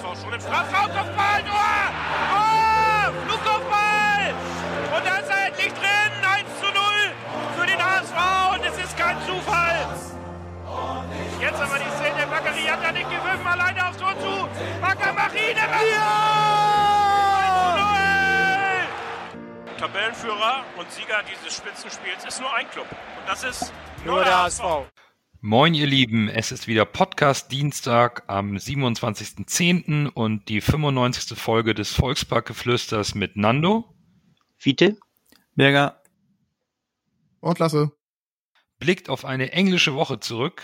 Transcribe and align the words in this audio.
HSV 0.00 0.22
schon 0.22 0.32
im 0.32 0.40
Strafraum, 0.40 0.90
Kopfball, 0.92 1.42
Tor! 1.44 1.92
Tor! 2.30 3.12
Flugkopfball! 3.26 4.34
Und 4.96 5.06
da 5.06 5.16
ist 5.16 5.30
er 5.30 5.46
endlich 5.46 5.72
drin, 5.74 6.12
1 6.22 6.48
zu 6.60 6.66
0 6.66 6.74
für 7.58 7.66
den 7.66 7.78
HSV 7.78 8.16
und 8.54 8.64
es 8.64 8.84
ist 8.84 8.96
kein 8.96 9.16
Zufall. 9.26 9.86
Jetzt 11.40 11.60
aber 11.60 11.78
die 11.78 11.90
Szene, 11.96 12.26
Bakary 12.26 12.64
hat 12.64 12.82
ja 12.82 12.92
nicht 12.92 13.10
gewürfen, 13.10 13.46
alleine 13.46 13.88
aufs 13.88 13.98
Tor 13.98 14.14
zu. 14.18 14.48
Bakker, 14.80 15.12
mach 15.14 15.34
ihn, 15.34 15.56
ja! 15.56 15.66
Tabellenführer 19.78 20.64
und 20.76 20.90
Sieger 20.92 21.22
dieses 21.22 21.56
Spitzenspiels 21.56 22.24
ist 22.26 22.40
nur 22.40 22.52
ein 22.54 22.68
Club. 22.70 22.86
Und 22.90 23.28
das 23.28 23.42
ist 23.44 23.72
nur, 24.04 24.16
nur 24.16 24.24
der 24.24 24.42
HSV. 24.44 24.62
Moin, 25.42 25.72
ihr 25.72 25.86
Lieben, 25.86 26.28
es 26.28 26.52
ist 26.52 26.68
wieder 26.68 26.84
Podcast 26.84 27.50
Dienstag 27.50 28.24
am 28.26 28.56
27.10. 28.56 30.06
und 30.06 30.50
die 30.50 30.60
95. 30.60 31.38
Folge 31.38 31.72
des 31.72 31.94
Volksparkgeflüsters 31.94 33.14
mit 33.14 33.36
Nando, 33.36 33.88
Fiete, 34.58 34.98
Berger 35.54 36.02
und 37.40 37.58
Lasse. 37.58 37.90
Blickt 38.80 39.08
auf 39.08 39.24
eine 39.24 39.52
englische 39.52 39.94
Woche 39.94 40.20
zurück. 40.20 40.62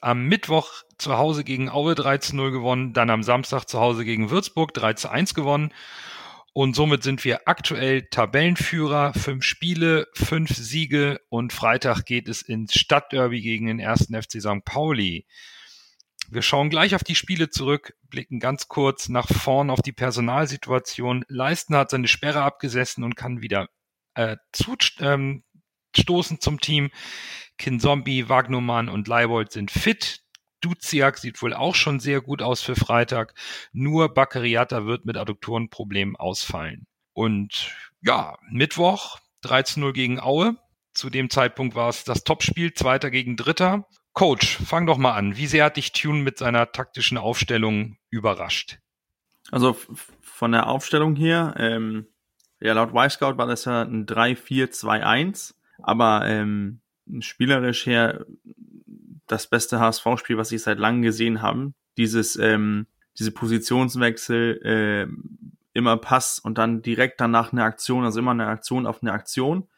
Am 0.00 0.24
Mittwoch 0.26 0.82
zu 0.98 1.16
Hause 1.16 1.44
gegen 1.44 1.70
Aue 1.70 1.94
3 1.94 2.18
zu 2.18 2.34
0 2.34 2.50
gewonnen, 2.50 2.94
dann 2.94 3.10
am 3.10 3.22
Samstag 3.22 3.66
zu 3.66 3.78
Hause 3.78 4.04
gegen 4.04 4.30
Würzburg 4.30 4.74
3 4.74 4.94
zu 4.94 5.10
1 5.12 5.34
gewonnen 5.34 5.72
und 6.52 6.74
somit 6.74 7.02
sind 7.02 7.24
wir 7.24 7.46
aktuell 7.46 8.08
Tabellenführer, 8.10 9.14
fünf 9.14 9.44
Spiele, 9.44 10.08
fünf 10.14 10.50
Siege 10.50 11.20
und 11.28 11.52
Freitag 11.52 12.04
geht 12.04 12.28
es 12.28 12.42
ins 12.42 12.74
Stadtderby 12.74 13.40
gegen 13.40 13.66
den 13.66 13.78
ersten 13.78 14.20
FC 14.20 14.40
St. 14.40 14.64
Pauli. 14.64 15.26
Wir 16.30 16.42
schauen 16.42 16.68
gleich 16.68 16.94
auf 16.94 17.04
die 17.04 17.14
Spiele 17.14 17.48
zurück, 17.48 17.94
blicken 18.02 18.38
ganz 18.38 18.68
kurz 18.68 19.08
nach 19.08 19.28
vorn 19.28 19.70
auf 19.70 19.80
die 19.80 19.92
Personalsituation. 19.92 21.24
Leisten 21.28 21.74
hat 21.74 21.90
seine 21.90 22.08
Sperre 22.08 22.42
abgesessen 22.42 23.02
und 23.02 23.16
kann 23.16 23.40
wieder 23.40 23.68
äh, 24.14 24.36
zustoßen 24.52 25.06
ähm, 25.06 26.40
zum 26.40 26.60
Team. 26.60 26.90
Kinzombie, 27.56 28.28
Wagnumann 28.28 28.88
und 28.88 29.08
Leibold 29.08 29.52
sind 29.52 29.70
fit. 29.70 30.20
Duziak 30.60 31.18
sieht 31.18 31.40
wohl 31.42 31.54
auch 31.54 31.74
schon 31.74 32.00
sehr 32.00 32.20
gut 32.20 32.42
aus 32.42 32.62
für 32.62 32.76
Freitag. 32.76 33.34
Nur 33.72 34.12
Baccariata 34.12 34.86
wird 34.86 35.04
mit 35.04 35.16
Adduktorenproblemen 35.16 36.16
ausfallen. 36.16 36.86
Und 37.12 37.74
ja, 38.00 38.36
Mittwoch 38.50 39.18
13-0 39.44 39.92
gegen 39.92 40.20
Aue. 40.20 40.56
Zu 40.92 41.10
dem 41.10 41.30
Zeitpunkt 41.30 41.74
war 41.74 41.88
es 41.88 42.04
das 42.04 42.24
Topspiel, 42.24 42.74
Zweiter 42.74 43.10
gegen 43.10 43.36
Dritter. 43.36 43.86
Coach, 44.12 44.58
fang 44.64 44.86
doch 44.86 44.98
mal 44.98 45.14
an. 45.14 45.36
Wie 45.36 45.46
sehr 45.46 45.64
hat 45.64 45.76
dich 45.76 45.92
Tune 45.92 46.22
mit 46.22 46.38
seiner 46.38 46.72
taktischen 46.72 47.18
Aufstellung 47.18 47.96
überrascht? 48.10 48.78
Also 49.50 49.76
von 50.20 50.52
der 50.52 50.66
Aufstellung 50.66 51.14
hier, 51.14 51.54
ähm, 51.56 52.06
ja, 52.60 52.72
laut 52.72 52.92
Y-Scout 52.92 53.38
war 53.38 53.46
das 53.46 53.64
ja 53.64 53.82
ein 53.82 54.06
3-4-2-1, 54.06 55.54
aber 55.82 56.26
ähm, 56.26 56.80
spielerisch 57.20 57.86
her 57.86 58.26
das 59.28 59.46
beste 59.46 59.80
HSV-Spiel, 59.80 60.36
was 60.36 60.52
ich 60.52 60.62
seit 60.62 60.78
langem 60.78 61.02
gesehen 61.02 61.42
habe. 61.42 61.72
Dieses, 61.96 62.36
ähm, 62.36 62.86
diese 63.18 63.32
Positionswechsel, 63.32 64.60
äh, 64.64 65.06
immer 65.74 65.96
Pass 65.96 66.38
und 66.38 66.58
dann 66.58 66.82
direkt 66.82 67.20
danach 67.20 67.52
eine 67.52 67.62
Aktion, 67.62 68.04
also 68.04 68.18
immer 68.18 68.32
eine 68.32 68.46
Aktion 68.46 68.86
auf 68.86 69.02
eine 69.02 69.12
Aktion. 69.12 69.68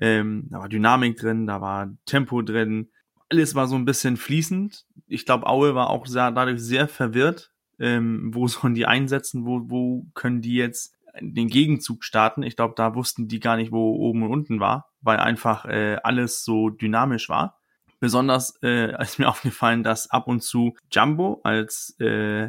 Ähm, 0.00 0.46
da 0.50 0.60
war 0.60 0.68
Dynamik 0.68 1.18
drin, 1.18 1.46
da 1.46 1.60
war 1.60 1.90
Tempo 2.06 2.42
drin. 2.42 2.90
Alles 3.28 3.54
war 3.54 3.66
so 3.66 3.76
ein 3.76 3.84
bisschen 3.84 4.16
fließend. 4.16 4.86
Ich 5.06 5.26
glaube, 5.26 5.46
Aue 5.46 5.74
war 5.74 5.90
auch 5.90 6.06
sehr, 6.06 6.30
dadurch 6.30 6.60
sehr 6.60 6.88
verwirrt. 6.88 7.52
Ähm, 7.78 8.30
wo 8.32 8.46
sollen 8.48 8.74
die 8.74 8.86
einsetzen? 8.86 9.44
Wo, 9.44 9.62
wo 9.68 10.06
können 10.14 10.40
die 10.40 10.54
jetzt 10.54 10.94
den 11.20 11.48
Gegenzug 11.48 12.04
starten? 12.04 12.42
Ich 12.42 12.56
glaube, 12.56 12.74
da 12.76 12.94
wussten 12.94 13.28
die 13.28 13.40
gar 13.40 13.56
nicht, 13.56 13.72
wo 13.72 13.94
oben 13.96 14.22
und 14.22 14.30
unten 14.30 14.60
war, 14.60 14.90
weil 15.00 15.18
einfach 15.18 15.64
äh, 15.64 15.98
alles 16.02 16.44
so 16.44 16.70
dynamisch 16.70 17.28
war. 17.28 17.59
Besonders 18.00 18.54
äh, 18.62 19.00
ist 19.02 19.18
mir 19.18 19.28
aufgefallen, 19.28 19.84
dass 19.84 20.10
ab 20.10 20.26
und 20.26 20.42
zu 20.42 20.74
Jumbo 20.90 21.40
als 21.44 21.94
äh, 22.00 22.48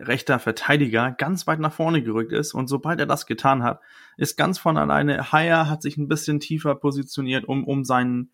rechter 0.00 0.38
Verteidiger 0.38 1.12
ganz 1.12 1.46
weit 1.46 1.60
nach 1.60 1.72
vorne 1.72 2.02
gerückt 2.02 2.32
ist 2.32 2.54
und 2.54 2.66
sobald 2.66 2.98
er 2.98 3.06
das 3.06 3.26
getan 3.26 3.62
hat, 3.62 3.80
ist 4.16 4.36
ganz 4.36 4.58
von 4.58 4.78
alleine 4.78 5.30
Haya 5.30 5.68
hat 5.68 5.82
sich 5.82 5.98
ein 5.98 6.08
bisschen 6.08 6.40
tiefer 6.40 6.74
positioniert, 6.74 7.44
um 7.44 7.64
um 7.64 7.84
seinen 7.84 8.32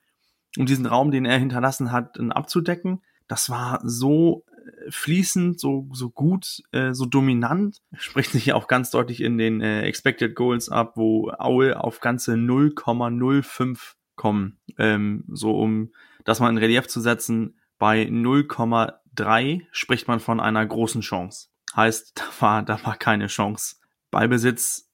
um 0.57 0.67
diesen 0.67 0.87
Raum, 0.87 1.11
den 1.11 1.25
er 1.25 1.39
hinterlassen 1.39 1.93
hat, 1.93 2.21
abzudecken. 2.31 3.03
Das 3.27 3.49
war 3.51 3.81
so 3.83 4.45
äh, 4.47 4.91
fließend, 4.91 5.59
so 5.59 5.89
so 5.93 6.11
gut, 6.11 6.63
äh, 6.71 6.93
so 6.93 7.07
dominant. 7.07 7.79
Spricht 7.97 8.31
sich 8.31 8.53
auch 8.53 8.69
ganz 8.69 8.91
deutlich 8.91 9.21
in 9.21 9.37
den 9.37 9.61
äh, 9.61 9.83
Expected 9.83 10.37
Goals 10.37 10.69
ab, 10.69 10.93
wo 10.95 11.33
Aue 11.39 11.83
auf 11.83 11.99
ganze 11.99 12.35
0,05 12.35 13.95
kommen, 14.15 14.59
ähm, 14.79 15.25
so 15.33 15.59
um 15.59 15.91
das 16.25 16.41
mal 16.41 16.51
in 16.51 16.59
Relief 16.59 16.87
zu 16.89 17.01
setzen, 17.01 17.59
bei 17.79 18.03
0,3 18.05 19.67
spricht 19.73 20.09
man 20.09 20.21
von 20.21 20.41
einer 20.41 20.65
großen 20.65 21.01
Chance. 21.01 21.49
Heißt, 21.75 22.13
da 22.19 22.25
war, 22.41 22.63
da 22.63 22.85
war 22.85 22.97
keine 22.97 23.27
Chance. 23.27 23.77
Ballbesitz 24.11 24.91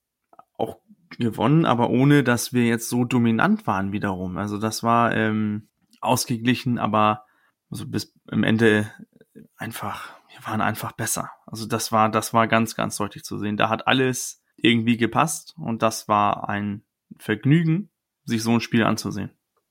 auch 0.57 0.79
gewonnen, 1.19 1.65
aber 1.65 1.91
ohne, 1.91 2.23
dass 2.23 2.53
wir 2.53 2.67
jetzt 2.67 2.89
so 2.89 3.05
dominant 3.05 3.67
waren 3.67 3.93
wiederum. 3.93 4.39
Also 4.39 4.59
das 4.59 4.83
war 4.83 5.15
ähm, 5.15 5.69
ausgeglichen, 6.01 6.79
aber 6.79 7.27
also 7.71 7.87
bis 7.87 8.15
im 8.31 8.45
Ende 8.45 8.91
einfach, 9.57 10.13
wir 10.35 10.47
waren 10.47 10.61
einfach 10.61 10.93
besser. 10.93 11.31
Also 11.47 11.67
das 11.67 11.93
war, 11.93 12.09
das 12.11 12.33
war 12.33 12.47
ganz, 12.47 12.75
ganz 12.75 12.97
deutlich 12.97 13.25
zu 13.25 13.39
sehen. 13.39 13.57
Da 13.57 13.69
hat 13.69 13.87
alles 13.87 14.43
irgendwie 14.57 14.97
gepasst 14.97 15.55
und 15.59 15.83
das 15.83 16.09
war 16.09 16.49
ein 16.49 16.85
Vergnügen, 17.19 17.91
sich 18.25 18.43
so 18.43 18.53
ein 18.53 18.61
Spiel 18.61 18.85
anzusehen. 18.85 19.31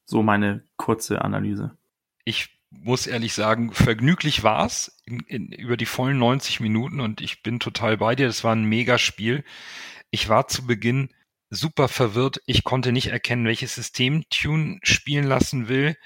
So 0.10 0.24
meine 0.24 0.64
kurze 0.78 1.22
Analyse. 1.22 1.78
Ich 2.24 2.50
muss 2.70 3.08
ehrlich 3.08 3.34
sagen, 3.34 3.74
vergnüglich 3.74 4.42
in, 5.06 5.20
in, 5.28 5.52
über 5.52 5.76
die 5.76 5.86
vollen 5.86 6.18
90 6.18 6.62
Minuten 6.62 7.02
und 7.02 7.20
ich 7.20 7.44
bin 7.44 7.60
total 7.60 7.98
bei 7.98 8.16
dir. 8.16 8.28
Das 8.28 8.44
war 8.46 8.56
ein 8.56 8.64
Megaspiel. 8.64 9.44
Ich 10.10 10.30
war 10.30 10.48
zu 10.48 10.66
Beginn 10.66 11.10
super 11.50 11.90
verwirrt. 11.90 12.42
Ich 12.46 12.64
konnte 12.64 12.94
nicht 12.94 13.08
erkennen, 13.08 13.46
welches 13.46 13.76
System 13.76 14.24
Tune 14.30 14.80
spielen 14.82 15.26
lassen 15.26 15.68
will. 15.68 15.98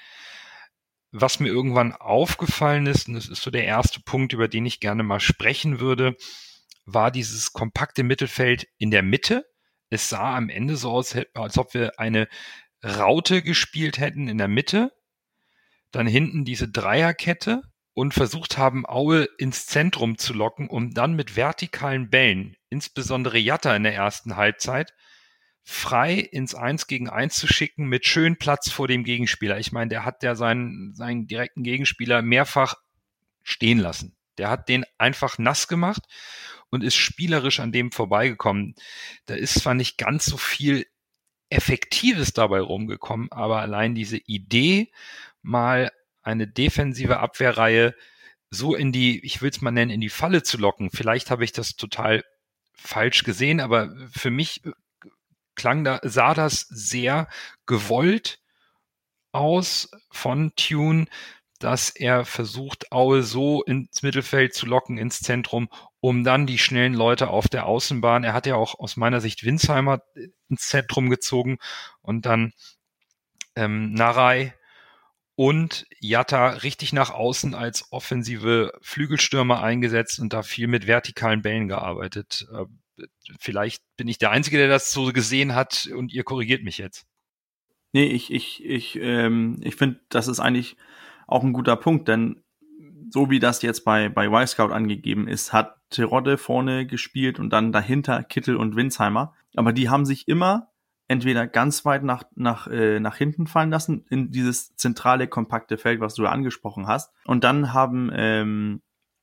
Was 1.12 1.38
mir 1.38 1.48
irgendwann 1.48 1.92
aufgefallen 1.92 2.86
ist, 2.86 3.06
und 3.06 3.14
das 3.14 3.28
ist 3.28 3.42
so 3.42 3.52
der 3.52 3.66
erste 3.66 4.00
Punkt, 4.00 4.32
über 4.32 4.48
den 4.48 4.66
ich 4.66 4.80
gerne 4.80 5.04
mal 5.04 5.20
sprechen 5.20 5.78
würde, 5.78 6.16
war 6.86 7.12
dieses 7.12 7.52
kompakte 7.52 8.02
Mittelfeld 8.02 8.66
in 8.78 8.90
der 8.90 9.02
Mitte. 9.02 9.46
Es 9.90 10.08
sah 10.08 10.36
am 10.36 10.48
Ende 10.48 10.76
so 10.76 10.90
aus, 10.90 11.14
als 11.34 11.58
ob 11.58 11.74
wir 11.74 12.00
eine 12.00 12.28
Raute 12.84 13.42
gespielt 13.42 13.98
hätten 13.98 14.28
in 14.28 14.38
der 14.38 14.48
Mitte, 14.48 14.92
dann 15.90 16.06
hinten 16.06 16.44
diese 16.44 16.68
Dreierkette 16.68 17.62
und 17.94 18.14
versucht 18.14 18.58
haben, 18.58 18.86
Aue 18.86 19.28
ins 19.38 19.66
Zentrum 19.66 20.18
zu 20.18 20.32
locken, 20.32 20.68
um 20.68 20.92
dann 20.92 21.14
mit 21.14 21.36
vertikalen 21.36 22.08
Bällen, 22.08 22.56
insbesondere 22.70 23.38
Jatta 23.38 23.76
in 23.76 23.82
der 23.82 23.94
ersten 23.94 24.36
Halbzeit, 24.36 24.94
frei 25.62 26.14
ins 26.14 26.54
Eins 26.54 26.86
gegen 26.86 27.08
Eins 27.08 27.36
zu 27.36 27.46
schicken 27.46 27.86
mit 27.86 28.06
schön 28.06 28.36
Platz 28.36 28.70
vor 28.70 28.88
dem 28.88 29.04
Gegenspieler. 29.04 29.58
Ich 29.58 29.72
meine, 29.72 29.90
der 29.90 30.04
hat 30.04 30.22
ja 30.22 30.34
seinen, 30.34 30.94
seinen 30.94 31.26
direkten 31.26 31.62
Gegenspieler 31.62 32.22
mehrfach 32.22 32.74
stehen 33.42 33.78
lassen. 33.78 34.16
Der 34.38 34.50
hat 34.50 34.68
den 34.68 34.84
einfach 34.98 35.38
nass 35.38 35.68
gemacht 35.68 36.02
und 36.70 36.82
ist 36.82 36.96
spielerisch 36.96 37.60
an 37.60 37.70
dem 37.70 37.92
vorbeigekommen. 37.92 38.74
Da 39.26 39.34
ist 39.34 39.60
zwar 39.60 39.74
nicht 39.74 39.98
ganz 39.98 40.24
so 40.24 40.36
viel 40.36 40.86
Effektives 41.52 42.32
dabei 42.32 42.60
rumgekommen, 42.60 43.30
aber 43.30 43.60
allein 43.60 43.94
diese 43.94 44.18
Idee, 44.18 44.90
mal 45.42 45.90
eine 46.22 46.46
defensive 46.46 47.18
Abwehrreihe 47.18 47.94
so 48.50 48.74
in 48.74 48.92
die, 48.92 49.24
ich 49.24 49.40
will 49.40 49.50
es 49.50 49.62
mal 49.62 49.70
nennen, 49.70 49.90
in 49.90 50.00
die 50.00 50.10
Falle 50.10 50.42
zu 50.42 50.58
locken. 50.58 50.90
Vielleicht 50.90 51.30
habe 51.30 51.42
ich 51.42 51.52
das 51.52 51.74
total 51.76 52.22
falsch 52.74 53.24
gesehen, 53.24 53.60
aber 53.60 53.94
für 54.10 54.30
mich 54.30 54.62
klang 55.54 55.84
da, 55.84 56.00
sah 56.02 56.34
das 56.34 56.66
sehr 56.68 57.28
gewollt 57.66 58.40
aus 59.32 59.90
von 60.10 60.52
Tune, 60.56 61.06
dass 61.58 61.90
er 61.90 62.24
versucht, 62.24 62.92
Aue 62.92 63.22
so 63.22 63.62
ins 63.62 64.02
Mittelfeld 64.02 64.54
zu 64.54 64.66
locken, 64.66 64.98
ins 64.98 65.20
Zentrum, 65.20 65.68
um 66.02 66.24
dann 66.24 66.48
die 66.48 66.58
schnellen 66.58 66.94
Leute 66.94 67.28
auf 67.28 67.46
der 67.46 67.64
Außenbahn. 67.66 68.24
Er 68.24 68.32
hat 68.32 68.46
ja 68.46 68.56
auch 68.56 68.76
aus 68.80 68.96
meiner 68.96 69.20
Sicht 69.20 69.44
Winsheimer 69.44 70.02
ins 70.48 70.66
Zentrum 70.66 71.08
gezogen 71.08 71.58
und 72.00 72.26
dann 72.26 72.52
ähm, 73.54 73.92
Narei 73.92 74.52
und 75.36 75.86
Jatta 76.00 76.48
richtig 76.48 76.92
nach 76.92 77.10
außen 77.10 77.54
als 77.54 77.92
offensive 77.92 78.72
Flügelstürmer 78.82 79.62
eingesetzt 79.62 80.18
und 80.18 80.32
da 80.32 80.42
viel 80.42 80.66
mit 80.66 80.88
vertikalen 80.88 81.40
Bällen 81.40 81.68
gearbeitet. 81.68 82.48
Äh, 82.52 83.04
vielleicht 83.38 83.80
bin 83.96 84.08
ich 84.08 84.18
der 84.18 84.32
Einzige, 84.32 84.58
der 84.58 84.68
das 84.68 84.90
so 84.90 85.12
gesehen 85.12 85.54
hat 85.54 85.88
und 85.96 86.12
ihr 86.12 86.24
korrigiert 86.24 86.64
mich 86.64 86.78
jetzt. 86.78 87.06
Nee, 87.92 88.06
ich, 88.06 88.32
ich, 88.32 88.64
ich, 88.64 88.96
ähm, 88.96 89.60
ich 89.62 89.76
finde, 89.76 90.00
das 90.08 90.26
ist 90.26 90.40
eigentlich 90.40 90.76
auch 91.28 91.44
ein 91.44 91.52
guter 91.52 91.76
Punkt, 91.76 92.08
denn 92.08 92.42
so 93.12 93.28
wie 93.30 93.38
das 93.38 93.60
jetzt 93.62 93.84
bei, 93.84 94.08
bei 94.08 94.26
Y-Scout 94.26 94.72
angegeben 94.72 95.28
ist, 95.28 95.52
hat 95.52 95.76
Terodde 95.90 96.38
vorne 96.38 96.86
gespielt 96.86 97.38
und 97.38 97.50
dann 97.50 97.70
dahinter 97.70 98.22
Kittel 98.22 98.56
und 98.56 98.74
Winsheimer. 98.74 99.34
Aber 99.54 99.72
die 99.72 99.90
haben 99.90 100.06
sich 100.06 100.28
immer 100.28 100.68
entweder 101.08 101.46
ganz 101.46 101.84
weit 101.84 102.04
nach, 102.04 102.24
nach, 102.36 102.68
äh, 102.68 102.98
nach 102.98 103.16
hinten 103.16 103.46
fallen 103.46 103.70
lassen, 103.70 104.06
in 104.08 104.30
dieses 104.30 104.74
zentrale, 104.76 105.28
kompakte 105.28 105.76
Feld, 105.76 106.00
was 106.00 106.14
du 106.14 106.26
angesprochen 106.26 106.86
hast. 106.86 107.12
Und 107.26 107.44
dann 107.44 107.74
haben, 107.74 108.10
ähm, 108.14 108.80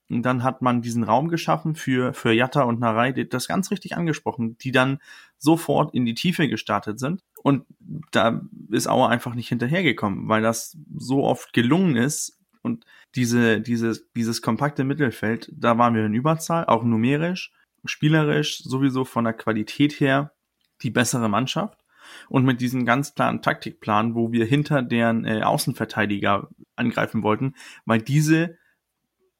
dann 0.07 0.43
hat 0.43 0.61
man 0.61 0.83
diesen 0.83 1.03
Raum 1.03 1.29
geschaffen 1.29 1.73
für, 1.73 2.13
für 2.13 2.31
Jatta 2.31 2.61
und 2.61 2.79
Narei, 2.79 3.11
das 3.11 3.47
ganz 3.47 3.71
richtig 3.71 3.97
angesprochen, 3.97 4.55
die 4.59 4.71
dann 4.71 4.99
sofort 5.39 5.95
in 5.95 6.05
die 6.05 6.13
Tiefe 6.13 6.47
gestartet 6.47 6.99
sind. 6.99 7.23
Und 7.41 7.65
da 8.11 8.41
ist 8.69 8.87
Auer 8.87 9.09
einfach 9.09 9.33
nicht 9.33 9.49
hinterhergekommen, 9.49 10.27
weil 10.27 10.43
das 10.43 10.77
so 10.95 11.23
oft 11.23 11.53
gelungen 11.53 11.95
ist, 11.95 12.38
und 12.61 12.85
diese, 13.15 13.61
dieses, 13.61 14.11
dieses 14.13 14.41
kompakte 14.41 14.83
Mittelfeld, 14.83 15.51
da 15.55 15.77
waren 15.77 15.95
wir 15.95 16.05
in 16.05 16.13
Überzahl, 16.13 16.65
auch 16.65 16.83
numerisch, 16.83 17.51
spielerisch, 17.85 18.59
sowieso 18.63 19.05
von 19.05 19.23
der 19.23 19.33
Qualität 19.33 19.99
her 19.99 20.33
die 20.81 20.91
bessere 20.91 21.29
Mannschaft. 21.29 21.79
Und 22.27 22.43
mit 22.43 22.59
diesem 22.59 22.85
ganz 22.85 23.13
klaren 23.13 23.41
Taktikplan, 23.43 24.15
wo 24.15 24.31
wir 24.31 24.45
hinter 24.45 24.81
deren 24.81 25.25
äh, 25.25 25.43
Außenverteidiger 25.43 26.49
angreifen 26.75 27.21
wollten, 27.21 27.53
weil 27.85 28.01
diese 28.01 28.57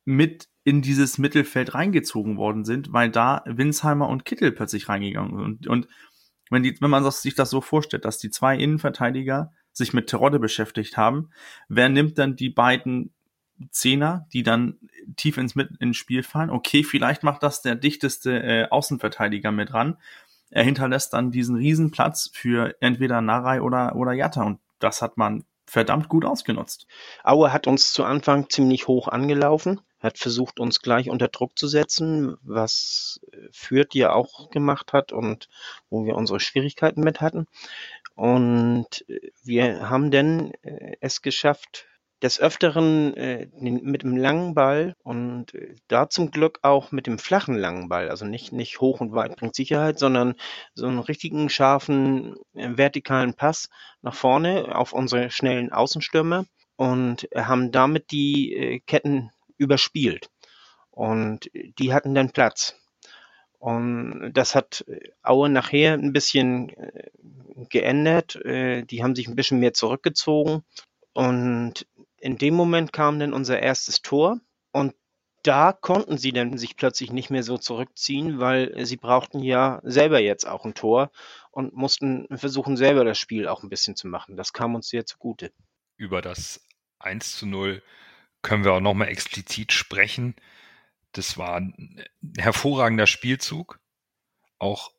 mit 0.05 0.49
in 0.63 0.81
dieses 0.83 1.17
Mittelfeld 1.17 1.73
reingezogen 1.73 2.37
worden 2.37 2.65
sind, 2.65 2.93
weil 2.93 3.09
da 3.09 3.43
Winsheimer 3.45 4.07
und 4.07 4.25
Kittel 4.25 4.51
plötzlich 4.51 4.87
reingegangen 4.87 5.31
sind. 5.31 5.67
Und, 5.67 5.67
und 5.67 5.87
wenn, 6.51 6.63
die, 6.63 6.79
wenn 6.79 6.91
man 6.91 7.09
sich 7.09 7.33
das 7.33 7.49
so 7.49 7.61
vorstellt, 7.61 8.05
dass 8.05 8.19
die 8.19 8.29
zwei 8.29 8.55
Innenverteidiger 8.55 9.51
sich 9.73 9.93
mit 9.93 10.07
Terodde 10.07 10.39
beschäftigt 10.39 10.97
haben, 10.97 11.29
wer 11.67 11.89
nimmt 11.89 12.17
dann 12.17 12.35
die 12.35 12.49
beiden 12.49 13.13
Zehner, 13.71 14.27
die 14.33 14.43
dann 14.43 14.77
tief 15.15 15.37
ins, 15.37 15.55
ins 15.55 15.97
Spiel 15.97 16.23
fallen? 16.23 16.49
Okay, 16.49 16.83
vielleicht 16.83 17.23
macht 17.23 17.43
das 17.43 17.61
der 17.61 17.75
dichteste 17.75 18.41
äh, 18.41 18.67
Außenverteidiger 18.69 19.51
mit 19.51 19.73
ran. 19.73 19.97
Er 20.49 20.63
hinterlässt 20.63 21.13
dann 21.13 21.31
diesen 21.31 21.55
Riesenplatz 21.55 22.31
für 22.33 22.75
entweder 22.79 23.21
Narai 23.21 23.61
oder, 23.61 23.95
oder 23.95 24.13
Jatta 24.13 24.43
und 24.43 24.59
das 24.79 25.01
hat 25.01 25.17
man 25.17 25.43
verdammt 25.69 26.09
gut 26.09 26.25
ausgenutzt. 26.25 26.87
Aue 27.23 27.53
hat 27.53 27.67
uns 27.67 27.93
zu 27.93 28.03
Anfang 28.03 28.49
ziemlich 28.49 28.87
hoch 28.87 29.07
angelaufen, 29.07 29.81
hat 29.99 30.17
versucht, 30.17 30.59
uns 30.59 30.81
gleich 30.81 31.09
unter 31.09 31.27
Druck 31.27 31.59
zu 31.59 31.67
setzen, 31.67 32.37
was 32.41 33.21
Fürth 33.51 33.93
ja 33.93 34.13
auch 34.13 34.49
gemacht 34.49 34.93
hat 34.93 35.11
und 35.11 35.47
wo 35.89 36.05
wir 36.05 36.15
unsere 36.15 36.39
Schwierigkeiten 36.39 37.01
mit 37.01 37.21
hatten. 37.21 37.45
Und 38.19 39.05
wir 39.45 39.89
haben 39.89 40.11
dann 40.11 40.51
äh, 40.61 40.97
es 40.99 41.21
geschafft, 41.21 41.85
des 42.21 42.37
Öfteren 42.37 43.15
äh, 43.15 43.47
mit 43.53 44.03
dem 44.03 44.17
langen 44.17 44.53
Ball 44.53 44.93
und 45.03 45.53
äh, 45.53 45.75
da 45.87 46.09
zum 46.09 46.29
Glück 46.29 46.59
auch 46.61 46.91
mit 46.91 47.07
dem 47.07 47.17
flachen 47.17 47.55
langen 47.55 47.87
Ball, 47.87 48.09
also 48.09 48.25
nicht, 48.25 48.51
nicht 48.51 48.81
hoch 48.81 48.99
und 48.99 49.13
weit 49.13 49.37
bringt 49.37 49.55
Sicherheit, 49.55 49.99
sondern 49.99 50.35
so 50.73 50.85
einen 50.85 50.99
richtigen, 50.99 51.49
scharfen, 51.49 52.35
äh, 52.55 52.75
vertikalen 52.75 53.35
Pass 53.35 53.69
nach 54.01 54.15
vorne 54.15 54.75
auf 54.75 54.91
unsere 54.91 55.31
schnellen 55.31 55.71
Außenstürmer 55.71 56.45
und 56.75 57.29
haben 57.33 57.71
damit 57.71 58.11
die 58.11 58.53
äh, 58.53 58.79
Ketten 58.81 59.31
überspielt. 59.57 60.29
Und 60.91 61.49
die 61.53 61.93
hatten 61.93 62.15
dann 62.15 62.31
Platz. 62.31 62.75
Und 63.59 64.31
das 64.33 64.55
hat 64.55 64.85
äh, 64.87 65.11
Aue 65.21 65.49
nachher 65.49 65.93
ein 65.93 66.13
bisschen 66.13 66.69
äh, 66.69 67.09
geändert. 67.69 68.39
Die 68.45 69.03
haben 69.03 69.15
sich 69.15 69.27
ein 69.27 69.35
bisschen 69.35 69.59
mehr 69.59 69.73
zurückgezogen. 69.73 70.63
Und 71.11 71.85
in 72.17 72.37
dem 72.37 72.53
Moment 72.53 72.93
kam 72.93 73.19
dann 73.19 73.33
unser 73.33 73.59
erstes 73.59 74.01
Tor 74.01 74.39
und 74.71 74.95
da 75.43 75.71
konnten 75.73 76.17
sie 76.17 76.31
dann 76.31 76.57
sich 76.57 76.75
plötzlich 76.75 77.11
nicht 77.11 77.29
mehr 77.29 77.43
so 77.43 77.57
zurückziehen, 77.57 78.39
weil 78.39 78.85
sie 78.85 78.97
brauchten 78.97 79.39
ja 79.39 79.79
selber 79.83 80.19
jetzt 80.19 80.45
auch 80.45 80.65
ein 80.65 80.73
Tor 80.73 81.11
und 81.51 81.73
mussten 81.73 82.27
versuchen, 82.37 82.77
selber 82.77 83.05
das 83.05 83.17
Spiel 83.17 83.47
auch 83.47 83.63
ein 83.63 83.69
bisschen 83.69 83.95
zu 83.95 84.07
machen. 84.07 84.35
Das 84.35 84.53
kam 84.53 84.75
uns 84.75 84.89
sehr 84.89 85.05
zugute. 85.05 85.51
Über 85.97 86.21
das 86.21 86.61
1 86.99 87.37
zu 87.37 87.45
0 87.45 87.81
können 88.41 88.63
wir 88.63 88.73
auch 88.73 88.79
nochmal 88.79 89.09
explizit 89.09 89.71
sprechen. 89.71 90.35
Das 91.11 91.37
war 91.37 91.55
ein 91.57 92.03
hervorragender 92.37 93.07
Spielzug. 93.07 93.79
Auch 94.57 94.91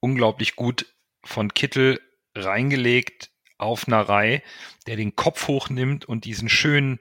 unglaublich 0.00 0.56
gut 0.56 0.94
von 1.24 1.54
Kittel 1.54 2.00
reingelegt 2.34 3.30
auf 3.58 3.88
einer 3.88 4.02
Reihe, 4.02 4.42
der 4.86 4.96
den 4.96 5.16
Kopf 5.16 5.48
hochnimmt 5.48 6.04
und 6.04 6.24
diesen 6.24 6.48
schönen, 6.48 6.98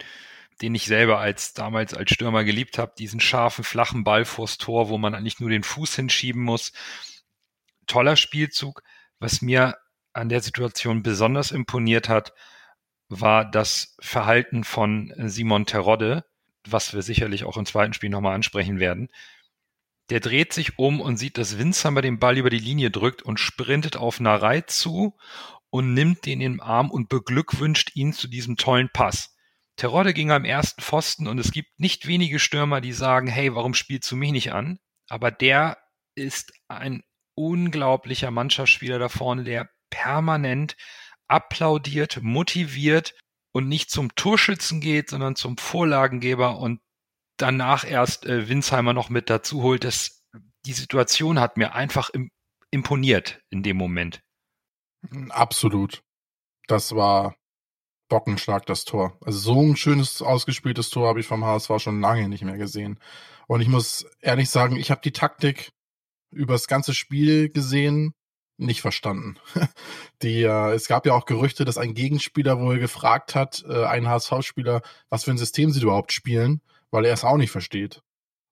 den 0.62 0.74
ich 0.74 0.86
selber 0.86 1.20
als 1.20 1.54
damals 1.54 1.94
als 1.94 2.12
Stürmer 2.12 2.44
geliebt 2.44 2.78
habe, 2.78 2.94
diesen 2.98 3.20
scharfen, 3.20 3.64
flachen 3.64 4.04
Ball 4.04 4.24
vors 4.24 4.58
Tor, 4.58 4.90
wo 4.90 4.98
man 4.98 5.14
eigentlich 5.14 5.40
nur 5.40 5.50
den 5.50 5.64
Fuß 5.64 5.96
hinschieben 5.96 6.42
muss. 6.42 6.72
Toller 7.88 8.16
Spielzug. 8.16 8.82
Was 9.20 9.42
mir 9.42 9.78
an 10.14 10.30
der 10.30 10.42
Situation 10.42 11.04
besonders 11.04 11.52
imponiert 11.52 12.10
hat, 12.10 12.34
war 13.10 13.50
das 13.50 13.96
Verhalten 14.00 14.64
von 14.64 15.14
Simon 15.18 15.66
Terodde, 15.66 16.26
was 16.72 16.94
wir 16.94 17.02
sicherlich 17.02 17.44
auch 17.44 17.58
im 17.58 17.66
zweiten 17.66 17.94
Spiel 17.94 18.10
nochmal 18.10 18.36
ansprechen 18.36 18.80
werden. 18.80 19.10
Der 20.10 20.20
dreht 20.20 20.54
sich 20.54 20.78
um 20.78 21.02
und 21.02 21.18
sieht, 21.18 21.38
dass 21.38 21.58
Winsheimer 21.58 22.02
den 22.02 22.20
Ball 22.20 22.38
über 22.38 22.50
die 22.50 22.60
Linie 22.60 22.92
drückt 22.92 23.24
und 23.24 23.40
sprintet 23.40 23.98
auf 23.98 24.20
Narei 24.20 24.62
zu 24.62 25.18
und 25.70 25.94
nimmt 25.94 26.26
den 26.26 26.42
im 26.42 26.62
Arm 26.62 26.92
und 26.92 27.10
beglückwünscht 27.10 27.96
ihn 27.96 28.14
zu 28.14 28.28
diesem 28.28 28.56
tollen 28.56 28.90
Pass. 28.94 29.36
Terodde 29.78 30.14
ging 30.14 30.32
am 30.32 30.46
ersten 30.46 30.82
Pfosten 30.82 31.28
und 31.28 31.38
es 31.40 31.52
gibt 31.52 31.80
nicht 31.80 32.08
wenige 32.08 32.40
Stürmer, 32.40 32.82
die 32.82 32.94
sagen, 32.94 33.28
hey, 33.28 33.54
warum 33.56 33.74
spielst 33.74 34.10
du 34.12 34.16
mich 34.16 34.32
nicht 34.32 34.54
an? 34.54 34.80
Aber 35.10 35.32
der 35.32 35.78
ist 36.16 36.54
ein 36.70 37.04
unglaublicher 37.36 38.32
Mannschaftsspieler 38.32 39.00
da 39.00 39.10
vorne, 39.10 39.44
der 39.44 39.70
permanent 39.90 40.78
applaudiert, 41.28 42.20
motiviert 42.22 43.14
und 43.56 43.70
nicht 43.70 43.90
zum 43.90 44.14
Torschützen 44.16 44.82
geht, 44.82 45.10
sondern 45.10 45.38
zum 45.38 45.58
Vorlagengeber 45.58 46.60
und 46.60 46.82
danach 47.38 47.90
erst 47.90 48.26
äh, 48.26 48.50
Winsheimer 48.50 48.92
noch 48.92 49.10
mit 49.10 49.30
dazu 49.30 49.64
holt. 49.64 49.86
Das, 49.86 50.26
die 50.66 50.74
Situation 50.74 51.40
hat 51.40 51.56
mir 51.56 51.74
einfach 51.74 52.10
im, 52.10 52.32
imponiert 52.70 53.40
in 53.50 53.64
dem 53.64 53.78
Moment. 53.78 54.22
Absolut. 55.30 56.04
Das 56.68 56.98
war 56.98 57.38
Bockenschlag, 58.10 58.66
das 58.66 58.84
Tor. 58.84 59.18
Also 59.22 59.40
so 59.40 59.62
ein 59.62 59.78
schönes, 59.78 60.22
ausgespieltes 60.22 60.90
Tor 60.90 61.08
habe 61.08 61.22
ich 61.22 61.26
vom 61.26 61.46
HSV 61.46 61.72
schon 61.78 62.02
lange 62.02 62.28
nicht 62.28 62.44
mehr 62.44 62.58
gesehen. 62.58 63.00
Und 63.48 63.62
ich 63.62 63.70
muss 63.70 64.06
ehrlich 64.20 64.50
sagen, 64.50 64.76
ich 64.76 64.92
habe 64.92 65.00
die 65.02 65.14
Taktik 65.14 65.72
über 66.30 66.56
das 66.56 66.68
ganze 66.68 66.94
Spiel 66.94 67.48
gesehen, 67.48 68.16
nicht 68.58 68.82
verstanden. 68.82 69.38
Die, 70.22 70.44
äh, 70.44 70.74
es 70.74 70.88
gab 70.88 71.06
ja 71.06 71.14
auch 71.14 71.26
Gerüchte, 71.26 71.66
dass 71.66 71.78
ein 71.78 71.94
Gegenspieler 71.94 72.60
wohl 72.60 72.80
gefragt 72.80 73.36
hat, 73.36 73.64
äh, 73.68 73.86
ein 73.86 74.08
HSV-Spieler, 74.08 74.82
was 75.10 75.26
für 75.26 75.32
ein 75.32 75.38
System 75.38 75.72
sie 75.72 75.82
überhaupt 75.82 76.14
spielen, 76.14 76.62
weil 76.92 77.06
er 77.06 77.14
es 77.14 77.24
auch 77.24 77.38
nicht 77.38 77.52
versteht. 77.52 78.02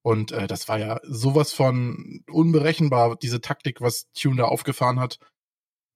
Und 0.02 0.32
äh, 0.32 0.46
das 0.46 0.68
war 0.68 0.78
ja 0.78 1.00
sowas 1.04 1.52
von 1.52 2.22
unberechenbar, 2.30 3.16
diese 3.16 3.40
Taktik, 3.40 3.80
was 3.80 4.10
Tune 4.12 4.36
da 4.36 4.44
aufgefahren 4.44 5.00
hat. 5.00 5.18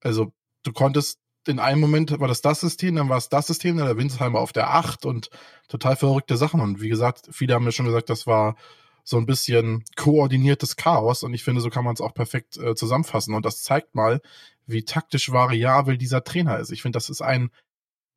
Also 0.00 0.32
du 0.62 0.72
konntest 0.72 1.18
in 1.46 1.58
einem 1.58 1.80
Moment 1.80 2.18
war 2.20 2.28
das 2.28 2.42
das 2.42 2.60
System, 2.60 2.96
dann 2.96 3.08
war 3.08 3.16
es 3.16 3.28
das 3.28 3.46
System, 3.46 3.76
dann 3.76 3.86
der 3.86 3.96
Winsheimer 3.96 4.38
auf 4.38 4.52
der 4.52 4.70
8 4.70 5.06
und 5.06 5.30
total 5.68 5.96
verrückte 5.96 6.36
Sachen. 6.36 6.60
Und 6.60 6.80
wie 6.80 6.88
gesagt, 6.88 7.28
viele 7.32 7.54
haben 7.54 7.64
ja 7.64 7.72
schon 7.72 7.86
gesagt, 7.86 8.10
das 8.10 8.26
war 8.26 8.56
so 9.08 9.16
ein 9.16 9.24
bisschen 9.24 9.84
koordiniertes 9.96 10.76
Chaos 10.76 11.22
und 11.22 11.32
ich 11.32 11.42
finde, 11.42 11.62
so 11.62 11.70
kann 11.70 11.84
man 11.84 11.94
es 11.94 12.02
auch 12.02 12.12
perfekt 12.12 12.58
äh, 12.58 12.74
zusammenfassen. 12.74 13.34
Und 13.34 13.46
das 13.46 13.62
zeigt 13.62 13.94
mal, 13.94 14.20
wie 14.66 14.84
taktisch 14.84 15.32
variabel 15.32 15.96
dieser 15.96 16.24
Trainer 16.24 16.58
ist. 16.58 16.70
Ich 16.72 16.82
finde, 16.82 16.98
das 16.98 17.08
ist 17.08 17.22
ein 17.22 17.50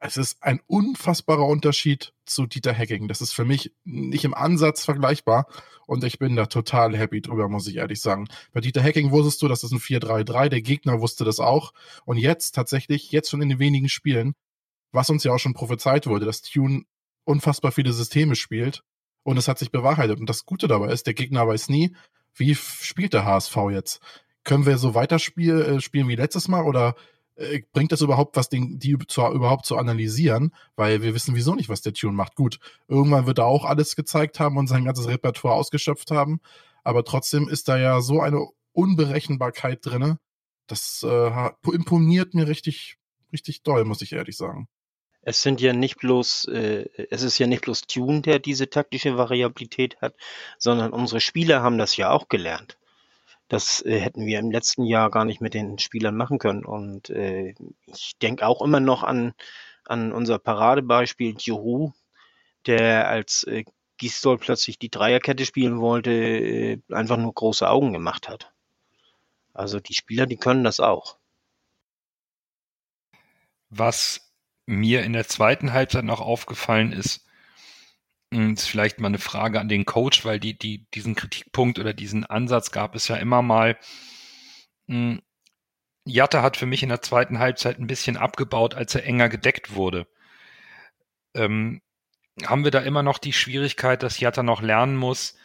es 0.04 0.18
ist 0.18 0.42
ein 0.42 0.60
unfassbarer 0.66 1.46
Unterschied 1.46 2.12
zu 2.26 2.48
Dieter 2.48 2.76
Hacking. 2.76 3.08
Das 3.08 3.22
ist 3.22 3.34
für 3.34 3.46
mich 3.46 3.72
nicht 3.84 4.26
im 4.26 4.34
Ansatz 4.34 4.84
vergleichbar 4.84 5.46
und 5.86 6.04
ich 6.04 6.18
bin 6.18 6.36
da 6.36 6.48
total 6.48 6.98
happy 6.98 7.22
drüber, 7.22 7.48
muss 7.48 7.68
ich 7.68 7.78
ehrlich 7.78 8.02
sagen. 8.02 8.28
Bei 8.52 8.62
Dieter 8.62 8.82
Hacking 8.84 9.12
wusstest 9.12 9.44
du, 9.44 9.48
das 9.48 9.64
ist 9.64 9.72
ein 9.72 9.80
4-3-3, 9.80 10.50
der 10.50 10.62
Gegner 10.64 11.00
wusste 11.02 11.24
das 11.24 11.40
auch 11.40 11.72
und 12.04 12.18
jetzt 12.18 12.56
tatsächlich, 12.56 13.12
jetzt 13.12 13.30
schon 13.30 13.44
in 13.44 13.50
den 13.50 13.60
wenigen 13.60 13.90
Spielen, 13.90 14.34
was 14.92 15.10
uns 15.12 15.24
ja 15.24 15.32
auch 15.34 15.40
schon 15.40 15.54
prophezeit 15.54 16.08
wurde, 16.08 16.26
dass 16.26 16.42
Tune 16.42 16.84
unfassbar 17.24 17.72
viele 17.72 17.94
Systeme 17.94 18.36
spielt 18.36 18.84
und 19.24 19.38
es 19.38 19.48
hat 19.48 19.60
sich 19.60 19.72
bewahrheitet 19.72 20.20
und 20.20 20.30
das 20.30 20.46
Gute 20.46 20.68
dabei 20.68 20.92
ist, 20.92 21.08
der 21.08 21.14
Gegner 21.14 21.48
weiß 21.48 21.70
nie, 21.70 21.96
wie 22.36 22.56
spielt 22.56 23.14
der 23.14 23.26
HSV 23.26 23.56
jetzt? 23.72 24.00
Können 24.44 24.66
wir 24.66 24.78
so 24.78 24.96
weiterspielen 24.96 25.78
äh, 25.78 25.82
spielen 25.82 26.08
wie 26.08 26.16
letztes 26.16 26.48
Mal 26.48 26.66
oder 26.66 26.96
äh, 27.36 27.62
bringt 27.74 27.92
das 27.92 28.02
überhaupt 28.02 28.36
was, 28.36 28.50
den, 28.50 28.80
die 28.80 28.98
zu, 29.08 29.22
überhaupt 29.28 29.66
zu 29.66 29.78
analysieren, 29.78 30.54
weil 30.76 31.02
wir 31.02 31.14
wissen 31.14 31.36
wieso 31.36 31.56
nicht, 31.56 31.70
was 31.70 31.82
der 31.82 31.94
Tune 31.94 32.14
macht. 32.14 32.36
Gut, 32.36 32.60
irgendwann 32.88 33.28
wird 33.28 33.40
er 33.40 33.46
auch 33.46 33.66
alles 33.66 33.96
gezeigt 33.96 34.40
haben 34.40 34.58
und 34.58 34.68
sein 34.68 34.86
ganzes 34.86 35.08
Repertoire 35.08 35.56
ausgeschöpft 35.56 36.12
haben, 36.12 36.40
aber 36.84 37.04
trotzdem 37.04 37.48
ist 37.48 37.68
da 37.68 37.78
ja 37.78 38.02
so 38.02 38.22
eine 38.22 38.48
Unberechenbarkeit 38.74 39.86
drinne. 39.86 40.18
Das 40.68 41.04
äh, 41.04 41.50
imponiert 41.72 42.34
mir 42.34 42.48
richtig, 42.48 42.98
richtig 43.34 43.64
doll, 43.64 43.86
muss 43.86 44.02
ich 44.02 44.14
ehrlich 44.14 44.38
sagen. 44.38 44.68
Es 45.24 45.42
sind 45.44 45.62
ja 45.62 45.74
nicht 45.74 45.98
bloß, 45.98 46.46
äh, 46.46 46.90
es 47.10 47.22
ist 47.22 47.38
ja 47.38 47.48
nicht 47.48 47.62
bloß 47.64 47.82
Tune, 47.82 48.22
der 48.22 48.40
diese 48.40 48.70
taktische 48.70 49.18
Variabilität 49.18 50.02
hat, 50.02 50.16
sondern 50.58 50.94
unsere 50.94 51.22
Spieler 51.22 51.62
haben 51.62 51.78
das 51.78 51.96
ja 51.96 52.10
auch 52.10 52.28
gelernt. 52.28 52.78
Das 53.48 53.86
äh, 53.86 54.00
hätten 54.00 54.26
wir 54.26 54.40
im 54.40 54.50
letzten 54.50 54.86
Jahr 54.86 55.12
gar 55.12 55.26
nicht 55.26 55.42
mit 55.42 55.54
den 55.54 55.78
Spielern 55.78 56.16
machen 56.16 56.40
können. 56.40 56.66
Und 56.66 57.10
äh, 57.10 57.54
ich 57.86 58.18
denke 58.22 58.48
auch 58.48 58.62
immer 58.62 58.80
noch 58.80 59.04
an, 59.04 59.34
an 59.86 60.14
unser 60.14 60.40
Paradebeispiel 60.40 61.36
Juhu, 61.38 61.92
der 62.66 63.10
als 63.10 63.44
äh, 63.44 63.66
Gisdol 63.98 64.38
plötzlich 64.40 64.80
die 64.80 64.90
Dreierkette 64.90 65.46
spielen 65.46 65.82
wollte, 65.82 66.12
äh, 66.12 66.80
einfach 66.92 67.18
nur 67.18 67.34
große 67.34 67.70
Augen 67.70 67.94
gemacht 67.94 68.30
hat. 68.30 68.52
Also 69.54 69.80
die 69.80 69.94
Spieler, 69.94 70.26
die 70.26 70.38
können 70.38 70.64
das 70.64 70.80
auch. 70.80 71.18
Was 73.70 74.31
mir 74.72 75.04
in 75.04 75.14
der 75.14 75.28
zweiten 75.28 75.74
Halbzeit 75.74 76.06
noch 76.06 76.22
aufgefallen 76.22 76.92
ist, 76.92 77.26
hm, 78.34 78.54
ist 78.54 78.68
vielleicht 78.68 79.00
mal 79.00 79.08
eine 79.08 79.20
Frage 79.20 79.60
an 79.60 79.70
den 79.70 79.86
Coach, 79.86 80.26
weil 80.26 80.40
die, 80.40 80.58
die, 80.58 80.88
diesen 80.94 81.16
Kritikpunkt 81.16 81.80
oder 81.80 81.94
diesen 81.94 82.26
Ansatz 82.26 82.72
gab 82.72 82.96
es 82.96 83.08
ja 83.08 83.18
immer 83.18 83.42
mal. 83.42 83.78
Hm, 84.88 85.22
Jatta 86.06 86.42
hat 86.42 86.58
für 86.58 86.66
mich 86.66 86.84
in 86.84 86.90
der 86.90 87.02
zweiten 87.02 87.40
Halbzeit 87.40 87.80
ein 87.80 87.88
bisschen 87.88 88.18
abgebaut, 88.18 88.74
als 88.74 88.96
er 88.96 89.06
enger 89.06 89.30
gedeckt 89.30 89.76
wurde. 89.76 90.08
Ähm, 91.36 91.82
haben 92.46 92.64
wir 92.64 92.72
da 92.72 92.80
immer 92.80 93.04
noch 93.04 93.18
die 93.20 93.34
Schwierigkeit, 93.34 94.04
dass 94.04 94.20
Jatta 94.20 94.44
noch 94.44 94.62
lernen 94.62 94.96
muss, 94.96 95.36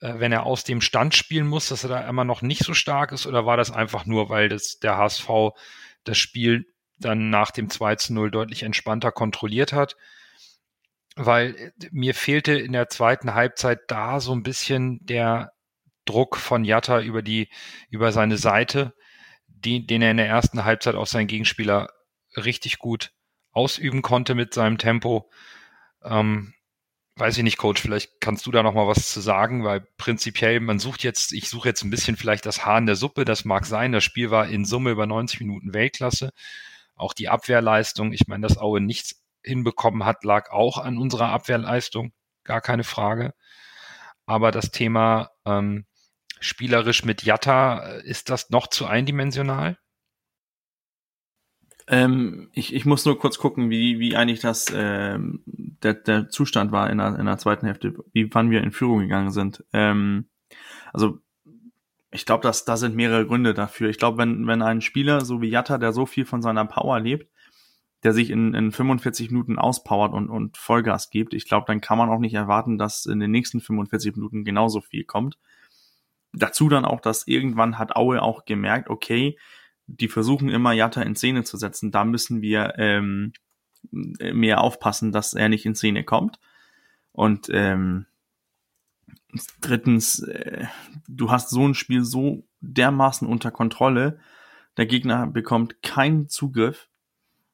äh, 0.00 0.14
wenn 0.16 0.32
er 0.32 0.44
aus 0.46 0.64
dem 0.64 0.80
Stand 0.80 1.14
spielen 1.14 1.46
muss, 1.46 1.68
dass 1.68 1.84
er 1.84 1.90
da 1.90 2.08
immer 2.08 2.24
noch 2.24 2.42
nicht 2.42 2.64
so 2.64 2.74
stark 2.74 3.12
ist? 3.12 3.26
Oder 3.26 3.46
war 3.46 3.56
das 3.56 3.70
einfach 3.70 4.06
nur, 4.06 4.28
weil 4.30 4.48
das, 4.48 4.78
der 4.80 4.96
HSV 4.96 5.28
das 6.04 6.18
Spiel 6.18 6.66
dann 6.98 7.30
nach 7.30 7.50
dem 7.50 7.70
2 7.70 7.96
zu 7.96 8.14
0 8.14 8.30
deutlich 8.30 8.62
entspannter 8.62 9.12
kontrolliert 9.12 9.72
hat? 9.72 9.96
Weil 11.16 11.54
äh, 11.56 11.70
mir 11.90 12.14
fehlte 12.14 12.52
in 12.52 12.72
der 12.72 12.88
zweiten 12.88 13.34
Halbzeit 13.34 13.80
da 13.88 14.20
so 14.20 14.32
ein 14.32 14.42
bisschen 14.42 15.04
der 15.04 15.52
Druck 16.04 16.36
von 16.36 16.64
Jatta 16.64 17.00
über 17.00 17.22
die, 17.22 17.48
über 17.90 18.12
seine 18.12 18.38
Seite, 18.38 18.94
die, 19.46 19.86
den 19.86 20.02
er 20.02 20.10
in 20.10 20.16
der 20.16 20.28
ersten 20.28 20.64
Halbzeit 20.64 20.94
auf 20.94 21.08
seinen 21.08 21.26
Gegenspieler 21.26 21.90
richtig 22.36 22.78
gut 22.78 23.12
ausüben 23.52 24.02
konnte 24.02 24.34
mit 24.34 24.54
seinem 24.54 24.78
Tempo. 24.78 25.30
Ähm, 26.02 26.54
weiß 27.16 27.36
ich 27.36 27.42
nicht, 27.42 27.58
Coach, 27.58 27.82
vielleicht 27.82 28.20
kannst 28.20 28.46
du 28.46 28.50
da 28.50 28.62
noch 28.62 28.74
mal 28.74 28.86
was 28.86 29.12
zu 29.12 29.20
sagen, 29.20 29.64
weil 29.64 29.80
prinzipiell, 29.96 30.60
man 30.60 30.78
sucht 30.78 31.02
jetzt, 31.02 31.32
ich 31.32 31.48
suche 31.48 31.68
jetzt 31.68 31.82
ein 31.82 31.90
bisschen 31.90 32.16
vielleicht 32.16 32.46
das 32.46 32.64
Haar 32.64 32.78
in 32.78 32.86
der 32.86 32.96
Suppe, 32.96 33.24
das 33.24 33.44
mag 33.44 33.66
sein, 33.66 33.92
das 33.92 34.04
Spiel 34.04 34.30
war 34.30 34.48
in 34.48 34.64
Summe 34.64 34.90
über 34.90 35.06
90 35.06 35.40
Minuten 35.40 35.74
Weltklasse. 35.74 36.30
Auch 36.98 37.14
die 37.14 37.28
Abwehrleistung, 37.28 38.12
ich 38.12 38.26
meine, 38.26 38.46
dass 38.46 38.58
Aue 38.58 38.80
nichts 38.80 39.22
hinbekommen 39.42 40.04
hat, 40.04 40.24
lag 40.24 40.50
auch 40.50 40.78
an 40.78 40.98
unserer 40.98 41.30
Abwehrleistung, 41.30 42.12
gar 42.44 42.60
keine 42.60 42.84
Frage. 42.84 43.34
Aber 44.26 44.50
das 44.50 44.70
Thema 44.70 45.30
ähm, 45.46 45.86
spielerisch 46.40 47.04
mit 47.04 47.22
Jatta, 47.22 47.78
äh, 47.78 48.02
ist 48.06 48.30
das 48.30 48.50
noch 48.50 48.66
zu 48.66 48.86
eindimensional? 48.86 49.78
Ähm, 51.86 52.50
ich, 52.52 52.74
ich 52.74 52.84
muss 52.84 53.06
nur 53.06 53.18
kurz 53.18 53.38
gucken, 53.38 53.70
wie, 53.70 53.98
wie 53.98 54.14
eigentlich 54.14 54.40
das 54.40 54.66
ähm, 54.74 55.42
der, 55.46 55.94
der 55.94 56.28
Zustand 56.28 56.70
war 56.70 56.90
in 56.90 56.98
der, 56.98 57.18
in 57.18 57.24
der 57.24 57.38
zweiten 57.38 57.64
Hälfte, 57.64 57.94
wie 58.12 58.32
wann 58.34 58.50
wir 58.50 58.62
in 58.62 58.72
Führung 58.72 59.00
gegangen 59.00 59.30
sind. 59.30 59.64
Ähm, 59.72 60.28
also 60.92 61.20
ich 62.10 62.24
glaube, 62.24 62.42
dass 62.42 62.64
da 62.64 62.76
sind 62.76 62.96
mehrere 62.96 63.26
Gründe 63.26 63.54
dafür. 63.54 63.90
Ich 63.90 63.98
glaube, 63.98 64.18
wenn, 64.18 64.46
wenn 64.46 64.62
ein 64.62 64.80
Spieler 64.80 65.24
so 65.24 65.42
wie 65.42 65.50
Jatta, 65.50 65.78
der 65.78 65.92
so 65.92 66.06
viel 66.06 66.24
von 66.24 66.40
seiner 66.40 66.64
Power 66.64 67.00
lebt, 67.00 67.30
der 68.02 68.12
sich 68.12 68.30
in, 68.30 68.54
in 68.54 68.72
45 68.72 69.30
Minuten 69.30 69.58
auspowert 69.58 70.12
und, 70.12 70.30
und 70.30 70.56
Vollgas 70.56 71.10
gibt, 71.10 71.34
ich 71.34 71.46
glaube, 71.46 71.66
dann 71.66 71.80
kann 71.80 71.98
man 71.98 72.08
auch 72.08 72.20
nicht 72.20 72.34
erwarten, 72.34 72.78
dass 72.78 73.06
in 73.06 73.20
den 73.20 73.30
nächsten 73.30 73.60
45 73.60 74.16
Minuten 74.16 74.44
genauso 74.44 74.80
viel 74.80 75.04
kommt. 75.04 75.38
Dazu 76.32 76.68
dann 76.68 76.84
auch, 76.84 77.00
dass 77.00 77.26
irgendwann 77.26 77.78
hat 77.78 77.96
Aue 77.96 78.22
auch 78.22 78.44
gemerkt, 78.44 78.88
okay, 78.88 79.38
die 79.86 80.08
versuchen 80.08 80.48
immer 80.48 80.72
Jatta 80.72 81.02
in 81.02 81.16
Szene 81.16 81.44
zu 81.44 81.56
setzen, 81.56 81.90
da 81.90 82.04
müssen 82.04 82.40
wir 82.42 82.74
ähm, 82.76 83.32
mehr 83.90 84.60
aufpassen, 84.60 85.12
dass 85.12 85.34
er 85.34 85.48
nicht 85.48 85.66
in 85.66 85.74
Szene 85.74 86.04
kommt. 86.04 86.38
Und 87.12 87.48
ähm, 87.50 88.06
drittens, 89.60 90.20
äh, 90.20 90.66
du 91.06 91.30
hast 91.30 91.50
so 91.50 91.66
ein 91.66 91.74
Spiel 91.74 92.04
so 92.04 92.44
dermaßen 92.60 93.28
unter 93.28 93.50
Kontrolle, 93.50 94.18
der 94.76 94.86
Gegner 94.86 95.26
bekommt 95.26 95.82
keinen 95.82 96.28
Zugriff. 96.28 96.88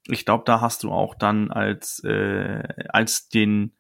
Ich 0.07 0.25
glaube, 0.25 0.45
da 0.47 0.61
hast 0.61 0.83
du 0.83 0.93
auch 0.93 1.15
dann 1.15 1.51
als 1.51 2.03
äh, 2.05 2.63
als 2.89 3.29
den 3.29 3.73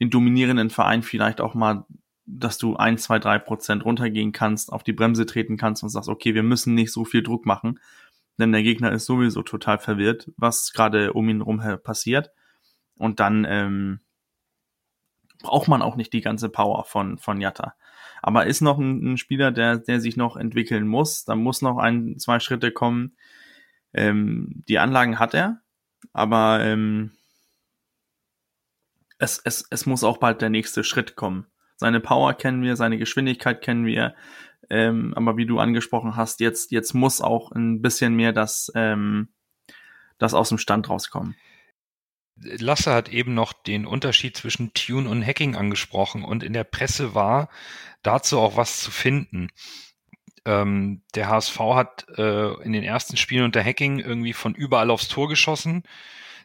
den 0.00 0.10
dominierenden 0.10 0.70
Verein 0.70 1.02
vielleicht 1.02 1.40
auch 1.40 1.54
mal, 1.54 1.84
dass 2.26 2.58
du 2.58 2.76
ein, 2.76 2.98
zwei, 2.98 3.18
drei 3.18 3.38
Prozent 3.38 3.84
runtergehen 3.84 4.32
kannst, 4.32 4.72
auf 4.72 4.82
die 4.82 4.92
Bremse 4.92 5.26
treten 5.26 5.56
kannst 5.56 5.82
und 5.82 5.88
sagst, 5.88 6.08
okay, 6.08 6.34
wir 6.34 6.42
müssen 6.42 6.74
nicht 6.74 6.92
so 6.92 7.04
viel 7.04 7.22
Druck 7.22 7.46
machen, 7.46 7.78
denn 8.38 8.50
der 8.50 8.62
Gegner 8.62 8.92
ist 8.92 9.06
sowieso 9.06 9.42
total 9.42 9.78
verwirrt, 9.78 10.30
was 10.36 10.72
gerade 10.72 11.12
um 11.12 11.28
ihn 11.28 11.40
rum 11.40 11.62
passiert. 11.82 12.30
Und 12.96 13.20
dann 13.20 13.46
ähm, 13.48 14.00
braucht 15.44 15.68
man 15.68 15.82
auch 15.82 15.96
nicht 15.96 16.12
die 16.12 16.22
ganze 16.22 16.48
Power 16.48 16.84
von, 16.84 17.18
von 17.18 17.40
Jatta. 17.40 17.74
Aber 18.22 18.46
ist 18.46 18.62
noch 18.62 18.78
ein, 18.78 19.12
ein, 19.12 19.18
Spieler, 19.18 19.52
der, 19.52 19.76
der 19.76 20.00
sich 20.00 20.16
noch 20.16 20.36
entwickeln 20.36 20.88
muss. 20.88 21.24
Da 21.24 21.36
muss 21.36 21.62
noch 21.62 21.78
ein, 21.78 22.18
zwei 22.18 22.40
Schritte 22.40 22.72
kommen. 22.72 23.16
Ähm, 23.92 24.64
die 24.66 24.78
Anlagen 24.78 25.18
hat 25.18 25.34
er, 25.34 25.60
aber 26.12 26.60
ähm, 26.64 27.12
es, 29.18 29.40
es, 29.44 29.66
es 29.70 29.86
muss 29.86 30.02
auch 30.02 30.16
bald 30.16 30.40
der 30.40 30.50
nächste 30.50 30.82
Schritt 30.82 31.14
kommen. 31.14 31.46
Seine 31.76 32.00
Power 32.00 32.34
kennen 32.34 32.62
wir, 32.62 32.76
seine 32.76 32.98
Geschwindigkeit 32.98 33.60
kennen 33.60 33.86
wir. 33.86 34.14
Ähm, 34.70 35.12
aber 35.14 35.36
wie 35.36 35.46
du 35.46 35.58
angesprochen 35.58 36.16
hast, 36.16 36.40
jetzt, 36.40 36.72
jetzt 36.72 36.94
muss 36.94 37.20
auch 37.20 37.52
ein 37.52 37.82
bisschen 37.82 38.14
mehr 38.14 38.32
das, 38.32 38.72
ähm, 38.74 39.28
das 40.18 40.34
aus 40.34 40.48
dem 40.48 40.58
Stand 40.58 40.88
rauskommen. 40.88 41.36
Lasse 42.36 42.92
hat 42.92 43.08
eben 43.08 43.34
noch 43.34 43.52
den 43.52 43.86
Unterschied 43.86 44.36
zwischen 44.36 44.74
Tune 44.74 45.08
und 45.08 45.24
Hacking 45.24 45.54
angesprochen 45.54 46.24
und 46.24 46.42
in 46.42 46.52
der 46.52 46.64
Presse 46.64 47.14
war 47.14 47.48
dazu 48.02 48.40
auch 48.40 48.56
was 48.56 48.80
zu 48.80 48.90
finden. 48.90 49.50
Ähm, 50.44 51.02
der 51.14 51.28
HSV 51.28 51.58
hat 51.58 52.06
äh, 52.16 52.62
in 52.62 52.72
den 52.72 52.82
ersten 52.82 53.16
Spielen 53.16 53.44
unter 53.44 53.64
Hacking 53.64 53.98
irgendwie 53.98 54.32
von 54.32 54.54
überall 54.54 54.90
aufs 54.90 55.08
Tor 55.08 55.28
geschossen. 55.28 55.84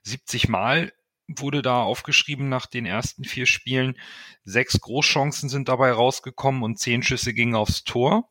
70 0.03 0.48
Mal 0.48 0.93
wurde 1.27 1.62
da 1.62 1.81
aufgeschrieben 1.81 2.50
nach 2.50 2.65
den 2.65 2.86
ersten 2.86 3.24
vier 3.24 3.46
Spielen. 3.46 3.98
Sechs 4.43 4.79
Großchancen 4.79 5.50
sind 5.50 5.69
dabei 5.69 5.91
rausgekommen 5.91 6.63
und 6.63 6.79
zehn 6.79 7.03
Schüsse 7.03 7.34
gingen 7.34 7.55
aufs 7.55 7.84
Tor. 7.84 8.29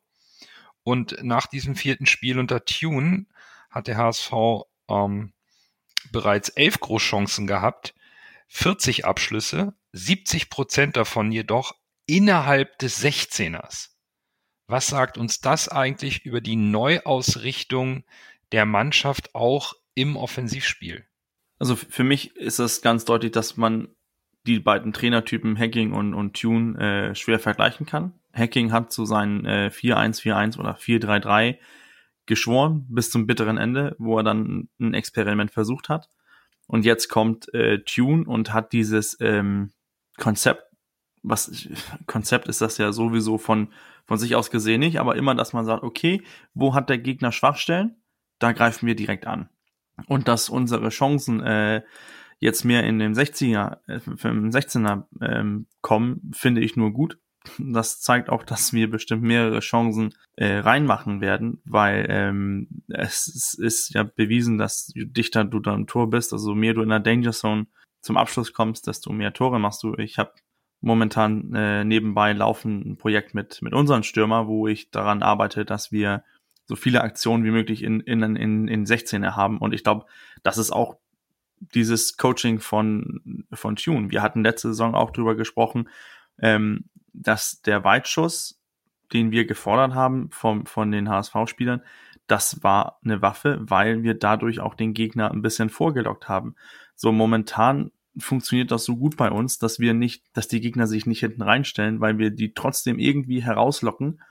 Und 0.83 1.23
nach 1.23 1.45
diesem 1.47 1.75
vierten 1.75 2.05
Spiel 2.05 2.39
unter 2.39 2.65
Tune 2.65 3.25
hat 3.69 3.87
der 3.87 3.97
HSV 3.97 4.33
ähm, 4.89 5.33
bereits 6.11 6.49
elf 6.49 6.79
Großchancen 6.79 7.47
gehabt, 7.47 7.93
40 8.47 9.05
Abschlüsse, 9.05 9.73
70 9.93 10.49
Prozent 10.49 10.97
davon 10.97 11.31
jedoch 11.31 11.75
innerhalb 12.05 12.77
des 12.79 13.03
16ers. 13.03 13.89
Was 14.67 14.87
sagt 14.87 15.17
uns 15.17 15.41
das 15.41 15.67
eigentlich 15.67 16.25
über 16.25 16.41
die 16.41 16.55
Neuausrichtung 16.55 18.03
der 18.51 18.65
Mannschaft 18.65 19.33
auch 19.35 19.73
im 19.95 20.15
Offensivspiel? 20.15 21.05
Also 21.59 21.75
für 21.75 22.03
mich 22.03 22.35
ist 22.35 22.59
es 22.59 22.81
ganz 22.81 23.05
deutlich, 23.05 23.31
dass 23.31 23.57
man 23.57 23.89
die 24.45 24.59
beiden 24.59 24.93
Trainertypen 24.93 25.57
Hacking 25.57 25.91
und, 25.91 26.13
und 26.13 26.39
Tune 26.39 26.79
äh, 26.79 27.15
schwer 27.15 27.39
vergleichen 27.39 27.85
kann. 27.85 28.13
Hacking 28.33 28.71
hat 28.71 28.91
zu 28.91 29.05
seinen 29.05 29.45
äh, 29.45 29.69
4-1-4-1 29.73 30.57
oder 30.57 30.77
4-3-3 30.77 31.57
geschworen 32.29 32.85
bis 32.89 33.11
zum 33.11 33.27
bitteren 33.27 33.57
Ende, 33.57 33.95
wo 33.99 34.17
er 34.17 34.23
dann 34.23 34.69
ein 34.79 34.93
Experiment 34.93 35.51
versucht 35.51 35.89
hat. 35.89 36.09
Und 36.67 36.85
jetzt 36.85 37.09
kommt 37.09 37.53
äh, 37.53 37.79
Tune 37.83 38.25
und 38.25 38.53
hat 38.53 38.71
dieses 38.71 39.17
ähm, 39.19 39.71
Konzept, 40.17 40.63
was 41.23 41.67
Konzept 42.05 42.47
ist 42.47 42.61
das 42.61 42.77
ja 42.77 42.93
sowieso 42.93 43.37
von, 43.37 43.73
von 44.05 44.17
sich 44.17 44.35
aus 44.35 44.51
gesehen 44.51 44.79
nicht, 44.79 44.99
aber 44.99 45.15
immer, 45.17 45.35
dass 45.35 45.51
man 45.51 45.65
sagt, 45.65 45.83
okay, 45.83 46.23
wo 46.53 46.73
hat 46.73 46.89
der 46.89 46.99
Gegner 46.99 47.31
Schwachstellen? 47.31 47.97
Da 48.37 48.53
greifen 48.53 48.87
wir 48.87 48.95
direkt 48.95 49.27
an 49.27 49.49
und 50.07 50.27
dass 50.27 50.49
unsere 50.49 50.89
Chancen 50.89 51.41
äh, 51.41 51.81
jetzt 52.39 52.63
mehr 52.63 52.83
in 52.83 52.99
dem 52.99 53.13
60er, 53.13 53.79
äh, 53.87 53.99
im 54.27 54.49
16er 54.49 55.05
ähm, 55.21 55.67
kommen, 55.81 56.31
finde 56.33 56.61
ich 56.61 56.75
nur 56.75 56.91
gut. 56.91 57.19
Das 57.57 58.01
zeigt 58.01 58.29
auch, 58.29 58.43
dass 58.43 58.73
wir 58.73 58.89
bestimmt 58.89 59.23
mehrere 59.23 59.59
Chancen 59.59 60.13
äh, 60.35 60.57
reinmachen 60.57 61.21
werden, 61.21 61.61
weil 61.65 62.05
ähm, 62.09 62.83
es, 62.87 63.53
ist 63.59 63.93
ja 63.93 64.03
bewiesen, 64.03 64.57
dass 64.57 64.91
je 64.93 65.05
dichter 65.05 65.43
du 65.43 65.59
da 65.59 65.73
im 65.73 65.87
Tor 65.87 66.09
bist, 66.09 66.33
also 66.33 66.55
mehr 66.55 66.73
du 66.73 66.81
in 66.81 66.89
der 66.89 66.99
Danger 66.99 67.31
Zone 67.31 67.67
zum 68.01 68.17
Abschluss 68.17 68.53
kommst, 68.53 68.87
desto 68.87 69.11
mehr 69.11 69.33
Tore 69.33 69.59
machst 69.59 69.83
du. 69.83 69.95
Ich 69.95 70.17
habe 70.17 70.33
momentan 70.81 71.53
äh, 71.53 71.83
nebenbei 71.83 72.33
laufen 72.33 72.91
ein 72.91 72.97
Projekt 72.97 73.33
mit 73.33 73.61
mit 73.61 73.73
unseren 73.73 74.03
Stürmer, 74.03 74.47
wo 74.47 74.67
ich 74.67 74.91
daran 74.91 75.23
arbeite, 75.23 75.65
dass 75.65 75.91
wir 75.91 76.23
so 76.69 76.75
viele 76.75 77.01
Aktionen 77.01 77.43
wie 77.43 77.51
möglich 77.51 77.83
in, 77.83 77.99
in, 77.99 78.21
in, 78.35 78.67
in 78.67 78.85
16er 78.85 79.35
haben. 79.35 79.57
Und 79.57 79.73
ich 79.73 79.83
glaube, 79.83 80.05
das 80.43 80.59
ist 80.59 80.71
auch 80.71 80.97
dieses 81.59 82.15
Coaching 82.15 82.59
von, 82.59 83.45
von 83.51 83.75
Tune. 83.75 84.11
Wir 84.11 84.21
hatten 84.21 84.43
letzte 84.43 84.69
Saison 84.69 84.95
auch 84.95 85.11
drüber 85.11 85.35
gesprochen, 85.35 85.89
ähm, 86.41 86.85
dass 87.19 87.61
der 87.61 87.83
Weitschuss, 87.83 88.59
den 89.13 89.31
wir 89.31 89.45
gefordert 89.45 89.93
haben 89.93 90.29
vom, 90.31 90.65
von 90.65 90.91
den 90.91 91.09
HSV-Spielern, 91.09 91.81
das 92.27 92.63
war 92.63 92.99
eine 93.03 93.21
Waffe, 93.21 93.59
weil 93.61 94.03
wir 94.03 94.13
dadurch 94.13 94.59
auch 94.59 94.75
den 94.75 94.93
Gegner 94.93 95.31
ein 95.31 95.41
bisschen 95.41 95.69
vorgelockt 95.69 96.29
haben. 96.29 96.55
So 96.95 97.11
momentan 97.11 97.91
funktioniert 98.17 98.71
das 98.71 98.85
so 98.85 98.97
gut 98.97 99.17
bei 99.17 99.31
uns, 99.31 99.57
dass 99.57 99.79
wir 99.79 99.93
nicht, 99.93 100.23
dass 100.33 100.47
die 100.47 100.61
Gegner 100.61 100.87
sich 100.87 101.05
nicht 101.05 101.21
hinten 101.21 101.41
reinstellen, 101.41 102.01
weil 102.01 102.17
wir 102.17 102.29
die 102.29 102.53
trotzdem 102.53 102.99
irgendwie 102.99 103.43
herauslocken, 103.43 104.21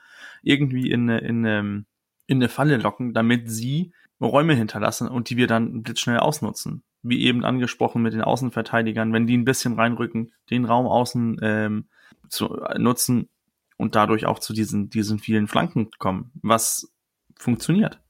irgendwie 0.43 0.91
in 0.91 1.11
eine, 1.11 1.19
in 1.19 1.47
eine, 1.47 1.85
in 2.27 2.39
eine 2.39 2.49
Falle 2.49 2.77
locken, 2.77 3.15
damit 3.15 3.51
sie 3.51 3.93
Räume 4.21 4.55
hinterlassen 4.55 5.09
und 5.09 5.31
die 5.31 5.37
wir 5.37 5.47
dann 5.47 5.83
blitzschnell 5.83 6.19
ausnutzen. 6.19 6.83
Wie 7.03 7.25
eben 7.25 7.45
angesprochen 7.45 8.03
mit 8.03 8.13
den 8.13 8.23
Außenverteidigern, 8.23 9.13
wenn 9.13 9.27
die 9.27 9.37
ein 9.37 9.45
bisschen 9.45 9.75
reinrücken, 9.75 10.33
den 10.51 10.65
Raum 10.65 10.87
außen 10.87 11.39
ähm, 11.43 11.89
zu 12.29 12.61
äh, 12.63 12.79
nutzen 12.79 13.29
und 13.77 13.95
dadurch 13.95 14.27
auch 14.27 14.39
zu 14.39 14.53
diesen, 14.53 14.91
diesen 14.91 15.19
vielen 15.19 15.49
Flanken 15.49 15.91
kommen, 15.99 16.31
was 16.43 16.93
funktioniert. 17.37 18.01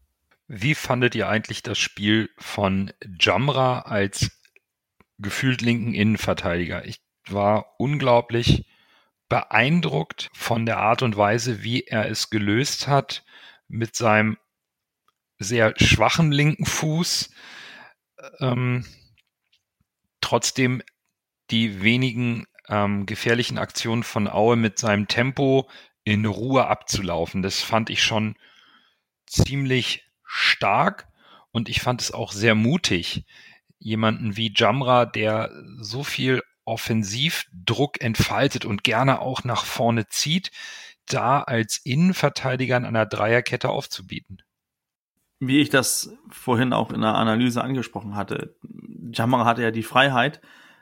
Wie 0.47 0.75
fandet 0.75 1.15
ihr 1.15 1.29
eigentlich 1.29 1.63
das 1.63 1.79
Spiel 1.79 2.31
von 2.39 2.93
Jamra 3.21 3.81
als 3.81 4.31
gefühlt 5.19 5.61
linken 5.61 5.95
Innenverteidiger? 5.95 6.87
Ich 6.87 7.01
war 7.29 7.75
unglaublich 7.79 8.67
beeindruckt 9.29 10.31
von 10.33 10.65
der 10.65 10.79
Art 10.79 11.03
und 11.03 11.19
Weise, 11.19 11.63
wie 11.63 11.83
er 11.83 12.09
es 12.09 12.31
gelöst 12.31 12.89
hat, 12.89 13.25
mit 13.69 13.95
seinem 13.95 14.39
sehr 15.39 15.75
schwachen 15.77 16.33
linken 16.33 16.65
Fuß 16.65 17.31
ähm, 18.41 18.87
trotzdem 20.21 20.83
die 21.51 21.83
wenigen 21.83 22.47
ähm, 22.69 23.07
gefährlichen 23.07 23.59
Aktionen 23.59 24.03
von 24.03 24.29
Aue 24.29 24.57
mit 24.57 24.79
seinem 24.79 25.09
Tempo 25.09 25.69
in 26.05 26.25
Ruhe 26.27 26.67
abzulaufen. 26.67 27.43
Das 27.43 27.61
fand 27.61 27.91
ich 27.91 28.03
schon 28.03 28.37
ziemlich 29.27 30.05
stark 30.25 31.09
und 31.51 31.69
ich 31.69 31.81
fand 31.81 32.01
es 32.01 32.13
auch 32.13 32.33
sehr 32.33 32.55
mutig, 32.55 33.25
jemanden 33.79 34.37
wie 34.37 34.53
Jamra, 34.55 35.07
der 35.07 35.51
so 35.79 36.05
viel 36.05 36.43
Offensivdruck 36.65 38.01
entfaltet 38.01 38.65
und 38.65 38.85
gerne 38.85 39.21
auch 39.21 39.45
nach 39.45 39.65
vorne 39.65 40.09
zieht, 40.09 40.51
da 41.07 41.41
als 41.41 41.79
Innenverteidiger 41.79 42.77
in 42.77 42.85
einer 42.85 43.07
Dreierkette 43.07 43.71
aufzubieten. 43.71 44.43
Wie 45.41 45.61
ich 45.61 45.71
das 45.71 46.13
vorhin 46.31 46.73
auch 46.73 46.93
in 46.93 47.01
der 47.01 47.15
Analyse 47.15 47.63
angesprochen 47.63 48.17
hatte, 48.17 48.57
Jamra 49.13 49.45
hatte 49.45 49.63
ja 49.63 49.71
die 49.71 49.83
Freiheit, 49.83 50.41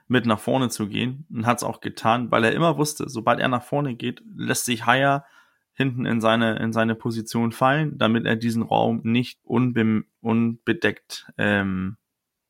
mit 0.09 0.27
nach 0.27 0.39
vorne 0.39 0.69
zu 0.69 0.89
gehen 0.89 1.27
und 1.31 1.47
hat 1.47 1.59
es 1.59 1.65
auch 1.65 1.81
getan, 1.81 2.31
weil 2.31 2.45
er 2.45 2.53
immer 2.53 2.77
wusste, 2.79 3.09
sobald 3.09 3.41
er 3.41 3.49
nach 3.49 3.63
vorne 3.63 3.97
geht, 3.97 4.23
lässt 4.37 4.65
sich 4.65 4.87
Haier 4.87 5.25
hinten 5.73 6.07
in 6.07 6.21
seine, 6.21 6.57
in 6.57 6.73
seine 6.73 6.95
Position 6.95 7.53
fallen, 7.53 7.99
damit 7.99 8.25
er 8.25 8.37
diesen 8.37 8.63
Raum 8.63 9.01
nicht 9.05 9.41
unbe 9.43 10.05
unbedeckt 10.21 11.31
ähm, 11.37 11.99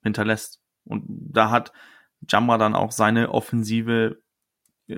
hinterlässt. 0.02 0.62
Und 0.84 1.04
da 1.08 1.50
hat 1.50 1.72
Jamra 2.28 2.56
dann 2.56 2.74
auch 2.74 2.92
seine 2.92 3.32
offensive 3.32 4.22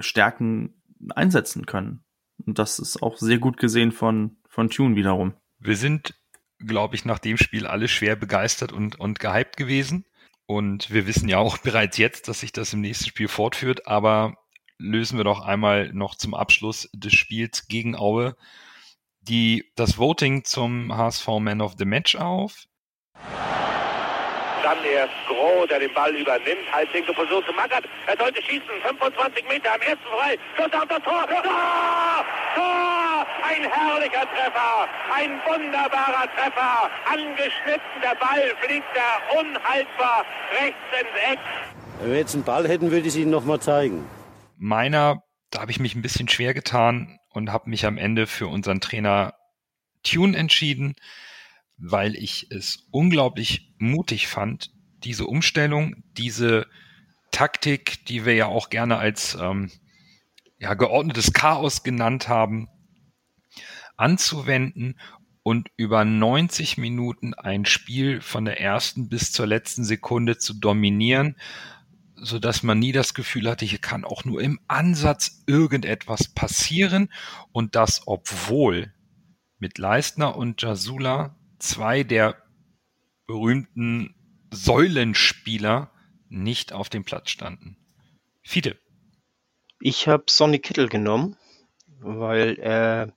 Stärken 0.00 0.82
einsetzen 1.14 1.64
können. 1.64 2.04
Und 2.44 2.58
das 2.58 2.78
ist 2.78 3.02
auch 3.02 3.16
sehr 3.16 3.38
gut 3.38 3.56
gesehen 3.56 3.92
von, 3.92 4.36
von 4.48 4.68
Tune 4.68 4.96
wiederum. 4.96 5.34
Wir 5.58 5.76
sind, 5.76 6.14
glaube 6.58 6.94
ich, 6.94 7.04
nach 7.04 7.18
dem 7.18 7.36
Spiel 7.36 7.66
alle 7.66 7.88
schwer 7.88 8.14
begeistert 8.14 8.72
und, 8.72 9.00
und 9.00 9.18
gehypt 9.18 9.56
gewesen. 9.56 10.04
Und 10.48 10.90
wir 10.90 11.06
wissen 11.06 11.28
ja 11.28 11.38
auch 11.38 11.58
bereits 11.62 11.98
jetzt, 11.98 12.26
dass 12.26 12.40
sich 12.40 12.52
das 12.52 12.72
im 12.72 12.80
nächsten 12.80 13.04
Spiel 13.04 13.28
fortführt. 13.28 13.86
Aber 13.86 14.38
lösen 14.78 15.18
wir 15.18 15.24
doch 15.24 15.40
einmal 15.40 15.92
noch 15.92 16.14
zum 16.14 16.34
Abschluss 16.34 16.88
des 16.94 17.12
Spiels 17.14 17.68
gegen 17.68 17.94
Aue 17.94 18.34
die, 19.20 19.70
das 19.76 19.98
Voting 19.98 20.44
zum 20.44 20.96
HSV 20.96 21.26
Man 21.40 21.60
of 21.60 21.74
the 21.78 21.84
Match 21.84 22.16
auf. 22.16 22.66
Dann 24.62 24.84
erst 24.84 25.14
Groh, 25.26 25.66
der 25.66 25.80
den 25.80 25.92
Ball 25.94 26.14
übernimmt. 26.14 26.66
Halblinke 26.72 27.12
Position 27.12 27.44
zu 27.44 27.52
Magath. 27.52 27.84
Er 28.06 28.16
sollte 28.16 28.42
schießen. 28.42 28.68
25 28.82 29.48
Meter 29.48 29.74
am 29.74 29.80
ersten 29.80 30.08
frei. 30.16 30.38
Schuss 30.56 30.72
auf 30.72 30.88
das 30.88 31.02
Tor. 31.02 31.26
Tor! 31.26 32.24
Tor! 32.54 33.26
Ein 33.42 33.62
herrlicher 33.70 34.26
Treffer. 34.34 34.88
Ein 35.14 35.40
wunderbarer 35.46 36.28
Treffer. 36.36 36.90
Angeschnitten. 37.06 38.00
Der 38.02 38.14
Ball 38.16 38.54
fliegt 38.60 38.88
da 38.94 39.38
unhaltbar 39.38 40.24
rechts 40.60 40.78
ins 41.00 41.32
Eck. 41.32 41.38
Wenn 42.00 42.10
wir 42.10 42.18
jetzt 42.18 42.34
einen 42.34 42.44
Ball 42.44 42.68
hätten, 42.68 42.90
würde 42.90 43.02
ich 43.02 43.14
es 43.14 43.16
Ihnen 43.16 43.30
nochmal 43.30 43.60
zeigen 43.60 44.08
meiner, 44.58 45.22
da 45.50 45.60
habe 45.60 45.70
ich 45.70 45.80
mich 45.80 45.94
ein 45.94 46.02
bisschen 46.02 46.28
schwer 46.28 46.52
getan 46.52 47.18
und 47.30 47.52
habe 47.52 47.70
mich 47.70 47.86
am 47.86 47.96
Ende 47.96 48.26
für 48.26 48.48
unseren 48.48 48.80
Trainer 48.80 49.34
Tune 50.02 50.36
entschieden, 50.36 50.94
weil 51.78 52.14
ich 52.16 52.50
es 52.50 52.86
unglaublich 52.90 53.72
mutig 53.78 54.26
fand, 54.26 54.70
diese 55.04 55.26
Umstellung, 55.26 56.02
diese 56.16 56.66
Taktik, 57.30 58.04
die 58.06 58.24
wir 58.24 58.34
ja 58.34 58.46
auch 58.46 58.70
gerne 58.70 58.98
als 58.98 59.36
ähm, 59.40 59.70
ja, 60.58 60.74
geordnetes 60.74 61.32
Chaos 61.32 61.82
genannt 61.82 62.28
haben, 62.28 62.68
anzuwenden 63.96 64.98
und 65.42 65.70
über 65.76 66.04
90 66.04 66.78
Minuten 66.78 67.34
ein 67.34 67.64
Spiel 67.64 68.20
von 68.20 68.44
der 68.44 68.60
ersten 68.60 69.08
bis 69.08 69.32
zur 69.32 69.46
letzten 69.46 69.84
Sekunde 69.84 70.38
zu 70.38 70.54
dominieren 70.54 71.36
so 72.20 72.38
dass 72.38 72.62
man 72.62 72.78
nie 72.78 72.92
das 72.92 73.14
Gefühl 73.14 73.48
hatte, 73.48 73.64
hier 73.64 73.78
kann 73.78 74.04
auch 74.04 74.24
nur 74.24 74.40
im 74.40 74.60
Ansatz 74.68 75.42
irgendetwas 75.46 76.28
passieren. 76.28 77.12
Und 77.52 77.74
das 77.74 78.02
obwohl 78.06 78.92
mit 79.58 79.78
Leistner 79.78 80.36
und 80.36 80.62
Jasula 80.62 81.36
zwei 81.58 82.02
der 82.02 82.36
berühmten 83.26 84.14
Säulenspieler 84.50 85.90
nicht 86.28 86.72
auf 86.72 86.88
dem 86.88 87.04
Platz 87.04 87.30
standen. 87.30 87.76
Fiete. 88.42 88.78
Ich 89.80 90.08
habe 90.08 90.24
Sonny 90.28 90.58
Kittel 90.58 90.88
genommen, 90.88 91.36
weil 92.00 92.58
er 92.58 93.12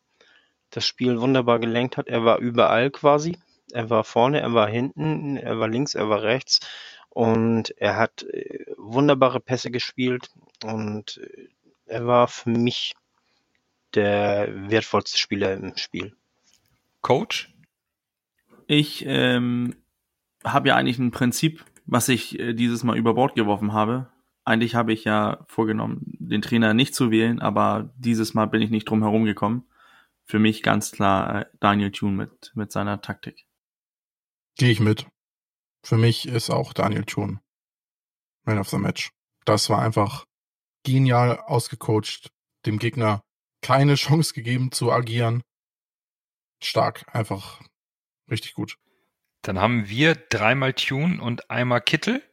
das 0.69 0.85
Spiel 0.85 1.19
wunderbar 1.19 1.59
gelenkt 1.59 1.97
hat. 1.97 2.07
Er 2.07 2.23
war 2.23 2.39
überall 2.39 2.91
quasi. 2.91 3.37
Er 3.71 3.89
war 3.89 4.03
vorne, 4.03 4.41
er 4.41 4.53
war 4.53 4.67
hinten, 4.67 5.37
er 5.37 5.59
war 5.59 5.67
links, 5.67 5.95
er 5.95 6.09
war 6.09 6.23
rechts. 6.23 6.59
Und 7.09 7.71
er 7.77 7.97
hat 7.97 8.23
äh, 8.23 8.65
wunderbare 8.77 9.39
Pässe 9.39 9.71
gespielt 9.71 10.29
und 10.63 11.19
er 11.85 12.07
war 12.07 12.27
für 12.27 12.49
mich 12.49 12.95
der 13.93 14.69
wertvollste 14.69 15.17
Spieler 15.17 15.53
im 15.53 15.75
Spiel. 15.75 16.15
Coach? 17.01 17.53
Ich 18.71 19.03
ähm, 19.05 19.75
habe 20.45 20.69
ja 20.69 20.77
eigentlich 20.77 20.97
ein 20.97 21.11
Prinzip, 21.11 21.65
was 21.85 22.07
ich 22.07 22.39
äh, 22.39 22.53
dieses 22.53 22.85
Mal 22.85 22.97
über 22.97 23.15
Bord 23.15 23.35
geworfen 23.35 23.73
habe. 23.73 24.09
Eigentlich 24.45 24.75
habe 24.75 24.93
ich 24.93 25.03
ja 25.03 25.43
vorgenommen, 25.49 26.03
den 26.05 26.41
Trainer 26.41 26.73
nicht 26.73 26.95
zu 26.95 27.11
wählen, 27.11 27.41
aber 27.41 27.93
dieses 27.97 28.33
Mal 28.33 28.45
bin 28.45 28.61
ich 28.61 28.69
nicht 28.69 28.85
drum 28.85 29.01
herum 29.01 29.25
gekommen. 29.25 29.67
Für 30.23 30.39
mich 30.39 30.63
ganz 30.63 30.93
klar 30.93 31.41
äh, 31.41 31.45
Daniel 31.59 31.91
Thune 31.91 32.13
mit, 32.13 32.53
mit 32.55 32.71
seiner 32.71 33.01
Taktik. 33.01 33.45
Gehe 34.55 34.71
ich 34.71 34.79
mit. 34.79 35.05
Für 35.83 35.97
mich 35.97 36.29
ist 36.29 36.49
auch 36.49 36.71
Daniel 36.71 37.03
Thun 37.03 37.41
Man 38.45 38.57
of 38.57 38.69
the 38.69 38.77
Match. 38.77 39.11
Das 39.43 39.69
war 39.69 39.81
einfach 39.81 40.27
genial 40.83 41.41
ausgecoacht, 41.41 42.31
dem 42.65 42.79
Gegner 42.79 43.21
keine 43.61 43.95
Chance 43.95 44.33
gegeben 44.33 44.71
zu 44.71 44.93
agieren. 44.93 45.43
Stark, 46.63 47.13
einfach 47.13 47.59
richtig 48.31 48.53
gut. 48.53 48.77
Dann 49.41 49.59
haben 49.59 49.89
wir 49.89 50.15
dreimal 50.15 50.73
Tune 50.73 51.21
und 51.21 51.49
einmal 51.49 51.81
Kittel. 51.81 52.23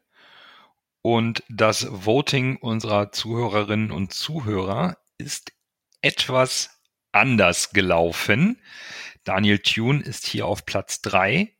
Und 1.02 1.42
das 1.48 1.86
Voting 1.90 2.56
unserer 2.56 3.12
Zuhörerinnen 3.12 3.90
und 3.90 4.12
Zuhörer 4.12 4.98
ist 5.16 5.52
etwas 6.02 6.80
anders 7.12 7.70
gelaufen. 7.70 8.60
Daniel 9.24 9.58
Thune 9.58 10.02
ist 10.02 10.26
hier 10.26 10.46
auf 10.46 10.66
Platz 10.66 11.00
drei 11.00 11.56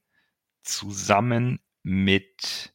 zusammen 0.62 1.60
mit 1.82 2.74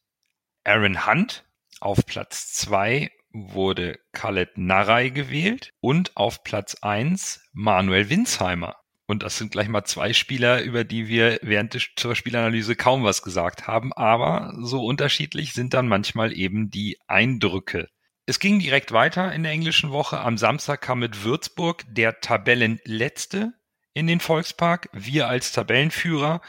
Aaron 0.64 1.06
Hunt. 1.06 1.44
Auf 1.80 2.06
Platz 2.06 2.52
2 2.54 3.10
wurde 3.30 3.98
Khaled 4.12 4.56
Narei 4.56 5.10
gewählt 5.10 5.72
und 5.80 6.16
auf 6.16 6.44
Platz 6.44 6.76
1 6.82 7.48
Manuel 7.52 8.08
Winsheimer. 8.08 8.83
Und 9.06 9.22
das 9.22 9.36
sind 9.36 9.52
gleich 9.52 9.68
mal 9.68 9.84
zwei 9.84 10.14
Spieler, 10.14 10.62
über 10.62 10.84
die 10.84 11.08
wir 11.08 11.38
während 11.42 11.74
der 11.74 12.14
Spielanalyse 12.14 12.74
kaum 12.74 13.04
was 13.04 13.22
gesagt 13.22 13.66
haben. 13.66 13.92
Aber 13.92 14.54
so 14.60 14.84
unterschiedlich 14.84 15.52
sind 15.52 15.74
dann 15.74 15.88
manchmal 15.88 16.32
eben 16.32 16.70
die 16.70 16.98
Eindrücke. 17.06 17.88
Es 18.26 18.38
ging 18.38 18.58
direkt 18.58 18.92
weiter 18.92 19.32
in 19.34 19.42
der 19.42 19.52
englischen 19.52 19.90
Woche. 19.90 20.20
Am 20.20 20.38
Samstag 20.38 20.80
kam 20.80 21.00
mit 21.00 21.22
Würzburg 21.24 21.84
der 21.88 22.20
Tabellenletzte 22.20 23.52
in 23.92 24.06
den 24.06 24.20
Volkspark. 24.20 24.88
Wir 24.92 25.28
als 25.28 25.52
Tabellenführer 25.52 26.40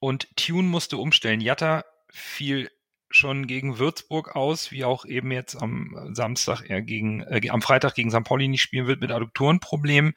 und 0.00 0.28
Tune 0.36 0.66
musste 0.66 0.96
umstellen. 0.96 1.40
Jatta 1.40 1.84
fiel 2.08 2.70
schon 3.10 3.46
gegen 3.46 3.78
Würzburg 3.78 4.34
aus, 4.34 4.72
wie 4.72 4.84
auch 4.84 5.04
eben 5.04 5.30
jetzt 5.30 5.54
am 5.54 5.96
Samstag 6.12 6.62
er 6.68 6.82
gegen, 6.82 7.22
äh, 7.22 7.48
am 7.50 7.62
Freitag 7.62 7.94
gegen 7.94 8.10
St. 8.10 8.24
Pauli 8.24 8.48
nicht 8.48 8.62
spielen 8.62 8.86
wird 8.86 9.00
mit 9.00 9.10
Adduktorenproblemen. 9.10 10.14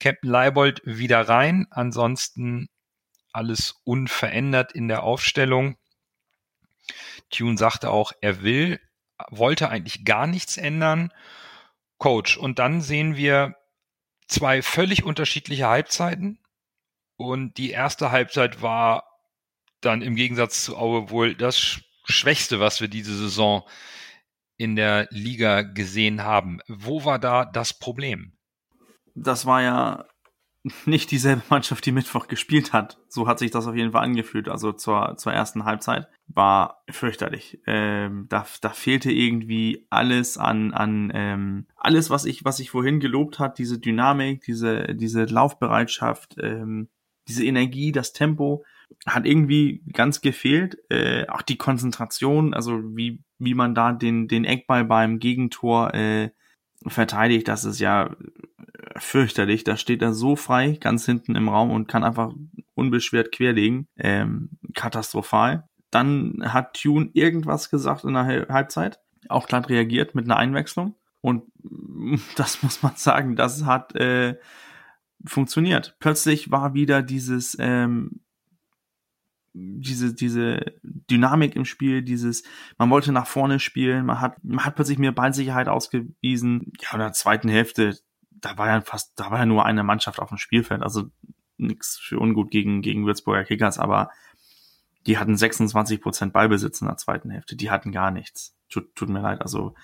Captain 0.00 0.30
Leibold 0.30 0.82
wieder 0.84 1.28
rein, 1.28 1.66
ansonsten 1.70 2.68
alles 3.32 3.80
unverändert 3.84 4.72
in 4.72 4.88
der 4.88 5.02
Aufstellung. 5.02 5.76
Tune 7.30 7.56
sagte 7.58 7.90
auch, 7.90 8.12
er 8.20 8.42
will, 8.42 8.80
wollte 9.30 9.68
eigentlich 9.68 10.04
gar 10.04 10.26
nichts 10.26 10.56
ändern. 10.56 11.12
Coach. 11.98 12.36
Und 12.36 12.58
dann 12.58 12.80
sehen 12.80 13.16
wir 13.16 13.56
zwei 14.28 14.62
völlig 14.62 15.04
unterschiedliche 15.04 15.66
Halbzeiten. 15.66 16.38
Und 17.16 17.56
die 17.56 17.70
erste 17.70 18.10
Halbzeit 18.10 18.62
war 18.62 19.04
dann 19.80 20.02
im 20.02 20.16
Gegensatz 20.16 20.64
zu 20.64 20.76
Aue 20.76 21.10
wohl 21.10 21.34
das 21.34 21.80
Schwächste, 22.04 22.60
was 22.60 22.80
wir 22.80 22.88
diese 22.88 23.16
Saison 23.16 23.68
in 24.56 24.76
der 24.76 25.08
Liga 25.10 25.62
gesehen 25.62 26.22
haben. 26.22 26.60
Wo 26.68 27.04
war 27.04 27.18
da 27.18 27.44
das 27.44 27.78
Problem? 27.78 28.33
Das 29.14 29.46
war 29.46 29.62
ja 29.62 30.04
nicht 30.86 31.10
dieselbe 31.10 31.42
Mannschaft, 31.50 31.84
die 31.86 31.92
Mittwoch 31.92 32.26
gespielt 32.26 32.72
hat. 32.72 32.98
So 33.08 33.28
hat 33.28 33.38
sich 33.38 33.50
das 33.50 33.66
auf 33.66 33.74
jeden 33.74 33.92
Fall 33.92 34.04
angefühlt. 34.04 34.48
Also 34.48 34.72
zur, 34.72 35.16
zur 35.16 35.32
ersten 35.32 35.64
Halbzeit 35.64 36.08
war 36.26 36.82
fürchterlich. 36.90 37.60
Ähm, 37.66 38.26
da, 38.28 38.46
da 38.60 38.70
fehlte 38.70 39.12
irgendwie 39.12 39.86
alles 39.90 40.38
an, 40.38 40.72
an 40.72 41.12
ähm, 41.14 41.66
alles, 41.76 42.10
was 42.10 42.24
ich, 42.24 42.44
was 42.44 42.60
ich 42.60 42.70
vorhin 42.70 43.00
gelobt 43.00 43.38
hat, 43.38 43.58
diese 43.58 43.78
Dynamik, 43.78 44.42
diese, 44.42 44.94
diese 44.94 45.24
Laufbereitschaft, 45.24 46.36
ähm, 46.40 46.88
diese 47.28 47.44
Energie, 47.44 47.92
das 47.92 48.12
Tempo 48.12 48.64
hat 49.06 49.26
irgendwie 49.26 49.82
ganz 49.92 50.20
gefehlt. 50.20 50.78
Äh, 50.90 51.26
auch 51.28 51.42
die 51.42 51.56
Konzentration, 51.56 52.54
also 52.54 52.80
wie, 52.96 53.22
wie 53.38 53.54
man 53.54 53.74
da 53.74 53.92
den, 53.92 54.28
den 54.28 54.44
Eckball 54.44 54.84
beim 54.84 55.18
Gegentor 55.18 55.92
äh, 55.94 56.30
verteidigt, 56.86 57.48
das 57.48 57.64
ist 57.64 57.80
ja 57.80 58.14
fürchterlich. 58.96 59.64
Da 59.64 59.76
steht 59.76 60.02
er 60.02 60.14
so 60.14 60.36
frei, 60.36 60.78
ganz 60.80 61.06
hinten 61.06 61.36
im 61.36 61.48
Raum 61.48 61.70
und 61.70 61.88
kann 61.88 62.04
einfach 62.04 62.32
unbeschwert 62.74 63.32
querlegen. 63.32 63.88
Ähm, 63.96 64.50
katastrophal. 64.74 65.68
Dann 65.90 66.42
hat 66.44 66.80
Tune 66.80 67.10
irgendwas 67.12 67.70
gesagt 67.70 68.04
in 68.04 68.14
der 68.14 68.46
Halbzeit, 68.48 69.00
auch 69.28 69.46
glatt 69.46 69.68
reagiert 69.68 70.14
mit 70.14 70.24
einer 70.24 70.36
Einwechslung. 70.36 70.96
Und 71.20 71.44
das 72.36 72.62
muss 72.62 72.82
man 72.82 72.96
sagen, 72.96 73.36
das 73.36 73.64
hat 73.64 73.94
äh, 73.96 74.36
funktioniert. 75.24 75.96
Plötzlich 76.00 76.50
war 76.50 76.74
wieder 76.74 77.02
dieses 77.02 77.56
ähm, 77.58 78.20
diese, 79.54 80.12
diese 80.12 80.74
Dynamik 80.82 81.54
im 81.54 81.64
Spiel, 81.64 82.02
dieses, 82.02 82.42
man 82.76 82.90
wollte 82.90 83.12
nach 83.12 83.26
vorne 83.26 83.60
spielen, 83.60 84.04
man 84.04 84.20
hat, 84.20 84.42
man 84.42 84.64
hat 84.64 84.74
plötzlich 84.74 84.98
mehr 84.98 85.12
Ballsicherheit 85.12 85.68
ausgewiesen. 85.68 86.72
Ja, 86.80 86.92
in 86.92 86.98
der 86.98 87.12
zweiten 87.12 87.48
Hälfte, 87.48 87.96
da 88.30 88.58
war 88.58 88.66
ja 88.68 88.80
fast, 88.80 89.12
da 89.18 89.30
war 89.30 89.38
ja 89.38 89.46
nur 89.46 89.64
eine 89.64 89.84
Mannschaft 89.84 90.18
auf 90.18 90.28
dem 90.28 90.38
Spielfeld, 90.38 90.82
also 90.82 91.04
nichts 91.56 91.96
für 91.96 92.18
ungut 92.18 92.50
gegen, 92.50 92.82
gegen 92.82 93.06
Würzburger 93.06 93.44
Kickers, 93.44 93.78
aber 93.78 94.10
die 95.06 95.18
hatten 95.18 95.36
26 95.36 96.00
Prozent 96.00 96.32
Ballbesitz 96.32 96.80
in 96.80 96.88
der 96.88 96.96
zweiten 96.96 97.30
Hälfte, 97.30 97.54
die 97.54 97.70
hatten 97.70 97.92
gar 97.92 98.10
nichts. 98.10 98.56
Tut, 98.68 98.96
tut 98.96 99.08
mir 99.08 99.20
leid, 99.20 99.40
also 99.40 99.74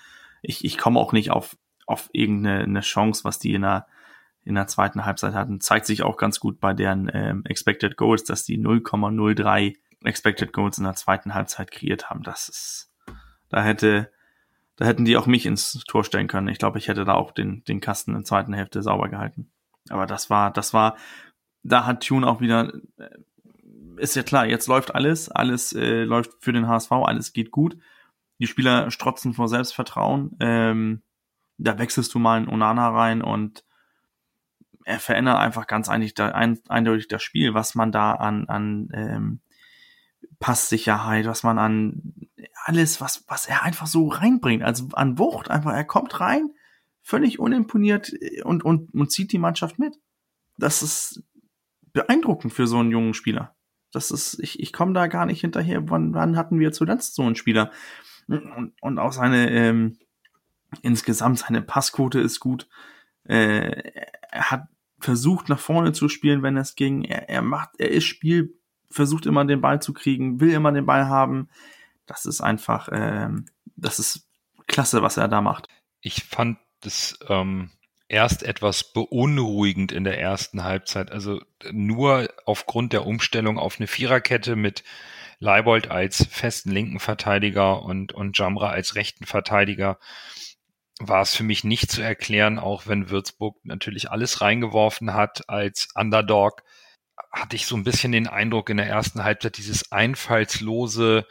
ich, 0.41 0.65
ich 0.65 0.77
komme 0.77 0.99
auch 0.99 1.13
nicht 1.13 1.31
auf, 1.31 1.57
auf 1.85 2.09
irgendeine 2.11 2.63
eine 2.63 2.81
Chance, 2.81 3.23
was 3.23 3.39
die 3.39 3.53
in 3.53 3.61
der, 3.61 3.87
in 4.43 4.55
der 4.55 4.67
zweiten 4.67 5.05
Halbzeit 5.05 5.33
hatten. 5.33 5.61
Zeigt 5.61 5.85
sich 5.85 6.03
auch 6.03 6.17
ganz 6.17 6.39
gut 6.39 6.59
bei 6.59 6.73
deren 6.73 7.09
ähm, 7.13 7.43
Expected 7.45 7.97
Goals, 7.97 8.23
dass 8.23 8.43
die 8.43 8.57
0,03 8.57 9.75
Expected 10.03 10.51
Goals 10.51 10.77
in 10.77 10.83
der 10.83 10.95
zweiten 10.95 11.33
Halbzeit 11.33 11.71
kreiert 11.71 12.09
haben. 12.09 12.23
Das 12.23 12.49
ist, 12.49 12.91
da 13.49 13.61
hätte, 13.61 14.11
da 14.77 14.85
hätten 14.85 15.05
die 15.05 15.17
auch 15.17 15.27
mich 15.27 15.45
ins 15.45 15.83
Tor 15.87 16.03
stellen 16.03 16.27
können. 16.27 16.47
Ich 16.47 16.57
glaube, 16.57 16.79
ich 16.79 16.87
hätte 16.87 17.05
da 17.05 17.13
auch 17.13 17.31
den, 17.31 17.63
den 17.65 17.81
Kasten 17.81 18.11
in 18.11 18.17
der 18.17 18.25
zweiten 18.25 18.53
Hälfte 18.53 18.81
sauber 18.81 19.09
gehalten. 19.09 19.51
Aber 19.89 20.07
das 20.07 20.29
war, 20.29 20.51
das 20.51 20.73
war, 20.73 20.95
da 21.63 21.85
hat 21.85 22.03
Tune 22.03 22.27
auch 22.27 22.41
wieder, 22.41 22.73
äh, 22.97 23.09
ist 23.97 24.15
ja 24.15 24.23
klar, 24.23 24.47
jetzt 24.47 24.67
läuft 24.67 24.95
alles, 24.95 25.29
alles 25.29 25.73
äh, 25.73 26.03
läuft 26.03 26.31
für 26.39 26.53
den 26.53 26.67
HSV, 26.67 26.91
alles 26.91 27.33
geht 27.33 27.51
gut. 27.51 27.77
Die 28.39 28.47
Spieler 28.47 28.89
strotzen 28.89 29.33
vor 29.33 29.47
Selbstvertrauen. 29.47 30.35
Ähm, 30.39 31.03
da 31.59 31.77
wechselst 31.77 32.13
du 32.15 32.19
mal 32.19 32.37
einen 32.37 32.49
Onana 32.49 32.89
rein 32.89 33.21
und 33.21 33.63
er 34.85 34.99
verändert 34.99 35.37
einfach 35.37 35.67
ganz 35.67 35.89
eindeutig, 35.89 36.19
ein, 36.19 36.59
eindeutig 36.67 37.07
das 37.07 37.23
Spiel, 37.23 37.53
was 37.53 37.75
man 37.75 37.91
da 37.91 38.13
an, 38.13 38.47
an 38.47 38.89
ähm, 38.93 39.41
Passsicherheit, 40.39 41.25
was 41.25 41.43
man 41.43 41.57
an 41.59 42.29
alles, 42.63 43.01
was, 43.01 43.23
was 43.27 43.45
er 43.45 43.63
einfach 43.63 43.87
so 43.87 44.07
reinbringt, 44.07 44.63
also 44.63 44.89
an 44.93 45.17
Wucht, 45.17 45.49
einfach, 45.49 45.73
er 45.73 45.83
kommt 45.83 46.19
rein, 46.19 46.49
völlig 47.01 47.39
unimponiert 47.39 48.11
und, 48.43 48.63
und, 48.63 48.93
und 48.93 49.11
zieht 49.11 49.31
die 49.31 49.39
Mannschaft 49.39 49.79
mit. 49.79 49.97
Das 50.57 50.83
ist 50.83 51.23
beeindruckend 51.93 52.53
für 52.53 52.67
so 52.67 52.77
einen 52.77 52.91
jungen 52.91 53.13
Spieler. 53.13 53.55
Das 53.91 54.11
ist, 54.11 54.39
ich, 54.39 54.59
ich 54.59 54.71
komme 54.71 54.93
da 54.93 55.07
gar 55.07 55.25
nicht 55.25 55.41
hinterher. 55.41 55.89
Wann, 55.89 56.13
wann 56.13 56.37
hatten 56.37 56.59
wir 56.59 56.71
zuletzt 56.71 57.15
so 57.15 57.23
einen 57.23 57.35
Spieler? 57.35 57.71
Und, 58.27 58.73
und 58.79 58.99
auch 58.99 59.11
seine, 59.11 59.49
ähm, 59.51 59.97
insgesamt 60.81 61.39
seine 61.39 61.61
Passquote 61.61 62.19
ist 62.19 62.39
gut. 62.39 62.69
Äh, 63.25 63.91
er 64.31 64.51
hat 64.51 64.67
versucht 64.99 65.49
nach 65.49 65.59
vorne 65.59 65.93
zu 65.93 66.09
spielen, 66.09 66.43
wenn 66.43 66.57
es 66.57 66.75
ging. 66.75 67.03
Er, 67.03 67.29
er 67.29 67.41
macht, 67.41 67.71
er 67.79 67.89
ist 67.89 68.05
Spiel, 68.05 68.53
versucht 68.89 69.25
immer 69.25 69.45
den 69.45 69.61
Ball 69.61 69.81
zu 69.81 69.93
kriegen, 69.93 70.39
will 70.39 70.51
immer 70.51 70.71
den 70.71 70.85
Ball 70.85 71.07
haben. 71.07 71.49
Das 72.05 72.25
ist 72.25 72.41
einfach, 72.41 72.89
ähm, 72.91 73.45
das 73.75 73.99
ist 73.99 74.27
klasse, 74.67 75.01
was 75.01 75.17
er 75.17 75.27
da 75.27 75.41
macht. 75.41 75.67
Ich 76.01 76.23
fand 76.23 76.57
das 76.81 77.17
ähm, 77.27 77.71
erst 78.07 78.43
etwas 78.43 78.91
beunruhigend 78.93 79.91
in 79.91 80.03
der 80.03 80.19
ersten 80.19 80.63
Halbzeit. 80.63 81.11
Also 81.11 81.41
nur 81.71 82.29
aufgrund 82.45 82.93
der 82.93 83.05
Umstellung 83.05 83.57
auf 83.57 83.79
eine 83.79 83.87
Viererkette 83.87 84.55
mit 84.55 84.83
Leibold 85.39 85.89
als 85.89 86.27
festen 86.29 86.71
linken 86.71 86.99
Verteidiger 86.99 87.81
und, 87.81 88.13
und 88.13 88.37
Jamra 88.37 88.69
als 88.69 88.95
rechten 88.95 89.25
Verteidiger 89.25 89.97
war 91.07 91.21
es 91.21 91.35
für 91.35 91.43
mich 91.43 91.63
nicht 91.63 91.91
zu 91.91 92.01
erklären, 92.01 92.59
auch 92.59 92.87
wenn 92.87 93.09
Würzburg 93.09 93.57
natürlich 93.63 94.11
alles 94.11 94.41
reingeworfen 94.41 95.13
hat 95.13 95.49
als 95.49 95.89
Underdog, 95.95 96.63
hatte 97.31 97.55
ich 97.55 97.65
so 97.65 97.75
ein 97.75 97.83
bisschen 97.83 98.11
den 98.11 98.27
Eindruck 98.27 98.69
in 98.69 98.77
der 98.77 98.87
ersten 98.87 99.23
Halbzeit, 99.23 99.57
dieses 99.57 99.91
einfallslose 99.91 101.25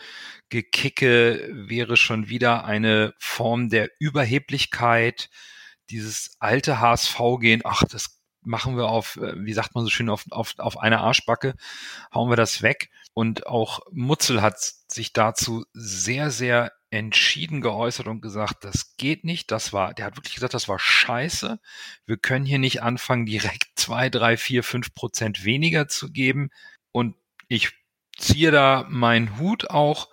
Gekicke 0.49 1.49
wäre 1.53 1.97
schon 1.97 2.29
wieder 2.29 2.65
eine 2.65 3.15
Form 3.19 3.69
der 3.69 3.91
Überheblichkeit, 3.99 5.31
dieses 5.91 6.37
alte 6.39 6.81
HSV-Gehen, 6.81 7.63
ach, 7.65 7.83
das 7.85 8.21
machen 8.43 8.77
wir 8.77 8.89
auf, 8.89 9.17
äh, 9.17 9.35
wie 9.45 9.53
sagt 9.53 9.75
man 9.75 9.85
so 9.85 9.91
schön, 9.91 10.09
auf, 10.09 10.25
auf, 10.31 10.55
auf 10.59 10.79
eine 10.79 11.01
Arschbacke, 11.01 11.55
hauen 12.15 12.31
wir 12.31 12.37
das 12.37 12.63
weg. 12.63 12.91
Und 13.13 13.47
auch 13.47 13.81
Mutzel 13.91 14.41
hat 14.41 14.59
sich 14.59 15.13
dazu 15.13 15.65
sehr, 15.73 16.31
sehr 16.31 16.73
entschieden 16.91 17.61
geäußert 17.61 18.09
und 18.09 18.21
gesagt, 18.21 18.65
das 18.65 18.97
geht 18.97 19.25
nicht. 19.25 19.51
Das 19.51 19.73
war, 19.73 19.95
der 19.95 20.07
hat 20.07 20.17
wirklich 20.17 20.35
gesagt, 20.35 20.55
das 20.55 20.69
war 20.69 20.79
scheiße. 20.79 21.61
Wir 22.05 22.17
können 22.17 22.45
hier 22.45 22.59
nicht 22.59 22.83
anfangen, 22.83 23.27
direkt 23.27 23.67
zwei, 23.77 24.11
drei, 24.11 24.37
vier, 24.37 24.63
fünf 24.65 24.93
Prozent 24.95 25.45
weniger 25.45 25.89
zu 25.89 26.11
geben. 26.11 26.51
Und 26.93 27.15
ich 27.49 27.73
ziehe 28.19 28.51
da 28.51 28.87
meinen 28.89 29.39
Hut 29.39 29.71
auch 29.71 30.09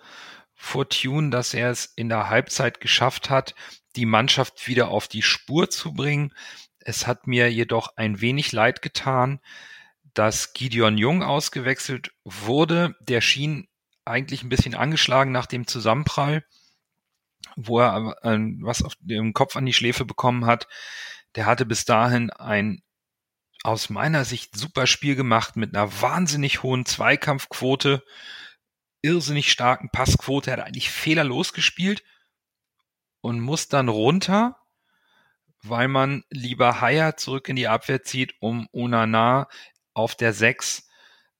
vor 0.54 0.88
Tune, 0.88 1.30
dass 1.30 1.54
er 1.54 1.70
es 1.70 1.86
in 1.96 2.08
der 2.08 2.28
Halbzeit 2.28 2.80
geschafft 2.80 3.30
hat, 3.30 3.54
die 3.96 4.06
Mannschaft 4.06 4.66
wieder 4.68 4.88
auf 4.88 5.08
die 5.08 5.22
Spur 5.22 5.70
zu 5.70 5.92
bringen. 5.92 6.32
Es 6.80 7.06
hat 7.06 7.26
mir 7.26 7.52
jedoch 7.52 7.96
ein 7.96 8.20
wenig 8.20 8.52
leid 8.52 8.82
getan, 8.82 9.40
dass 10.14 10.52
Gideon 10.52 10.96
Jung 10.96 11.22
ausgewechselt 11.22 12.12
wurde. 12.24 12.96
Der 13.00 13.20
schien 13.20 13.68
eigentlich 14.04 14.42
ein 14.42 14.48
bisschen 14.48 14.74
angeschlagen 14.74 15.32
nach 15.32 15.46
dem 15.46 15.66
Zusammenprall 15.66 16.44
wo 17.58 17.80
er 17.80 18.16
äh, 18.22 18.38
was 18.60 18.82
auf 18.82 18.94
dem 19.00 19.32
Kopf 19.32 19.56
an 19.56 19.66
die 19.66 19.72
Schläfe 19.72 20.04
bekommen 20.04 20.46
hat. 20.46 20.68
Der 21.34 21.46
hatte 21.46 21.66
bis 21.66 21.84
dahin 21.84 22.30
ein 22.30 22.82
aus 23.64 23.90
meiner 23.90 24.24
Sicht 24.24 24.56
super 24.56 24.86
Spiel 24.86 25.16
gemacht 25.16 25.56
mit 25.56 25.74
einer 25.74 26.00
wahnsinnig 26.00 26.62
hohen 26.62 26.86
Zweikampfquote, 26.86 28.04
irrsinnig 29.02 29.50
starken 29.50 29.90
Passquote. 29.90 30.50
Er 30.50 30.58
hat 30.58 30.66
eigentlich 30.66 30.90
fehlerlos 30.90 31.52
gespielt 31.52 32.04
und 33.20 33.40
muss 33.40 33.66
dann 33.66 33.88
runter, 33.88 34.56
weil 35.62 35.88
man 35.88 36.22
lieber 36.30 36.80
Haier 36.80 37.16
zurück 37.16 37.48
in 37.48 37.56
die 37.56 37.68
Abwehr 37.68 38.04
zieht, 38.04 38.34
um 38.38 38.68
Onana 38.72 39.48
auf 39.92 40.14
der 40.14 40.32
6 40.32 40.88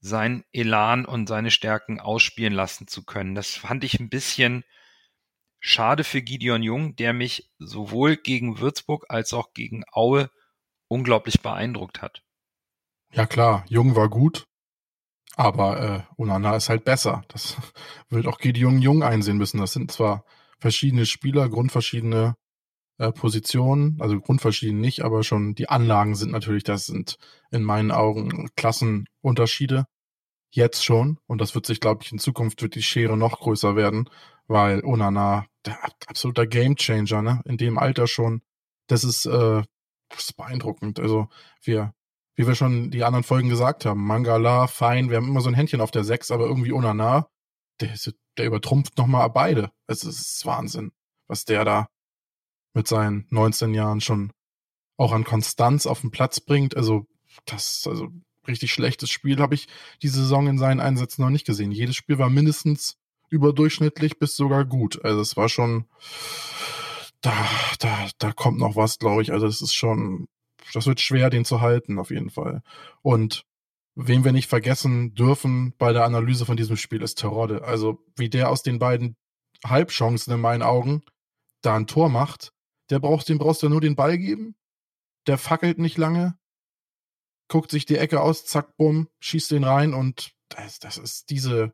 sein 0.00 0.44
Elan 0.52 1.04
und 1.04 1.28
seine 1.28 1.52
Stärken 1.52 2.00
ausspielen 2.00 2.52
lassen 2.52 2.88
zu 2.88 3.04
können. 3.04 3.36
Das 3.36 3.54
fand 3.54 3.84
ich 3.84 4.00
ein 4.00 4.10
bisschen 4.10 4.64
Schade 5.60 6.04
für 6.04 6.22
Gideon 6.22 6.62
Jung, 6.62 6.96
der 6.96 7.12
mich 7.12 7.50
sowohl 7.58 8.16
gegen 8.16 8.58
Würzburg 8.60 9.06
als 9.08 9.32
auch 9.32 9.52
gegen 9.54 9.84
Aue 9.92 10.30
unglaublich 10.88 11.40
beeindruckt 11.42 12.00
hat. 12.02 12.22
Ja 13.12 13.26
klar, 13.26 13.64
Jung 13.68 13.96
war 13.96 14.08
gut, 14.08 14.46
Aber 15.36 15.80
äh, 15.80 16.20
Onana 16.20 16.56
ist 16.56 16.68
halt 16.68 16.84
besser. 16.84 17.22
Das 17.28 17.56
wird 18.08 18.26
auch 18.26 18.38
Gideon 18.38 18.82
Jung 18.82 19.04
einsehen 19.04 19.38
müssen. 19.38 19.58
Das 19.60 19.72
sind 19.72 19.92
zwar 19.92 20.24
verschiedene 20.58 21.06
Spieler, 21.06 21.48
grundverschiedene 21.48 22.34
äh, 22.98 23.12
Positionen, 23.12 23.96
also 24.00 24.18
grundverschieden 24.20 24.80
nicht, 24.80 25.02
aber 25.02 25.22
schon 25.22 25.54
die 25.54 25.68
Anlagen 25.68 26.16
sind 26.16 26.32
natürlich, 26.32 26.64
das 26.64 26.86
sind 26.86 27.18
in 27.52 27.62
meinen 27.62 27.92
Augen 27.92 28.48
Klassenunterschiede. 28.56 29.86
Jetzt 30.50 30.84
schon. 30.84 31.18
Und 31.26 31.40
das 31.40 31.54
wird 31.54 31.66
sich, 31.66 31.78
glaube 31.80 32.02
ich, 32.02 32.10
in 32.10 32.18
Zukunft 32.18 32.62
wird 32.62 32.74
die 32.74 32.82
Schere 32.82 33.16
noch 33.16 33.38
größer 33.40 33.76
werden, 33.76 34.10
weil 34.48 34.84
Onana, 34.84 35.46
der 35.64 35.84
absoluter 36.06 36.46
Gamechanger, 36.46 37.22
ne? 37.22 37.42
In 37.44 37.58
dem 37.58 37.78
Alter 37.78 38.06
schon. 38.06 38.42
Das 38.88 39.04
ist, 39.04 39.26
äh, 39.26 39.62
das 40.08 40.20
ist 40.20 40.36
beeindruckend. 40.36 40.98
Also 40.98 41.28
wir, 41.62 41.94
wie 42.34 42.46
wir 42.46 42.54
schon 42.54 42.90
die 42.90 43.04
anderen 43.04 43.24
Folgen 43.24 43.50
gesagt 43.50 43.84
haben, 43.84 44.04
Mangala, 44.04 44.66
Fein, 44.66 45.10
wir 45.10 45.18
haben 45.18 45.28
immer 45.28 45.42
so 45.42 45.48
ein 45.48 45.54
Händchen 45.54 45.80
auf 45.80 45.90
der 45.90 46.04
Sechs, 46.04 46.30
aber 46.30 46.46
irgendwie 46.46 46.72
Onana, 46.72 47.28
der, 47.80 47.94
der 48.38 48.46
übertrumpft 48.46 48.96
nochmal 48.96 49.28
beide. 49.30 49.70
Es 49.86 50.04
ist 50.04 50.44
Wahnsinn, 50.46 50.92
was 51.28 51.44
der 51.44 51.64
da 51.64 51.88
mit 52.74 52.88
seinen 52.88 53.26
19 53.30 53.74
Jahren 53.74 54.00
schon 54.00 54.32
auch 54.96 55.12
an 55.12 55.24
Konstanz 55.24 55.86
auf 55.86 56.00
den 56.00 56.10
Platz 56.10 56.40
bringt. 56.40 56.76
Also, 56.76 57.06
das, 57.44 57.86
also 57.86 58.08
richtig 58.46 58.72
schlechtes 58.72 59.10
Spiel 59.10 59.38
habe 59.40 59.54
ich 59.54 59.68
diese 60.02 60.20
Saison 60.20 60.46
in 60.46 60.58
seinen 60.58 60.80
Einsätzen 60.80 61.22
noch 61.22 61.30
nicht 61.30 61.46
gesehen. 61.46 61.70
Jedes 61.70 61.96
Spiel 61.96 62.18
war 62.18 62.30
mindestens 62.30 62.97
überdurchschnittlich 63.30 64.18
bis 64.18 64.36
sogar 64.36 64.64
gut. 64.64 65.04
Also 65.04 65.20
es 65.20 65.36
war 65.36 65.48
schon, 65.48 65.86
da, 67.20 67.32
da, 67.78 68.08
da 68.18 68.32
kommt 68.32 68.58
noch 68.58 68.76
was, 68.76 68.98
glaube 68.98 69.22
ich. 69.22 69.32
Also 69.32 69.46
es 69.46 69.62
ist 69.62 69.74
schon, 69.74 70.28
das 70.74 70.86
wird 70.86 71.00
schwer, 71.00 71.30
den 71.30 71.44
zu 71.44 71.60
halten, 71.60 71.98
auf 71.98 72.10
jeden 72.10 72.30
Fall. 72.30 72.62
Und 73.02 73.44
wen 73.94 74.24
wir 74.24 74.32
nicht 74.32 74.48
vergessen 74.48 75.14
dürfen 75.14 75.74
bei 75.78 75.92
der 75.92 76.04
Analyse 76.04 76.46
von 76.46 76.56
diesem 76.56 76.76
Spiel 76.76 77.02
ist 77.02 77.18
Terodde. 77.18 77.64
Also 77.64 77.98
wie 78.16 78.30
der 78.30 78.50
aus 78.50 78.62
den 78.62 78.78
beiden 78.78 79.16
Halbchancen 79.64 80.32
in 80.32 80.40
meinen 80.40 80.62
Augen 80.62 81.02
da 81.62 81.74
ein 81.74 81.88
Tor 81.88 82.08
macht, 82.08 82.52
der 82.90 83.00
braucht, 83.00 83.28
dem 83.28 83.38
brauchst 83.38 83.62
du 83.62 83.68
nur 83.68 83.80
den 83.80 83.96
Ball 83.96 84.16
geben. 84.18 84.54
Der 85.26 85.36
fackelt 85.36 85.78
nicht 85.78 85.98
lange, 85.98 86.38
guckt 87.48 87.70
sich 87.70 87.86
die 87.86 87.96
Ecke 87.96 88.20
aus, 88.20 88.46
zack, 88.46 88.76
bumm, 88.76 89.08
schießt 89.20 89.50
den 89.50 89.64
rein 89.64 89.94
und 89.94 90.32
das, 90.48 90.78
das 90.78 90.96
ist 90.96 91.30
diese, 91.30 91.72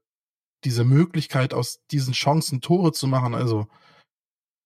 diese 0.65 0.85
Möglichkeit, 0.85 1.55
aus 1.55 1.81
diesen 1.91 2.15
Chancen 2.15 2.61
Tore 2.61 2.93
zu 2.93 3.07
machen. 3.07 3.35
Also, 3.35 3.67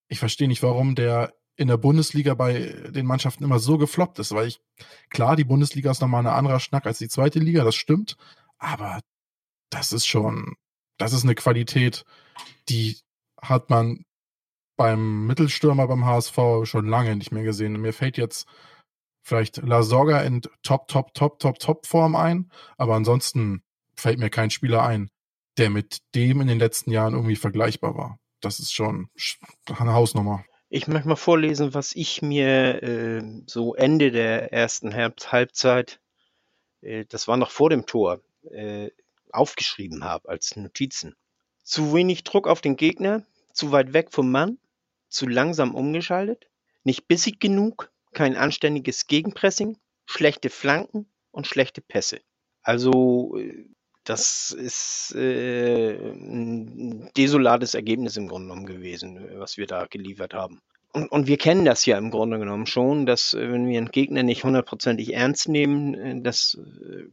ich 0.07 0.19
verstehe 0.19 0.47
nicht, 0.47 0.63
warum 0.63 0.95
der 0.95 1.33
in 1.55 1.67
der 1.67 1.77
Bundesliga 1.77 2.35
bei 2.35 2.59
den 2.89 3.05
Mannschaften 3.05 3.43
immer 3.43 3.59
so 3.59 3.77
gefloppt 3.77 4.17
ist, 4.19 4.31
weil 4.31 4.47
ich, 4.47 4.61
klar, 5.09 5.35
die 5.35 5.43
Bundesliga 5.43 5.91
ist 5.91 5.99
nochmal 5.99 6.25
ein 6.25 6.33
anderer 6.33 6.61
Schnack 6.61 6.85
als 6.85 6.99
die 6.99 7.09
zweite 7.09 7.39
Liga, 7.39 7.65
das 7.65 7.75
stimmt, 7.75 8.15
aber 8.57 9.01
das 9.69 9.91
ist 9.91 10.05
schon, 10.07 10.55
das 10.97 11.11
ist 11.11 11.25
eine 11.25 11.35
Qualität, 11.35 12.05
die 12.69 12.97
hat 13.41 13.69
man 13.69 14.05
beim 14.77 15.27
Mittelstürmer 15.27 15.85
beim 15.89 16.05
HSV 16.05 16.37
schon 16.63 16.87
lange 16.87 17.17
nicht 17.17 17.33
mehr 17.33 17.43
gesehen. 17.43 17.81
Mir 17.81 17.91
fällt 17.91 18.17
jetzt 18.17 18.47
vielleicht 19.21 19.57
La 19.57 19.83
Soga 19.83 20.21
in 20.21 20.41
Top, 20.63 20.87
Top, 20.87 21.13
Top, 21.13 21.39
Top, 21.39 21.59
Top 21.59 21.85
Form 21.85 22.15
ein, 22.15 22.49
aber 22.77 22.95
ansonsten 22.95 23.63
fällt 23.95 24.19
mir 24.19 24.29
kein 24.29 24.49
Spieler 24.49 24.83
ein, 24.83 25.09
der 25.59 25.69
mit 25.69 25.99
dem 26.15 26.41
in 26.41 26.47
den 26.47 26.59
letzten 26.59 26.91
Jahren 26.91 27.13
irgendwie 27.13 27.35
vergleichbar 27.35 27.95
war. 27.95 28.19
Das 28.41 28.59
ist 28.59 28.73
schon 28.73 29.09
eine 29.67 29.93
Hausnummer. 29.93 30.43
Ich 30.69 30.87
möchte 30.87 31.07
mal 31.07 31.15
vorlesen, 31.15 31.73
was 31.73 31.95
ich 31.95 32.21
mir 32.21 32.83
äh, 32.83 33.23
so 33.47 33.75
Ende 33.75 34.11
der 34.11 34.53
ersten 34.53 34.91
Herbst 34.91 35.31
Halbzeit, 35.31 35.99
äh, 36.81 37.05
das 37.09 37.27
war 37.27 37.37
noch 37.37 37.51
vor 37.51 37.69
dem 37.69 37.85
Tor, 37.85 38.21
äh, 38.51 38.89
aufgeschrieben 39.31 40.03
habe 40.03 40.29
als 40.29 40.55
Notizen. 40.55 41.15
Zu 41.63 41.93
wenig 41.93 42.23
Druck 42.23 42.47
auf 42.47 42.61
den 42.61 42.75
Gegner, 42.75 43.25
zu 43.51 43.71
weit 43.71 43.93
weg 43.93 44.11
vom 44.11 44.31
Mann, 44.31 44.59
zu 45.09 45.27
langsam 45.27 45.75
umgeschaltet, 45.75 46.49
nicht 46.83 47.07
bissig 47.07 47.39
genug, 47.39 47.91
kein 48.13 48.37
anständiges 48.37 49.07
Gegenpressing, 49.07 49.77
schlechte 50.05 50.49
Flanken 50.49 51.07
und 51.31 51.47
schlechte 51.47 51.81
Pässe. 51.81 52.21
Also 52.61 53.37
äh, 53.37 53.65
das 54.09 54.51
ist 54.51 55.13
äh, 55.15 55.93
ein 55.93 57.11
desolates 57.15 57.75
Ergebnis 57.75 58.17
im 58.17 58.27
Grunde 58.27 58.47
genommen 58.49 58.65
gewesen, 58.65 59.19
was 59.35 59.57
wir 59.57 59.67
da 59.67 59.85
geliefert 59.85 60.33
haben. 60.33 60.61
Und, 60.93 61.11
und 61.11 61.27
wir 61.27 61.37
kennen 61.37 61.63
das 61.63 61.85
ja 61.85 61.99
im 61.99 62.09
Grunde 62.09 62.39
genommen 62.39 62.65
schon, 62.65 63.05
dass 63.05 63.35
äh, 63.35 63.51
wenn 63.51 63.67
wir 63.67 63.77
einen 63.77 63.91
Gegner 63.91 64.23
nicht 64.23 64.43
hundertprozentig 64.43 65.13
ernst 65.13 65.47
nehmen, 65.47 65.93
äh, 65.93 66.21
dass 66.23 66.57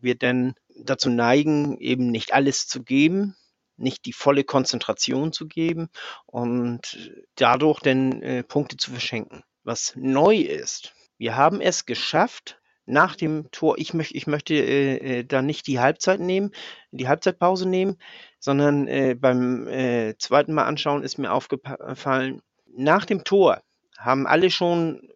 wir 0.01 0.15
dann 0.15 0.55
dazu 0.75 1.11
neigen, 1.11 1.77
eben 1.79 2.11
nicht 2.11 2.33
alles 2.33 2.67
zu 2.67 2.83
geben, 2.83 3.37
nicht 3.77 4.07
die 4.07 4.15
volle 4.15 4.45
Konzentration 4.45 5.33
zu 5.33 5.47
geben 5.47 5.91
und 6.25 7.13
dadurch 7.35 7.81
dann 7.81 8.23
äh, 8.23 8.43
Punkte 8.43 8.79
zu 8.79 8.91
verschenken. 8.91 9.43
Was 9.65 9.93
neu 9.97 10.37
ist, 10.37 10.95
wir 11.19 11.37
haben 11.37 11.61
es 11.61 11.85
geschafft, 11.85 12.59
nach 12.87 13.17
dem 13.17 13.51
Tor, 13.51 13.77
ich, 13.79 13.95
möcht, 13.95 14.15
ich 14.15 14.27
möchte 14.27 14.55
äh, 14.55 15.19
äh, 15.19 15.25
da 15.25 15.43
nicht 15.43 15.67
die 15.67 15.81
Halbzeit 15.81 16.21
nehmen, 16.21 16.53
die 16.93 17.09
Halbzeitpause 17.09 17.69
nehmen, 17.69 17.97
sondern 18.39 18.89
äh, 18.89 19.15
beim 19.19 19.67
äh, 19.67 20.17
zweiten 20.19 20.55
Mal 20.55 20.65
anschauen 20.65 21.03
ist 21.03 21.19
mir 21.19 21.33
aufgefallen, 21.33 22.43
nach 22.77 23.05
dem 23.05 23.25
Tor 23.25 23.63
haben 23.99 24.27
alle 24.27 24.51
schon 24.51 25.11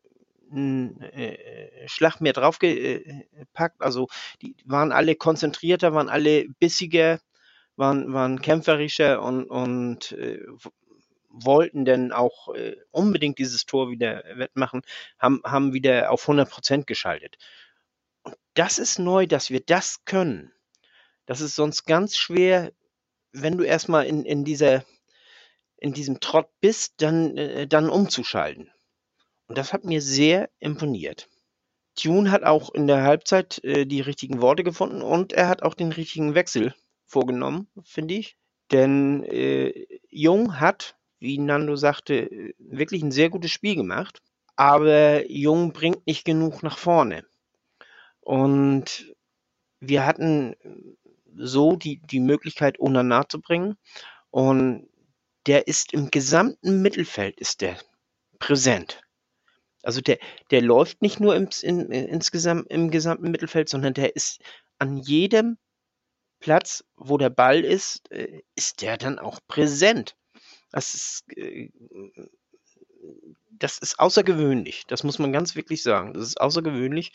einen 0.50 1.00
äh, 1.00 1.86
Schlag 1.86 2.20
mehr 2.20 2.32
draufgepackt, 2.32 3.80
also 3.80 4.08
die 4.42 4.56
waren 4.64 4.90
alle 4.92 5.14
konzentrierter, 5.14 5.94
waren 5.94 6.08
alle 6.08 6.46
bissiger, 6.58 7.20
waren, 7.76 8.12
waren 8.12 8.40
kämpferischer 8.40 9.22
und, 9.22 9.44
und 9.44 10.12
äh, 10.12 10.40
wollten 11.30 11.84
denn 11.84 12.12
auch 12.12 12.52
äh, 12.54 12.76
unbedingt 12.90 13.38
dieses 13.38 13.64
Tor 13.64 13.90
wieder 13.90 14.24
wettmachen, 14.34 14.82
haben, 15.18 15.40
haben 15.44 15.72
wieder 15.72 16.10
auf 16.10 16.22
100 16.22 16.50
Prozent 16.50 16.86
geschaltet. 16.86 17.36
Das 18.54 18.78
ist 18.78 18.98
neu, 18.98 19.26
dass 19.26 19.50
wir 19.50 19.60
das 19.60 20.04
können. 20.04 20.52
Das 21.26 21.40
ist 21.40 21.54
sonst 21.54 21.84
ganz 21.84 22.16
schwer, 22.16 22.72
wenn 23.32 23.56
du 23.56 23.64
erstmal 23.64 24.06
in, 24.06 24.24
in 24.24 24.44
dieser, 24.44 24.84
in 25.76 25.92
diesem 25.92 26.20
Trott 26.20 26.48
bist, 26.60 26.94
dann, 26.98 27.36
äh, 27.36 27.66
dann 27.66 27.88
umzuschalten. 27.88 28.70
Und 29.46 29.58
das 29.58 29.72
hat 29.72 29.84
mir 29.84 30.02
sehr 30.02 30.50
imponiert. 30.58 31.28
Tune 31.96 32.30
hat 32.30 32.44
auch 32.44 32.72
in 32.74 32.86
der 32.86 33.02
Halbzeit 33.02 33.62
äh, 33.64 33.86
die 33.86 34.00
richtigen 34.00 34.40
Worte 34.40 34.64
gefunden 34.64 35.02
und 35.02 35.32
er 35.32 35.48
hat 35.48 35.62
auch 35.62 35.74
den 35.74 35.92
richtigen 35.92 36.34
Wechsel 36.34 36.74
vorgenommen, 37.04 37.68
finde 37.84 38.14
ich. 38.14 38.36
Denn 38.70 39.24
äh, 39.24 39.86
Jung 40.08 40.60
hat 40.60 40.96
wie 41.20 41.38
Nando 41.38 41.76
sagte, 41.76 42.54
wirklich 42.58 43.02
ein 43.02 43.12
sehr 43.12 43.28
gutes 43.28 43.50
Spiel 43.50 43.76
gemacht. 43.76 44.22
Aber 44.56 45.30
Jung 45.30 45.72
bringt 45.72 46.06
nicht 46.06 46.24
genug 46.24 46.62
nach 46.62 46.78
vorne. 46.78 47.24
Und 48.20 49.14
wir 49.80 50.06
hatten 50.06 50.54
so 51.36 51.76
die, 51.76 52.00
die 52.02 52.20
Möglichkeit, 52.20 52.78
Onana 52.80 53.28
zu 53.28 53.40
bringen. 53.40 53.76
Und 54.30 54.88
der 55.46 55.66
ist 55.66 55.92
im 55.92 56.10
gesamten 56.10 56.82
Mittelfeld 56.82 57.40
ist 57.40 57.60
der 57.60 57.78
präsent. 58.38 59.02
Also 59.82 60.00
der, 60.00 60.18
der 60.50 60.60
läuft 60.60 61.00
nicht 61.00 61.20
nur 61.20 61.34
im, 61.34 61.48
in, 61.62 61.90
insgesamt 61.90 62.70
im 62.70 62.90
gesamten 62.90 63.30
Mittelfeld, 63.30 63.68
sondern 63.68 63.94
der 63.94 64.14
ist 64.14 64.42
an 64.78 64.98
jedem 64.98 65.56
Platz, 66.40 66.84
wo 66.96 67.18
der 67.18 67.30
Ball 67.30 67.64
ist, 67.64 68.10
äh, 68.10 68.42
ist 68.54 68.82
der 68.82 68.96
dann 68.98 69.18
auch 69.18 69.40
präsent. 69.46 70.16
Das 70.70 70.94
ist, 70.94 71.24
äh, 71.36 71.70
das 73.50 73.78
ist 73.78 73.98
außergewöhnlich. 73.98 74.84
Das 74.86 75.04
muss 75.04 75.18
man 75.18 75.32
ganz 75.32 75.54
wirklich 75.54 75.82
sagen. 75.82 76.14
Das 76.14 76.22
ist 76.22 76.40
außergewöhnlich. 76.40 77.12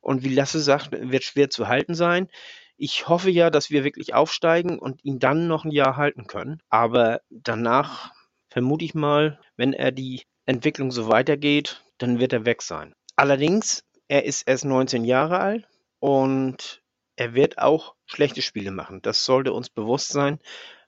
Und 0.00 0.22
wie 0.22 0.34
Lasse 0.34 0.60
sagt, 0.60 0.92
wird 0.92 1.24
schwer 1.24 1.50
zu 1.50 1.68
halten 1.68 1.94
sein. 1.94 2.28
Ich 2.76 3.08
hoffe 3.08 3.30
ja, 3.30 3.50
dass 3.50 3.70
wir 3.70 3.84
wirklich 3.84 4.14
aufsteigen 4.14 4.78
und 4.78 5.04
ihn 5.04 5.18
dann 5.18 5.48
noch 5.48 5.64
ein 5.64 5.70
Jahr 5.70 5.96
halten 5.96 6.26
können. 6.26 6.60
Aber 6.68 7.20
danach 7.30 8.12
vermute 8.50 8.84
ich 8.84 8.94
mal, 8.94 9.40
wenn 9.56 9.72
er 9.72 9.92
die 9.92 10.22
Entwicklung 10.44 10.90
so 10.90 11.08
weitergeht, 11.08 11.82
dann 11.98 12.20
wird 12.20 12.32
er 12.32 12.44
weg 12.44 12.62
sein. 12.62 12.94
Allerdings, 13.16 13.82
er 14.08 14.24
ist 14.24 14.42
erst 14.46 14.66
19 14.66 15.04
Jahre 15.04 15.40
alt 15.40 15.66
und 15.98 16.82
er 17.16 17.34
wird 17.34 17.58
auch 17.58 17.94
schlechte 18.04 18.42
Spiele 18.42 18.70
machen. 18.70 19.00
Das 19.00 19.24
sollte 19.24 19.54
uns 19.54 19.70
bewusst 19.70 20.10
sein 20.10 20.38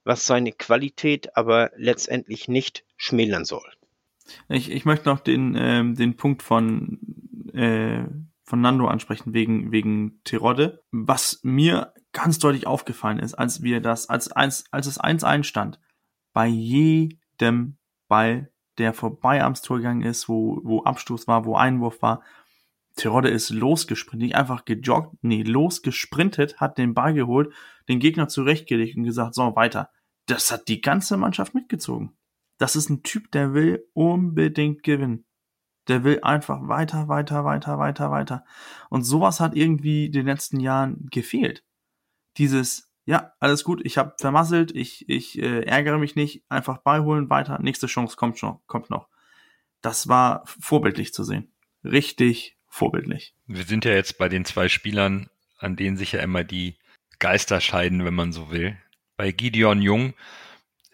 was 0.09 0.25
seine 0.25 0.53
Qualität 0.53 1.37
aber 1.37 1.71
letztendlich 1.77 2.49
nicht 2.49 2.83
schmälern 2.97 3.45
soll. 3.45 3.71
Ich, 4.49 4.71
ich 4.71 4.85
möchte 4.85 5.09
noch 5.09 5.21
den, 5.21 5.55
ähm, 5.57 5.95
den 5.95 6.17
Punkt 6.17 6.43
von, 6.43 6.99
äh, 7.53 8.05
von 8.45 8.61
Nando 8.61 8.87
ansprechen 8.87 9.35
wegen, 9.35 9.73
wegen 9.73 10.21
Terodde. 10.25 10.83
Was 10.91 11.41
mir 11.43 11.93
ganz 12.13 12.39
deutlich 12.39 12.67
aufgefallen 12.67 13.19
ist, 13.19 13.35
als 13.35 13.63
wir 13.63 13.81
das, 13.81 14.09
als, 14.09 14.33
als, 14.33 14.65
als 14.71 14.87
es 14.87 15.01
1-1 15.01 15.45
stand, 15.45 15.81
bei 16.33 16.47
jedem 16.47 17.79
Ball, 18.09 18.51
der 18.79 18.95
vorbei 18.95 19.43
am 19.43 19.55
Tor 19.55 19.79
gegangen 19.79 20.03
ist, 20.03 20.29
wo, 20.29 20.61
wo 20.63 20.85
Abstoß 20.85 21.27
war, 21.27 21.45
wo 21.45 21.57
Einwurf 21.57 22.01
war, 22.01 22.23
Terodde 22.99 23.29
ist 23.29 23.51
losgesprintet, 23.51 24.27
nicht 24.27 24.35
einfach 24.35 24.65
gejoggt, 24.65 25.17
nee, 25.23 25.43
losgesprintet, 25.43 26.61
hat 26.61 26.79
den 26.79 26.95
Ball 26.95 27.15
geholt, 27.15 27.53
den 27.89 28.01
Gegner 28.01 28.29
zurechtgelegt 28.29 28.97
und 28.97 29.05
gesagt, 29.05 29.35
so, 29.35 29.55
weiter. 29.55 29.91
Das 30.27 30.51
hat 30.51 30.69
die 30.69 30.81
ganze 30.81 31.17
Mannschaft 31.17 31.55
mitgezogen. 31.55 32.18
Das 32.59 32.77
ist 32.77 32.91
ein 32.91 33.03
Typ, 33.03 33.31
der 33.33 33.55
will 33.55 33.85
unbedingt 33.95 34.83
gewinnen. 34.83 35.25
Der 35.87 36.05
will 36.05 36.21
einfach 36.23 36.69
weiter, 36.69 37.09
weiter, 37.09 37.45
weiter, 37.45 37.79
weiter, 37.79 38.11
weiter. 38.11 38.45
Und 38.91 39.05
sowas 39.05 39.41
hat 39.41 39.57
irgendwie 39.57 40.11
den 40.11 40.27
letzten 40.27 40.61
Jahren 40.61 41.07
gefehlt. 41.11 41.65
Dieses, 42.37 42.93
ja, 43.07 43.33
alles 43.41 43.65
gut, 43.65 43.81
ich 43.85 43.97
habe 43.97 44.15
vermasselt, 44.19 44.75
ich, 44.75 45.09
ich 45.09 45.41
äh, 45.41 45.63
ärgere 45.63 45.99
mich 45.99 46.15
nicht, 46.15 46.45
einfach 46.51 46.79
beiholen, 46.79 47.31
weiter, 47.31 47.59
nächste 47.61 47.87
Chance 47.87 48.17
kommt 48.17 48.39
schon, 48.39 48.59
kommt 48.67 48.91
noch. 48.91 49.09
Das 49.81 50.09
war 50.09 50.43
vorbildlich 50.47 51.15
zu 51.15 51.25
sehen. 51.25 51.53
Richtig 51.85 52.59
vorbildlich. 52.67 53.35
Wir 53.47 53.65
sind 53.65 53.85
ja 53.85 53.93
jetzt 53.93 54.19
bei 54.19 54.29
den 54.29 54.45
zwei 54.45 54.69
Spielern, 54.69 55.31
an 55.59 55.77
denen 55.77 55.97
sich 55.97 56.13
ja 56.13 56.21
immer 56.21 56.45
die 56.45 56.77
Geister 57.19 57.61
scheiden, 57.61 58.05
wenn 58.05 58.15
man 58.15 58.33
so 58.33 58.51
will. 58.51 58.77
Bei 59.17 59.33
Gideon 59.33 59.81
Jung 59.81 60.15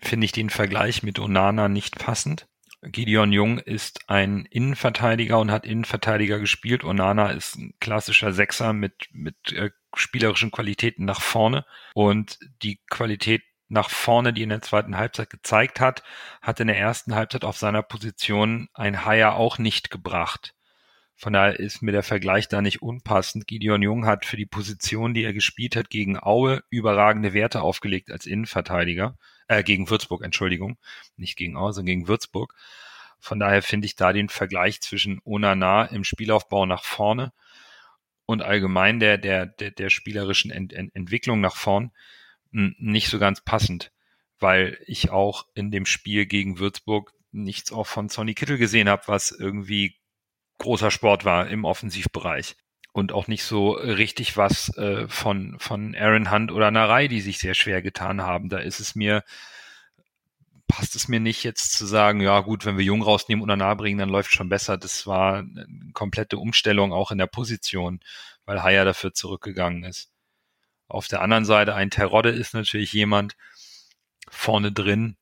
finde 0.04 0.24
ich 0.26 0.32
den 0.32 0.50
Vergleich 0.50 1.02
mit 1.02 1.18
Onana 1.18 1.68
nicht 1.68 1.98
passend. 1.98 2.46
Gideon 2.82 3.32
Jung 3.32 3.58
ist 3.58 4.08
ein 4.08 4.46
Innenverteidiger 4.50 5.38
und 5.38 5.50
hat 5.50 5.64
Innenverteidiger 5.64 6.38
gespielt. 6.38 6.84
Onana 6.84 7.30
ist 7.30 7.56
ein 7.56 7.74
klassischer 7.80 8.32
Sechser 8.32 8.72
mit, 8.72 9.08
mit 9.12 9.52
äh, 9.52 9.70
spielerischen 9.94 10.50
Qualitäten 10.50 11.04
nach 11.04 11.22
vorne. 11.22 11.64
Und 11.94 12.38
die 12.62 12.80
Qualität 12.90 13.42
nach 13.68 13.88
vorne, 13.88 14.32
die 14.32 14.42
in 14.42 14.50
der 14.50 14.62
zweiten 14.62 14.96
Halbzeit 14.96 15.30
gezeigt 15.30 15.80
hat, 15.80 16.02
hat 16.42 16.60
in 16.60 16.66
der 16.66 16.78
ersten 16.78 17.14
Halbzeit 17.14 17.44
auf 17.44 17.56
seiner 17.56 17.82
Position 17.82 18.68
ein 18.74 19.04
Haier 19.04 19.34
auch 19.34 19.58
nicht 19.58 19.90
gebracht. 19.90 20.54
Von 21.16 21.32
daher 21.32 21.58
ist 21.58 21.80
mir 21.80 21.92
der 21.92 22.02
Vergleich 22.02 22.48
da 22.48 22.60
nicht 22.60 22.82
unpassend. 22.82 23.46
Gideon 23.46 23.82
Jung 23.82 24.04
hat 24.04 24.26
für 24.26 24.36
die 24.36 24.46
Position, 24.46 25.14
die 25.14 25.24
er 25.24 25.32
gespielt 25.32 25.76
hat, 25.76 25.88
gegen 25.88 26.18
Aue 26.22 26.62
überragende 26.70 27.32
Werte 27.32 27.62
aufgelegt 27.62 28.10
als 28.10 28.26
Innenverteidiger, 28.26 29.16
äh, 29.48 29.62
gegen 29.62 29.90
Würzburg, 29.90 30.22
Entschuldigung, 30.22 30.78
nicht 31.16 31.36
gegen 31.36 31.56
Aue, 31.56 31.72
sondern 31.72 31.86
gegen 31.86 32.08
Würzburg. 32.08 32.54
Von 33.18 33.38
daher 33.38 33.62
finde 33.62 33.86
ich 33.86 33.96
da 33.96 34.12
den 34.12 34.28
Vergleich 34.28 34.80
zwischen 34.80 35.20
Onana 35.24 35.86
im 35.86 36.04
Spielaufbau 36.04 36.66
nach 36.66 36.84
vorne 36.84 37.32
und 38.26 38.42
allgemein 38.42 39.00
der, 39.00 39.18
der, 39.18 39.46
der, 39.46 39.70
der 39.70 39.90
spielerischen 39.90 40.50
Ent, 40.50 40.72
Ent, 40.72 40.94
Entwicklung 40.94 41.40
nach 41.40 41.56
vorn 41.56 41.90
nicht 42.50 43.08
so 43.08 43.18
ganz 43.18 43.40
passend, 43.40 43.90
weil 44.38 44.78
ich 44.86 45.10
auch 45.10 45.46
in 45.54 45.70
dem 45.70 45.86
Spiel 45.86 46.26
gegen 46.26 46.58
Würzburg 46.58 47.12
nichts 47.32 47.72
auch 47.72 47.86
von 47.86 48.08
Sonny 48.08 48.34
Kittel 48.34 48.58
gesehen 48.58 48.88
habe, 48.88 49.02
was 49.06 49.32
irgendwie 49.32 49.96
großer 50.58 50.92
Sport 50.92 51.24
war 51.24 51.48
im 51.48 51.64
Offensivbereich. 51.64 52.56
Und 52.94 53.10
auch 53.10 53.26
nicht 53.26 53.42
so 53.42 53.72
richtig 53.72 54.36
was 54.36 54.68
äh, 54.76 55.08
von, 55.08 55.56
von 55.58 55.96
Aaron 55.96 56.30
Hunt 56.30 56.52
oder 56.52 56.70
Narei, 56.70 57.08
die 57.08 57.20
sich 57.20 57.40
sehr 57.40 57.54
schwer 57.54 57.82
getan 57.82 58.22
haben. 58.22 58.48
Da 58.48 58.58
ist 58.58 58.78
es 58.78 58.94
mir, 58.94 59.24
passt 60.68 60.94
es 60.94 61.08
mir 61.08 61.18
nicht 61.18 61.42
jetzt 61.42 61.72
zu 61.72 61.86
sagen, 61.86 62.20
ja 62.20 62.38
gut, 62.38 62.64
wenn 62.64 62.78
wir 62.78 62.84
Jung 62.84 63.02
rausnehmen 63.02 63.42
oder 63.42 63.56
nah 63.56 63.74
bringen, 63.74 63.98
dann 63.98 64.10
läuft 64.10 64.30
schon 64.30 64.48
besser. 64.48 64.78
Das 64.78 65.08
war 65.08 65.38
eine 65.38 65.66
komplette 65.92 66.38
Umstellung 66.38 66.92
auch 66.92 67.10
in 67.10 67.18
der 67.18 67.26
Position, 67.26 67.98
weil 68.44 68.62
Haya 68.62 68.84
dafür 68.84 69.12
zurückgegangen 69.12 69.82
ist. 69.82 70.12
Auf 70.86 71.08
der 71.08 71.20
anderen 71.20 71.44
Seite 71.44 71.74
ein 71.74 71.90
Terodde 71.90 72.30
ist 72.30 72.54
natürlich 72.54 72.92
jemand 72.92 73.36
vorne 74.28 74.70
drin, 74.70 75.16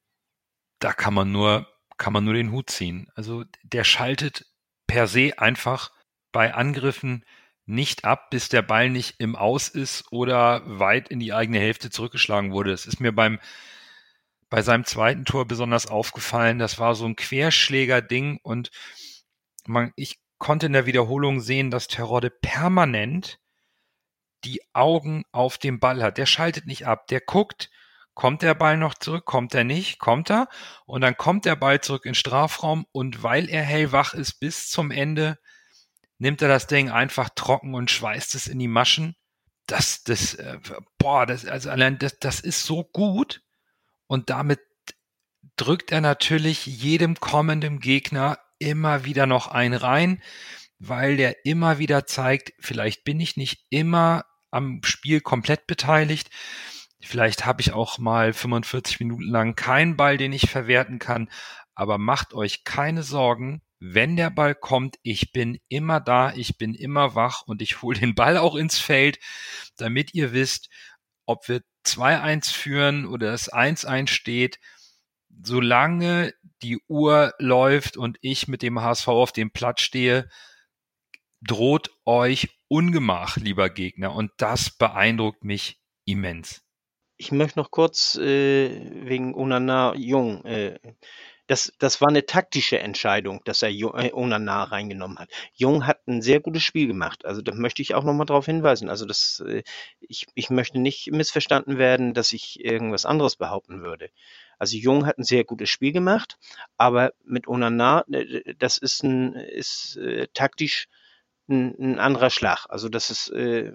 da 0.78 0.92
kann 0.92 1.14
man 1.14 1.32
nur, 1.32 1.66
kann 1.96 2.12
man 2.12 2.24
nur 2.24 2.34
den 2.34 2.52
Hut 2.52 2.68
ziehen. 2.68 3.08
Also 3.14 3.44
der 3.62 3.84
schaltet 3.84 4.44
per 4.86 5.06
se 5.06 5.38
einfach 5.38 5.90
bei 6.32 6.52
Angriffen 6.52 7.24
nicht 7.66 8.04
ab, 8.04 8.30
bis 8.30 8.48
der 8.48 8.62
Ball 8.62 8.90
nicht 8.90 9.16
im 9.18 9.36
Aus 9.36 9.68
ist 9.68 10.04
oder 10.10 10.62
weit 10.66 11.08
in 11.08 11.20
die 11.20 11.32
eigene 11.32 11.58
Hälfte 11.58 11.90
zurückgeschlagen 11.90 12.52
wurde. 12.52 12.70
Das 12.70 12.86
ist 12.86 13.00
mir 13.00 13.12
beim 13.12 13.38
bei 14.50 14.60
seinem 14.60 14.84
zweiten 14.84 15.24
Tor 15.24 15.46
besonders 15.46 15.86
aufgefallen. 15.86 16.58
Das 16.58 16.78
war 16.78 16.94
so 16.94 17.06
ein 17.06 17.16
Querschläger-Ding 17.16 18.38
und 18.42 18.70
man, 19.66 19.92
ich 19.96 20.20
konnte 20.36 20.66
in 20.66 20.74
der 20.74 20.84
Wiederholung 20.84 21.40
sehen, 21.40 21.70
dass 21.70 21.86
Terodde 21.86 22.28
permanent 22.28 23.38
die 24.44 24.60
Augen 24.74 25.24
auf 25.32 25.56
dem 25.56 25.80
Ball 25.80 26.02
hat. 26.02 26.18
Der 26.18 26.26
schaltet 26.26 26.66
nicht 26.66 26.86
ab. 26.86 27.06
Der 27.06 27.20
guckt, 27.20 27.70
Kommt 28.14 28.42
der 28.42 28.54
Ball 28.54 28.76
noch 28.76 28.94
zurück? 28.94 29.24
Kommt 29.24 29.54
er 29.54 29.64
nicht? 29.64 29.98
Kommt 29.98 30.30
er? 30.30 30.48
Und 30.84 31.00
dann 31.00 31.16
kommt 31.16 31.46
der 31.46 31.56
Ball 31.56 31.80
zurück 31.80 32.04
in 32.04 32.14
Strafraum 32.14 32.86
und 32.92 33.22
weil 33.22 33.48
er 33.48 33.62
hellwach 33.62 34.12
ist 34.12 34.34
bis 34.34 34.68
zum 34.68 34.90
Ende, 34.90 35.38
nimmt 36.22 36.40
er 36.40 36.48
das 36.48 36.66
Ding 36.66 36.90
einfach 36.90 37.30
trocken 37.34 37.74
und 37.74 37.90
schweißt 37.90 38.34
es 38.34 38.46
in 38.46 38.58
die 38.58 38.68
Maschen. 38.68 39.16
Das, 39.66 40.04
das, 40.04 40.34
äh, 40.34 40.58
boah, 40.98 41.26
das, 41.26 41.46
also 41.46 41.70
allein 41.70 41.98
das, 41.98 42.18
das 42.18 42.40
ist 42.40 42.64
so 42.64 42.84
gut 42.84 43.42
und 44.06 44.30
damit 44.30 44.60
drückt 45.56 45.92
er 45.92 46.00
natürlich 46.00 46.66
jedem 46.66 47.16
kommenden 47.20 47.80
Gegner 47.80 48.38
immer 48.58 49.04
wieder 49.04 49.26
noch 49.26 49.48
einen 49.48 49.74
rein, 49.74 50.22
weil 50.78 51.16
der 51.16 51.44
immer 51.44 51.78
wieder 51.78 52.06
zeigt, 52.06 52.52
vielleicht 52.58 53.04
bin 53.04 53.20
ich 53.20 53.36
nicht 53.36 53.66
immer 53.70 54.24
am 54.50 54.80
Spiel 54.84 55.20
komplett 55.20 55.66
beteiligt, 55.66 56.30
Vielleicht 57.04 57.44
habe 57.44 57.60
ich 57.60 57.72
auch 57.72 57.98
mal 57.98 58.32
45 58.32 59.00
Minuten 59.00 59.24
lang 59.24 59.56
keinen 59.56 59.96
Ball, 59.96 60.16
den 60.16 60.32
ich 60.32 60.48
verwerten 60.48 61.00
kann. 61.00 61.28
Aber 61.74 61.98
macht 61.98 62.32
euch 62.32 62.62
keine 62.62 63.02
Sorgen. 63.02 63.60
Wenn 63.84 64.14
der 64.14 64.30
Ball 64.30 64.54
kommt, 64.54 65.00
ich 65.02 65.32
bin 65.32 65.58
immer 65.66 65.98
da, 65.98 66.32
ich 66.34 66.56
bin 66.56 66.72
immer 66.72 67.16
wach 67.16 67.42
und 67.48 67.60
ich 67.60 67.82
hole 67.82 67.98
den 67.98 68.14
Ball 68.14 68.36
auch 68.38 68.54
ins 68.54 68.78
Feld, 68.78 69.18
damit 69.76 70.14
ihr 70.14 70.32
wisst, 70.32 70.70
ob 71.26 71.48
wir 71.48 71.62
2-1 71.84 72.52
führen 72.52 73.06
oder 73.06 73.32
es 73.32 73.52
1-1 73.52 74.06
steht. 74.06 74.60
Solange 75.42 76.32
die 76.62 76.78
Uhr 76.86 77.34
läuft 77.40 77.96
und 77.96 78.18
ich 78.20 78.46
mit 78.46 78.62
dem 78.62 78.80
HSV 78.80 79.08
auf 79.08 79.32
dem 79.32 79.50
Platz 79.50 79.80
stehe, 79.80 80.30
droht 81.40 81.90
euch 82.04 82.50
Ungemach, 82.68 83.36
lieber 83.36 83.68
Gegner. 83.68 84.14
Und 84.14 84.30
das 84.36 84.70
beeindruckt 84.70 85.42
mich 85.42 85.80
immens. 86.04 86.62
Ich 87.16 87.32
möchte 87.32 87.58
noch 87.58 87.72
kurz 87.72 88.14
äh, 88.14 89.08
wegen 89.08 89.34
Onana 89.34 89.96
Jung. 89.96 90.44
Äh, 90.44 90.78
das, 91.52 91.70
das 91.78 92.00
war 92.00 92.08
eine 92.08 92.24
taktische 92.24 92.78
Entscheidung, 92.78 93.42
dass 93.44 93.62
er 93.62 93.68
äh, 93.68 94.12
Onana 94.14 94.64
reingenommen 94.64 95.18
hat. 95.18 95.28
Jung 95.52 95.86
hat 95.86 96.08
ein 96.08 96.22
sehr 96.22 96.40
gutes 96.40 96.62
Spiel 96.62 96.86
gemacht. 96.86 97.26
Also 97.26 97.42
da 97.42 97.54
möchte 97.54 97.82
ich 97.82 97.94
auch 97.94 98.04
nochmal 98.04 98.24
darauf 98.24 98.46
hinweisen. 98.46 98.88
Also 98.88 99.04
das, 99.04 99.44
äh, 99.46 99.62
ich, 100.00 100.26
ich 100.34 100.48
möchte 100.48 100.78
nicht 100.78 101.12
missverstanden 101.12 101.76
werden, 101.76 102.14
dass 102.14 102.32
ich 102.32 102.64
irgendwas 102.64 103.04
anderes 103.04 103.36
behaupten 103.36 103.82
würde. 103.82 104.08
Also 104.58 104.78
Jung 104.78 105.04
hat 105.04 105.18
ein 105.18 105.24
sehr 105.24 105.44
gutes 105.44 105.68
Spiel 105.68 105.92
gemacht, 105.92 106.38
aber 106.78 107.12
mit 107.22 107.46
Onana, 107.46 108.06
äh, 108.10 108.54
das 108.58 108.78
ist 108.78 109.02
ein 109.02 109.34
ist 109.34 109.96
äh, 109.98 110.28
taktisch 110.32 110.88
ein, 111.50 111.74
ein 111.78 111.98
anderer 111.98 112.30
Schlag. 112.30 112.64
Also 112.70 112.88
das 112.88 113.10
ist 113.10 113.28
äh, 113.28 113.72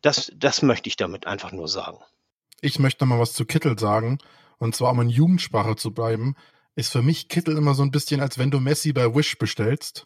das, 0.00 0.32
das 0.34 0.62
möchte 0.62 0.88
ich 0.88 0.96
damit 0.96 1.26
einfach 1.26 1.52
nur 1.52 1.68
sagen 1.68 1.98
ich 2.62 2.78
möchte 2.78 3.04
noch 3.04 3.16
mal 3.16 3.20
was 3.20 3.34
zu 3.34 3.44
Kittel 3.44 3.78
sagen. 3.78 4.18
Und 4.56 4.74
zwar, 4.74 4.92
um 4.92 5.00
in 5.00 5.10
Jugendsprache 5.10 5.76
zu 5.76 5.92
bleiben, 5.92 6.36
ist 6.76 6.90
für 6.90 7.02
mich 7.02 7.28
Kittel 7.28 7.56
immer 7.56 7.74
so 7.74 7.82
ein 7.82 7.90
bisschen, 7.90 8.20
als 8.20 8.38
wenn 8.38 8.50
du 8.50 8.60
Messi 8.60 8.92
bei 8.92 9.14
Wish 9.14 9.38
bestellst. 9.38 10.04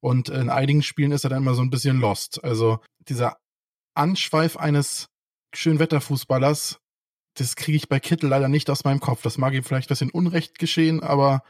Und 0.00 0.28
in 0.28 0.50
einigen 0.50 0.82
Spielen 0.82 1.12
ist 1.12 1.24
er 1.24 1.30
dann 1.30 1.42
immer 1.42 1.54
so 1.54 1.62
ein 1.62 1.70
bisschen 1.70 1.98
lost. 2.00 2.42
Also 2.44 2.80
dieser 3.08 3.36
Anschweif 3.94 4.56
eines 4.56 5.08
Schönwetterfußballers, 5.54 6.78
das 7.34 7.56
kriege 7.56 7.76
ich 7.76 7.88
bei 7.88 8.00
Kittel 8.00 8.28
leider 8.28 8.48
nicht 8.48 8.70
aus 8.70 8.84
meinem 8.84 9.00
Kopf. 9.00 9.22
Das 9.22 9.38
mag 9.38 9.52
ihm 9.54 9.64
vielleicht 9.64 9.88
ein 9.88 9.94
bisschen 9.94 10.10
Unrecht 10.10 10.58
geschehen, 10.58 11.02
aber 11.02 11.42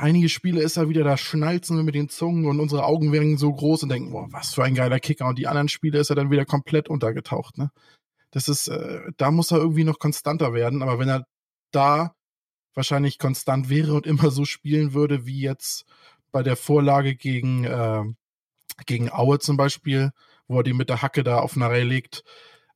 einige 0.00 0.28
Spiele 0.28 0.62
ist 0.62 0.76
er 0.76 0.88
wieder, 0.88 1.04
da 1.04 1.16
schnalzen 1.16 1.76
wir 1.76 1.82
mit 1.82 1.94
den 1.94 2.08
Zungen 2.08 2.46
und 2.46 2.60
unsere 2.60 2.84
Augen 2.84 3.12
werden 3.12 3.36
so 3.36 3.52
groß 3.52 3.84
und 3.84 3.88
denken, 3.88 4.12
boah, 4.12 4.28
was 4.30 4.54
für 4.54 4.64
ein 4.64 4.74
geiler 4.74 5.00
Kicker. 5.00 5.26
Und 5.26 5.38
die 5.38 5.48
anderen 5.48 5.68
Spiele 5.68 5.98
ist 5.98 6.10
er 6.10 6.16
dann 6.16 6.30
wieder 6.30 6.44
komplett 6.44 6.88
untergetaucht. 6.88 7.58
Ne? 7.58 7.70
Das 8.30 8.48
ist, 8.48 8.68
äh, 8.68 9.00
da 9.16 9.30
muss 9.30 9.50
er 9.50 9.58
irgendwie 9.58 9.84
noch 9.84 9.98
konstanter 9.98 10.54
werden. 10.54 10.82
Aber 10.82 10.98
wenn 10.98 11.08
er 11.08 11.26
da 11.72 12.14
wahrscheinlich 12.74 13.18
konstant 13.18 13.68
wäre 13.68 13.94
und 13.94 14.06
immer 14.06 14.30
so 14.30 14.44
spielen 14.44 14.94
würde, 14.94 15.26
wie 15.26 15.40
jetzt 15.40 15.84
bei 16.30 16.42
der 16.42 16.56
Vorlage 16.56 17.14
gegen, 17.14 17.64
äh, 17.64 18.04
gegen 18.86 19.12
Aue 19.12 19.38
zum 19.38 19.56
Beispiel, 19.56 20.12
wo 20.48 20.58
er 20.58 20.62
die 20.62 20.72
mit 20.72 20.88
der 20.88 21.02
Hacke 21.02 21.22
da 21.22 21.38
auf 21.38 21.56
eine 21.56 21.68
Reihe 21.68 21.84
legt, 21.84 22.24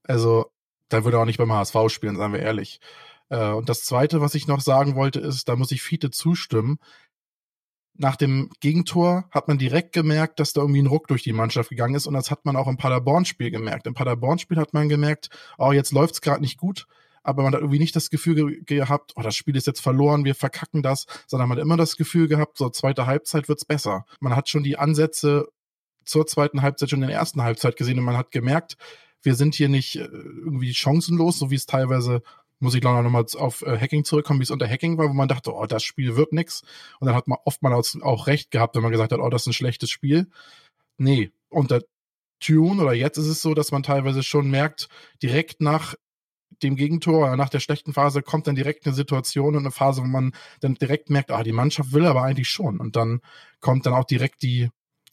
also 0.04 0.52
da 0.88 1.04
würde 1.04 1.16
er 1.16 1.22
auch 1.22 1.26
nicht 1.26 1.38
beim 1.38 1.52
HSV 1.52 1.76
spielen, 1.88 2.16
seien 2.16 2.32
wir 2.32 2.40
ehrlich. 2.40 2.80
Äh, 3.28 3.50
und 3.50 3.68
das 3.68 3.82
Zweite, 3.82 4.20
was 4.20 4.34
ich 4.34 4.46
noch 4.46 4.60
sagen 4.60 4.94
wollte, 4.94 5.20
ist, 5.20 5.48
da 5.48 5.56
muss 5.56 5.72
ich 5.72 5.82
Fiete 5.82 6.10
zustimmen 6.10 6.78
nach 7.98 8.16
dem 8.16 8.50
Gegentor 8.60 9.28
hat 9.30 9.48
man 9.48 9.58
direkt 9.58 9.92
gemerkt, 9.92 10.40
dass 10.40 10.52
da 10.52 10.60
irgendwie 10.60 10.82
ein 10.82 10.86
Ruck 10.86 11.08
durch 11.08 11.22
die 11.22 11.32
Mannschaft 11.32 11.70
gegangen 11.70 11.94
ist 11.94 12.06
und 12.06 12.14
das 12.14 12.30
hat 12.30 12.44
man 12.44 12.56
auch 12.56 12.68
im 12.68 12.76
Paderborn-Spiel 12.76 13.50
gemerkt. 13.50 13.86
Im 13.86 13.94
Paderborn-Spiel 13.94 14.58
hat 14.58 14.74
man 14.74 14.88
gemerkt, 14.88 15.30
oh, 15.58 15.72
jetzt 15.72 15.92
läuft's 15.92 16.20
gerade 16.20 16.40
nicht 16.40 16.58
gut, 16.58 16.86
aber 17.26 17.42
man 17.42 17.54
hat 17.54 17.60
irgendwie 17.60 17.78
nicht 17.78 17.96
das 17.96 18.10
Gefühl 18.10 18.34
ge 18.34 18.62
gehabt, 18.64 19.12
oh, 19.16 19.22
das 19.22 19.36
Spiel 19.36 19.56
ist 19.56 19.66
jetzt 19.66 19.80
verloren, 19.80 20.24
wir 20.24 20.34
verkacken 20.34 20.82
das, 20.82 21.06
sondern 21.26 21.48
man 21.48 21.58
hat 21.58 21.64
immer 21.64 21.76
das 21.76 21.96
Gefühl 21.96 22.28
gehabt, 22.28 22.58
so 22.58 22.70
zweite 22.70 23.06
Halbzeit 23.06 23.48
wird's 23.48 23.64
besser. 23.64 24.06
Man 24.20 24.36
hat 24.36 24.48
schon 24.48 24.62
die 24.62 24.78
Ansätze 24.78 25.48
zur 26.04 26.26
zweiten 26.26 26.62
Halbzeit 26.62 26.90
schon 26.90 27.02
in 27.02 27.08
der 27.08 27.18
ersten 27.18 27.42
Halbzeit 27.42 27.76
gesehen 27.76 27.98
und 27.98 28.04
man 28.04 28.16
hat 28.16 28.30
gemerkt, 28.30 28.76
wir 29.22 29.34
sind 29.34 29.54
hier 29.54 29.68
nicht 29.68 29.96
äh, 29.96 30.04
irgendwie 30.04 30.72
chancenlos, 30.72 31.38
so 31.38 31.50
wie 31.50 31.56
es 31.56 31.66
teilweise 31.66 32.22
muss 32.58 32.74
ich 32.74 32.82
noch 32.82 33.02
mal 33.02 33.24
auf 33.36 33.62
äh, 33.62 33.78
Hacking 33.78 34.04
zurückkommen, 34.04 34.40
wie 34.40 34.44
es 34.44 34.50
unter 34.50 34.68
Hacking 34.68 34.96
war, 34.96 35.08
wo 35.08 35.12
man 35.12 35.28
dachte, 35.28 35.52
oh, 35.52 35.66
das 35.66 35.82
Spiel 35.82 36.16
wird 36.16 36.32
nix. 36.32 36.62
Und 37.00 37.06
dann 37.06 37.14
hat 37.14 37.28
man 37.28 37.38
oftmals 37.44 37.98
auch 38.00 38.28
recht 38.28 38.50
gehabt, 38.50 38.76
wenn 38.76 38.82
man 38.82 38.92
gesagt 38.92 39.12
hat, 39.12 39.20
oh, 39.20 39.28
das 39.28 39.42
ist 39.42 39.48
ein 39.48 39.52
schlechtes 39.52 39.90
Spiel. 39.90 40.28
Nee, 40.96 41.32
unter 41.48 41.82
Tune 42.40 42.82
oder 42.82 42.94
jetzt 42.94 43.18
ist 43.18 43.26
es 43.26 43.42
so, 43.42 43.54
dass 43.54 43.72
man 43.72 43.82
teilweise 43.82 44.22
schon 44.22 44.50
merkt, 44.50 44.88
direkt 45.22 45.60
nach 45.60 45.94
dem 46.62 46.76
Gegentor 46.76 47.26
oder 47.26 47.36
nach 47.36 47.48
der 47.48 47.60
schlechten 47.60 47.92
Phase 47.92 48.22
kommt 48.22 48.46
dann 48.46 48.54
direkt 48.54 48.86
eine 48.86 48.94
Situation 48.94 49.54
und 49.54 49.62
eine 49.62 49.70
Phase, 49.70 50.02
wo 50.02 50.06
man 50.06 50.32
dann 50.60 50.74
direkt 50.74 51.10
merkt, 51.10 51.30
ah, 51.30 51.42
die 51.42 51.52
Mannschaft 51.52 51.92
will 51.92 52.06
aber 52.06 52.22
eigentlich 52.22 52.48
schon. 52.48 52.78
Und 52.80 52.96
dann 52.96 53.20
kommt 53.60 53.86
dann 53.86 53.94
auch 53.94 54.04
direkt 54.04 54.42
die, 54.42 54.70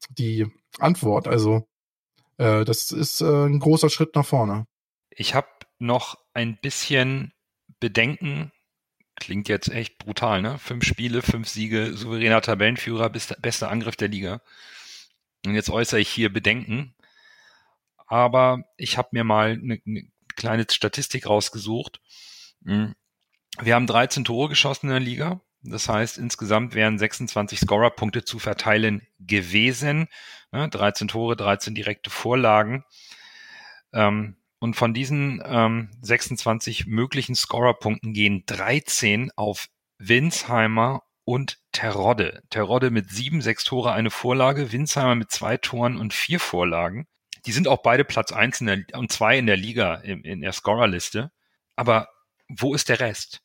die 0.10 0.48
Antwort. 0.80 1.28
Also 1.28 1.68
äh, 2.38 2.66
das 2.66 2.92
ist 2.92 3.22
äh, 3.22 3.46
ein 3.46 3.60
großer 3.60 3.90
Schritt 3.90 4.16
nach 4.16 4.26
vorne. 4.26 4.66
Ich 5.10 5.36
habe 5.36 5.48
noch 5.80 6.18
ein 6.34 6.58
bisschen 6.62 7.34
Bedenken. 7.80 8.52
Klingt 9.16 9.48
jetzt 9.48 9.70
echt 9.70 10.00
brutal, 10.00 10.42
ne? 10.42 10.58
Fünf 10.58 10.86
Spiele, 10.86 11.22
fünf 11.22 11.48
Siege, 11.48 11.96
souveräner 11.96 12.42
Tabellenführer, 12.42 13.10
bester 13.10 13.70
Angriff 13.70 13.96
der 13.96 14.08
Liga. 14.08 14.42
Und 15.46 15.54
jetzt 15.56 15.70
äußere 15.70 16.00
ich 16.00 16.10
hier 16.10 16.32
Bedenken. 16.32 16.96
Aber 18.08 18.64
ich 18.78 18.98
habe 18.98 19.10
mir 19.12 19.24
mal 19.24 19.52
eine, 19.52 19.80
eine 19.86 20.08
kleine 20.36 20.66
Statistik 20.70 21.28
rausgesucht. 21.28 22.02
Hm. 22.66 22.94
Wir 23.62 23.76
haben 23.76 23.88
13 23.88 24.26
Tore 24.26 24.50
geschossen 24.50 24.88
in 24.88 24.94
der 24.94 25.00
Liga. 25.00 25.42
Das 25.62 25.88
heißt, 25.88 26.18
insgesamt 26.18 26.76
wären 26.76 27.00
26 27.00 27.60
Scorerpunkte 27.60 28.26
zu 28.26 28.40
verteilen 28.40 29.08
gewesen. 29.20 30.08
13 30.52 31.08
Tore, 31.08 31.36
13 31.36 31.74
direkte 31.74 32.10
Vorlagen. 32.10 32.84
Ähm, 33.94 34.38
und 34.60 34.76
von 34.76 34.94
diesen 34.94 35.42
26 36.02 36.86
möglichen 36.86 37.36
Scorerpunkten 37.36 38.14
gehen 38.14 38.44
13 38.46 39.32
auf 39.36 39.68
Winsheimer 39.98 41.04
und 41.26 41.60
Terodde. 41.74 42.44
Terodde 42.50 42.90
mit 42.90 43.10
sieben, 43.10 43.42
sechs 43.42 43.66
Tore, 43.66 43.92
eine 43.92 44.10
Vorlage, 44.10 44.72
Winsheimer 44.72 45.16
mit 45.16 45.32
zwei 45.32 45.58
Toren 45.58 45.98
und 45.98 46.14
vier 46.14 46.40
Vorlagen. 46.40 47.08
Die 47.46 47.52
sind 47.52 47.68
auch 47.68 47.82
beide 47.82 48.06
Platz 48.06 48.32
eins 48.32 48.62
in 48.62 48.68
der, 48.68 48.84
und 48.94 49.12
zwei 49.12 49.38
in 49.38 49.48
der 49.48 49.58
Liga 49.58 49.96
in, 49.96 50.24
in 50.24 50.42
der 50.42 50.54
Scorerliste. 50.54 51.32
Aber 51.76 52.10
wo 52.48 52.74
ist 52.74 52.90
der 52.90 53.00
Rest? 53.00 53.42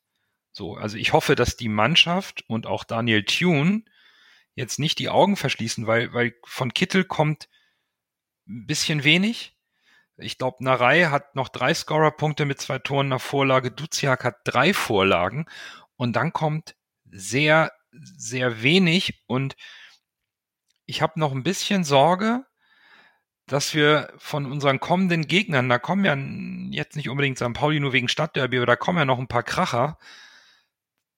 So, 0.53 0.77
also 0.77 0.97
ich 0.97 1.13
hoffe, 1.13 1.35
dass 1.35 1.57
die 1.57 1.69
Mannschaft 1.69 2.45
und 2.49 2.67
auch 2.67 2.85
Daniel 2.85 3.25
Thune 3.25 3.85
jetzt 4.55 4.79
nicht 4.79 4.99
die 4.99 5.09
Augen 5.09 5.37
verschließen, 5.37 5.87
weil, 5.87 6.13
weil 6.13 6.35
von 6.45 6.75
Kittel 6.75 7.05
kommt 7.05 7.49
ein 8.49 8.67
bisschen 8.67 9.05
wenig. 9.05 9.57
Ich 10.17 10.37
glaube, 10.37 10.65
Narei 10.65 11.05
hat 11.05 11.37
noch 11.37 11.49
drei 11.49 11.73
Scorerpunkte 11.73 12.45
mit 12.45 12.61
zwei 12.61 12.81
Toren 12.81 13.09
nach 13.09 13.21
Vorlage. 13.21 13.71
Duziak 13.71 14.25
hat 14.25 14.39
drei 14.43 14.75
Vorlagen. 14.75 15.47
Und 15.97 16.15
dann 16.15 16.33
kommt 16.33 16.75
sehr, 17.09 17.73
sehr 17.93 18.63
wenig. 18.63 19.23
Und 19.27 19.55
ich 20.87 21.03
habe 21.03 21.21
noch 21.21 21.31
ein 21.31 21.45
bisschen 21.45 21.85
Sorge, 21.85 22.45
dass 23.49 23.75
wir 23.75 24.13
von 24.19 24.47
unseren 24.47 24.79
kommenden 24.79 25.27
Gegnern, 25.27 25.69
da 25.69 25.79
kommen 25.79 26.05
ja 26.05 26.15
jetzt 26.79 26.97
nicht 26.97 27.09
unbedingt 27.09 27.39
St. 27.39 27.55
Pauli 27.55 27.81
nur 27.81 27.93
wegen 27.93 28.09
Stadtderby, 28.09 28.59
aber 28.59 28.67
da 28.67 28.77
kommen 28.77 28.99
ja 28.99 29.05
noch 29.07 29.19
ein 29.19 29.27
paar 29.27 29.43
Kracher, 29.43 29.99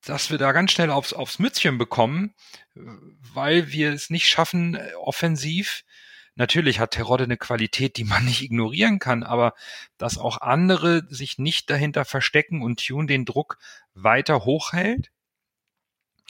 dass 0.05 0.31
wir 0.31 0.39
da 0.39 0.53
ganz 0.53 0.73
schnell 0.73 0.91
aufs, 0.91 1.13
aufs 1.13 1.41
Mützchen 1.41 1.77
bekommen, 1.77 2.35
weil 2.75 3.73
wir 3.73 3.93
es 3.93 4.11
nicht 4.11 4.29
schaffen, 4.29 4.77
äh, 4.77 4.93
offensiv. 4.95 5.83
Natürlich 6.37 6.79
hat 6.79 6.93
Terodde 6.93 7.25
eine 7.25 7.37
Qualität, 7.37 7.97
die 7.97 8.05
man 8.05 8.25
nicht 8.27 8.43
ignorieren 8.43 9.01
kann, 9.01 9.25
aber 9.25 9.55
dass 9.99 10.17
auch 10.17 10.41
andere 10.41 11.03
sich 11.09 11.39
nicht 11.39 11.69
dahinter 11.69 12.05
verstecken 12.05 12.63
und 12.63 12.87
Tune 12.87 13.07
den 13.07 13.25
Druck 13.25 13.59
weiter 13.93 14.45
hochhält, 14.45 15.11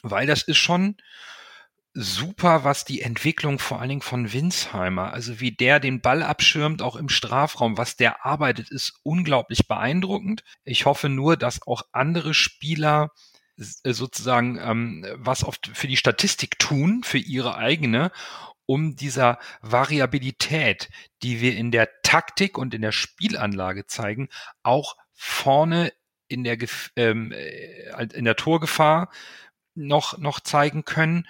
weil 0.03 0.27
das 0.27 0.43
ist 0.43 0.59
schon, 0.59 0.97
super, 1.93 2.65
was 2.65 2.85
die 2.85 3.03
Entwicklung 3.03 3.59
vor 3.59 3.81
allen 3.81 3.89
Dingen 3.89 4.03
von 4.03 4.33
Winsheimer, 4.33 5.13
also 5.13 5.41
wie 5.41 5.53
der 5.53 5.81
den 5.81 6.01
Ball 6.01 6.23
abschirmt, 6.23 6.83
auch 6.83 6.97
im 6.97 7.09
Strafraum, 7.09 7.77
was 7.77 7.97
der 7.97 8.25
arbeitet, 8.25 8.71
ist 8.71 9.01
unglaublich 9.03 9.67
beeindruckend. 9.67 10.45
Ich 10.65 10.87
hoffe 10.87 11.09
nur, 11.09 11.37
dass 11.37 11.67
auch 11.67 11.83
andere 11.93 12.33
Spieler 12.33 13.11
äh, 13.57 13.93
sozusagen 13.93 14.59
ähm, 14.59 15.07
was 15.17 15.45
oft 15.45 15.71
für 15.75 15.89
die 15.89 15.97
Statistik 15.97 16.59
tun, 16.59 17.03
für 17.05 17.19
ihre 17.19 17.57
eigene, 17.57 18.13
um 18.67 18.95
dieser 18.95 19.39
Variabilität, 19.63 20.91
die 21.25 21.41
wir 21.41 21.57
in 21.57 21.73
der 21.73 21.89
Taktik 22.03 22.57
und 22.57 22.73
in 22.73 22.83
der 22.83 22.93
Spielanlage 22.93 23.87
zeigen, 23.87 24.29
auch 24.63 24.97
vorne 25.13 25.93
in 26.29 26.45
der, 26.45 26.57
ähm, 26.95 27.33
äh, 27.33 28.07
in 28.15 28.25
der 28.25 28.37
Torgefahr 28.37 29.11
noch, 29.75 30.19
noch 30.19 30.39
zeigen 30.39 30.85
können 30.85 31.27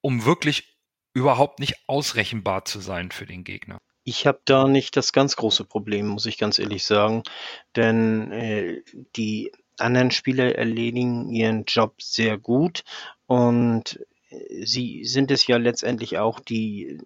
um 0.00 0.24
wirklich 0.24 0.76
überhaupt 1.12 1.58
nicht 1.60 1.76
ausrechenbar 1.86 2.64
zu 2.64 2.80
sein 2.80 3.10
für 3.10 3.26
den 3.26 3.44
Gegner. 3.44 3.80
Ich 4.04 4.26
habe 4.26 4.40
da 4.44 4.66
nicht 4.66 4.96
das 4.96 5.12
ganz 5.12 5.36
große 5.36 5.64
Problem, 5.64 6.06
muss 6.08 6.26
ich 6.26 6.38
ganz 6.38 6.58
ehrlich 6.58 6.84
sagen, 6.84 7.22
denn 7.76 8.32
äh, 8.32 8.82
die 9.16 9.52
anderen 9.78 10.10
Spieler 10.10 10.56
erledigen 10.56 11.30
ihren 11.30 11.64
Job 11.64 12.00
sehr 12.00 12.38
gut 12.38 12.84
und 13.26 14.04
äh, 14.30 14.64
sie 14.64 15.04
sind 15.04 15.30
es 15.30 15.46
ja 15.46 15.56
letztendlich 15.56 16.18
auch, 16.18 16.40
die 16.40 16.98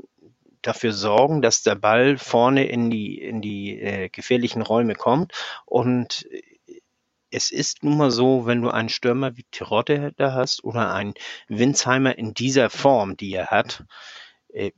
dafür 0.62 0.92
sorgen, 0.92 1.42
dass 1.42 1.62
der 1.62 1.74
Ball 1.74 2.16
vorne 2.16 2.66
in 2.66 2.90
die 2.90 3.20
in 3.20 3.42
die 3.42 3.80
äh, 3.80 4.08
gefährlichen 4.08 4.62
Räume 4.62 4.94
kommt 4.94 5.32
und 5.66 6.26
äh, 6.30 6.42
es 7.34 7.50
ist 7.50 7.82
nun 7.82 7.96
mal 7.96 8.12
so, 8.12 8.46
wenn 8.46 8.62
du 8.62 8.70
einen 8.70 8.88
Stürmer 8.88 9.36
wie 9.36 9.44
Terodde 9.50 10.12
da 10.16 10.32
hast 10.32 10.62
oder 10.62 10.94
einen 10.94 11.14
Winsheimer 11.48 12.16
in 12.16 12.32
dieser 12.32 12.70
Form, 12.70 13.16
die 13.16 13.32
er 13.32 13.48
hat, 13.48 13.84
äh, 14.52 14.70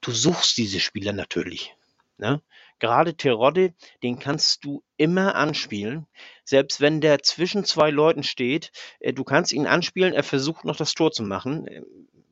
du 0.00 0.12
suchst 0.12 0.56
diese 0.56 0.78
Spieler 0.78 1.12
natürlich. 1.12 1.74
Ne? 2.16 2.40
Gerade 2.78 3.16
Terodde, 3.16 3.74
den 4.04 4.20
kannst 4.20 4.64
du 4.64 4.84
immer 4.96 5.34
anspielen. 5.34 6.06
Selbst 6.44 6.80
wenn 6.80 7.00
der 7.00 7.24
zwischen 7.24 7.64
zwei 7.64 7.90
Leuten 7.90 8.22
steht, 8.22 8.70
äh, 9.00 9.12
du 9.12 9.24
kannst 9.24 9.52
ihn 9.52 9.66
anspielen, 9.66 10.14
er 10.14 10.22
versucht 10.22 10.64
noch 10.64 10.76
das 10.76 10.94
Tor 10.94 11.10
zu 11.10 11.24
machen. 11.24 11.66
Äh, 11.66 11.82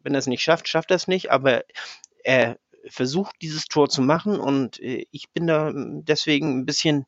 wenn 0.04 0.14
er 0.14 0.20
es 0.20 0.28
nicht 0.28 0.42
schafft, 0.42 0.68
schafft 0.68 0.92
er 0.92 0.96
es 0.96 1.08
nicht, 1.08 1.32
aber 1.32 1.64
er 2.22 2.56
versucht 2.88 3.34
dieses 3.42 3.64
Tor 3.64 3.88
zu 3.88 4.00
machen 4.00 4.38
und 4.38 4.78
äh, 4.78 5.06
ich 5.10 5.30
bin 5.30 5.48
da 5.48 5.72
deswegen 5.74 6.60
ein 6.60 6.66
bisschen 6.66 7.06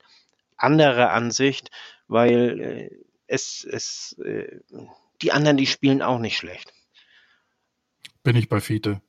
anderer 0.58 1.12
Ansicht, 1.12 1.70
weil 2.06 2.60
äh, 2.60 2.90
es, 3.26 3.64
es 3.64 4.16
äh, 4.24 4.60
die 5.22 5.32
anderen, 5.32 5.56
die 5.56 5.66
spielen 5.66 6.02
auch 6.02 6.18
nicht 6.18 6.36
schlecht. 6.36 6.72
Bin 8.22 8.36
ich 8.36 8.48
bei 8.48 8.60
Fiete. 8.60 9.00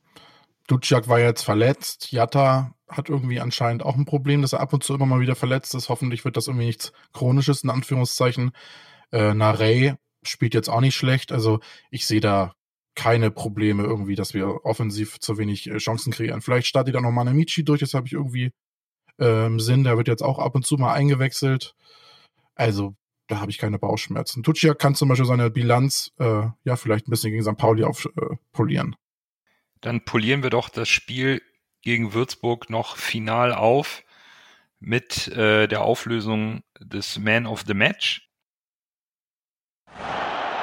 Duciak 0.68 1.08
war 1.08 1.20
jetzt 1.20 1.44
verletzt. 1.44 2.12
Jatta 2.12 2.76
hat 2.88 3.10
irgendwie 3.10 3.40
anscheinend 3.40 3.84
auch 3.84 3.96
ein 3.96 4.06
Problem, 4.06 4.42
dass 4.42 4.54
er 4.54 4.60
ab 4.60 4.74
und 4.74 4.84
zu 4.84 4.94
immer 4.94 5.06
mal 5.06 5.20
wieder 5.20 5.36
verletzt 5.36 5.74
ist. 5.76 5.90
Hoffentlich 5.90 6.26
wird 6.26 6.38
das 6.38 6.48
irgendwie 6.48 6.68
nichts 6.68 6.94
Chronisches, 7.14 7.64
in 7.64 7.70
Anführungszeichen. 7.70 8.52
Äh, 9.12 9.34
Narey 9.34 9.96
spielt 10.24 10.54
jetzt 10.54 10.70
auch 10.70 10.82
nicht 10.82 10.96
schlecht. 10.96 11.32
Also 11.32 11.60
ich 11.90 12.06
sehe 12.06 12.22
da 12.22 12.54
keine 12.96 13.32
Probleme 13.32 13.84
irgendwie, 13.84 14.16
dass 14.16 14.34
wir 14.34 14.66
offensiv 14.66 15.20
zu 15.20 15.38
wenig 15.38 15.70
äh, 15.70 15.78
Chancen 15.78 16.12
kreieren. 16.12 16.42
Vielleicht 16.42 16.68
startet 16.68 16.96
auch 16.96 17.02
noch 17.02 17.12
Manamichi 17.12 17.64
durch, 17.64 17.80
das 17.80 17.94
habe 17.94 18.08
ich 18.08 18.14
irgendwie 18.14 18.52
äh, 19.20 19.46
im 19.46 19.60
Sinn. 19.60 19.84
Der 19.84 19.98
wird 19.98 20.08
jetzt 20.08 20.24
auch 20.24 20.40
ab 20.40 20.56
und 20.56 20.66
zu 20.66 20.76
mal 20.76 20.94
eingewechselt. 20.94 21.76
Also, 22.56 22.96
da 23.28 23.40
habe 23.40 23.52
ich 23.52 23.58
keine 23.58 23.80
Bauchschmerzen. 23.80 24.44
Tuccia 24.44 24.74
kann 24.74 24.96
zum 24.96 25.10
Beispiel 25.10 25.28
seine 25.28 25.50
Bilanz 25.50 26.12
äh, 26.20 26.48
ja 26.64 26.76
vielleicht 26.76 27.08
ein 27.08 27.12
bisschen 27.12 27.32
gegen 27.32 27.44
St. 27.44 27.58
Pauli 27.58 27.84
aufpolieren. 27.84 28.94
Äh, 28.94 28.98
Dann 29.82 30.04
polieren 30.04 30.44
wir 30.44 30.50
doch 30.50 30.70
das 30.70 30.90
Spiel 30.90 31.42
gegen 31.82 32.14
Würzburg 32.14 32.70
noch 32.70 32.98
final 32.98 33.54
auf 33.54 34.04
mit 34.80 35.28
äh, 35.30 35.68
der 35.68 35.82
Auflösung 35.82 36.64
des 36.80 37.20
Man 37.20 37.46
of 37.46 37.64
the 37.68 37.74
Match. 37.74 38.30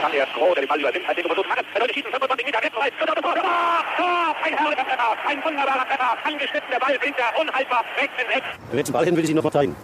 Kann 0.06 0.14
der 0.14 0.26
Stroh, 0.28 0.54
der 0.54 0.62
den 0.62 0.68
Ball 0.68 0.78
übernimmt, 0.78 1.08
hat 1.08 1.16
den 1.16 1.26
versucht, 1.26 1.50
hat 1.50 1.58
er 1.58 1.94
schießen, 1.94 2.10
25 2.12 2.46
Meter, 2.46 2.62
rechts, 2.62 2.98
Tor, 2.98 3.14
Tor, 3.16 3.34
Tor, 3.34 4.36
ein 4.44 4.54
herrlicher 4.54 4.86
Treffer, 4.86 5.16
ein 5.26 5.44
wunderbarer 5.44 5.86
Treffer, 5.88 6.16
angeschnitten, 6.22 6.70
der 6.70 6.78
Ball 6.78 6.98
blinkt 6.98 7.18
er, 7.18 7.40
unhaltbar, 7.40 7.84
rechts 7.98 8.14
in 8.22 8.28
rechts. 8.30 8.86
Den 8.86 8.92
Ball 8.92 9.04
hin, 9.04 9.14
würde 9.16 9.24
ich 9.24 9.30
ihn 9.30 9.36
noch 9.36 9.42
verteidigen 9.42 9.74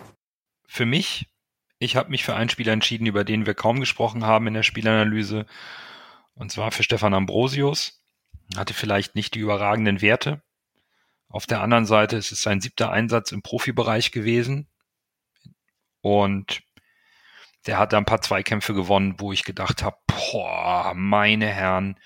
für 0.72 0.86
mich, 0.86 1.28
ich 1.78 1.96
habe 1.96 2.08
mich 2.08 2.24
für 2.24 2.34
einen 2.34 2.48
Spieler 2.48 2.72
entschieden, 2.72 3.06
über 3.06 3.24
den 3.24 3.44
wir 3.44 3.52
kaum 3.52 3.78
gesprochen 3.78 4.24
haben 4.24 4.46
in 4.46 4.54
der 4.54 4.62
Spielanalyse. 4.62 5.44
Und 6.34 6.50
zwar 6.50 6.70
für 6.70 6.82
Stefan 6.82 7.12
Ambrosius. 7.12 8.02
Hatte 8.56 8.72
vielleicht 8.72 9.14
nicht 9.14 9.34
die 9.34 9.40
überragenden 9.40 10.00
Werte. 10.00 10.40
Auf 11.28 11.46
der 11.46 11.60
anderen 11.60 11.84
Seite 11.84 12.16
ist 12.16 12.32
es 12.32 12.40
sein 12.40 12.62
siebter 12.62 12.90
Einsatz 12.90 13.32
im 13.32 13.42
Profibereich 13.42 14.12
gewesen. 14.12 14.66
Und 16.00 16.62
der 17.66 17.78
hat 17.78 17.92
da 17.92 17.98
ein 17.98 18.04
paar 18.04 18.22
Zweikämpfe 18.22 18.74
gewonnen, 18.74 19.16
wo 19.18 19.32
ich 19.32 19.44
gedacht 19.44 19.82
habe, 19.82 19.96
boah, 20.06 20.92
meine 20.94 21.46
Herren, 21.46 21.98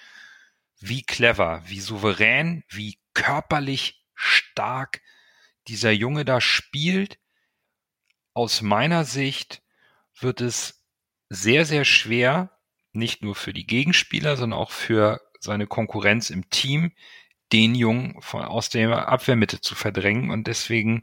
wie 0.79 1.03
clever, 1.03 1.63
wie 1.67 1.81
souverän, 1.81 2.65
wie 2.69 2.99
körperlich 3.15 4.05
stark 4.15 5.01
dieser 5.69 5.91
Junge 5.91 6.25
da 6.25 6.41
spielt. 6.41 7.19
Aus 8.35 8.61
meiner 8.61 9.05
Sicht 9.05 9.63
wird 10.21 10.41
es 10.41 10.85
sehr, 11.29 11.65
sehr 11.65 11.85
schwer, 11.85 12.59
nicht 12.93 13.23
nur 13.23 13.35
für 13.35 13.53
die 13.53 13.67
Gegenspieler, 13.67 14.37
sondern 14.37 14.59
auch 14.59 14.71
für 14.71 15.21
seine 15.41 15.67
Konkurrenz 15.67 16.31
im 16.31 16.49
Team, 16.51 16.93
den 17.53 17.75
Jungen 17.75 18.21
von, 18.21 18.43
aus 18.43 18.69
der 18.69 19.09
Abwehrmitte 19.09 19.61
zu 19.61 19.75
verdrängen. 19.75 20.31
Und 20.31 20.47
deswegen 20.47 21.03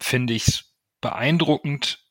finde 0.00 0.34
ich 0.34 0.48
es 0.48 0.74
beeindruckend, 1.00 2.07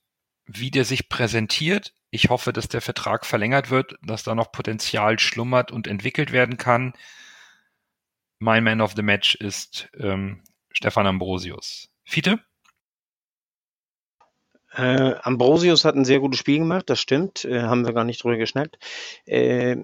wie 0.48 0.72
der 0.72 0.86
sich 0.86 1.10
präsentiert. 1.10 1.94
Ich 2.10 2.30
hoffe, 2.30 2.54
dass 2.54 2.70
der 2.70 2.82
Vertrag 2.82 3.26
verlängert 3.26 3.70
wird, 3.70 3.96
dass 4.02 4.24
da 4.24 4.34
noch 4.34 4.52
Potenzial 4.52 5.20
schlummert 5.20 5.72
und 5.72 5.88
entwickelt 5.88 6.32
werden 6.32 6.58
kann. 6.58 6.94
Mein 8.40 8.64
Man 8.64 8.82
of 8.82 8.94
the 8.96 9.02
Match 9.02 9.36
ist 9.36 9.90
ähm, 10.00 10.44
Stefan 10.72 11.08
Ambrosius. 11.08 11.90
Fiete? 12.04 12.40
Äh, 14.72 15.16
Ambrosius 15.22 15.86
hat 15.86 15.96
ein 15.96 16.06
sehr 16.06 16.20
gutes 16.20 16.40
Spiel 16.40 16.60
gemacht, 16.60 16.90
das 16.90 17.00
stimmt, 17.00 17.46
äh, 17.46 17.64
haben 17.64 17.86
wir 17.86 17.94
gar 17.94 18.04
nicht 18.04 18.24
drüber 18.24 18.38
geschnackt. 18.38 18.78
Äh, 19.26 19.78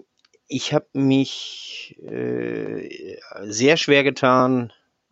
ich 0.47 0.73
habe 0.73 0.87
mich 0.93 1.97
äh, 2.03 3.17
sehr 3.41 3.77
schwer 3.77 4.03
getan, 4.03 4.71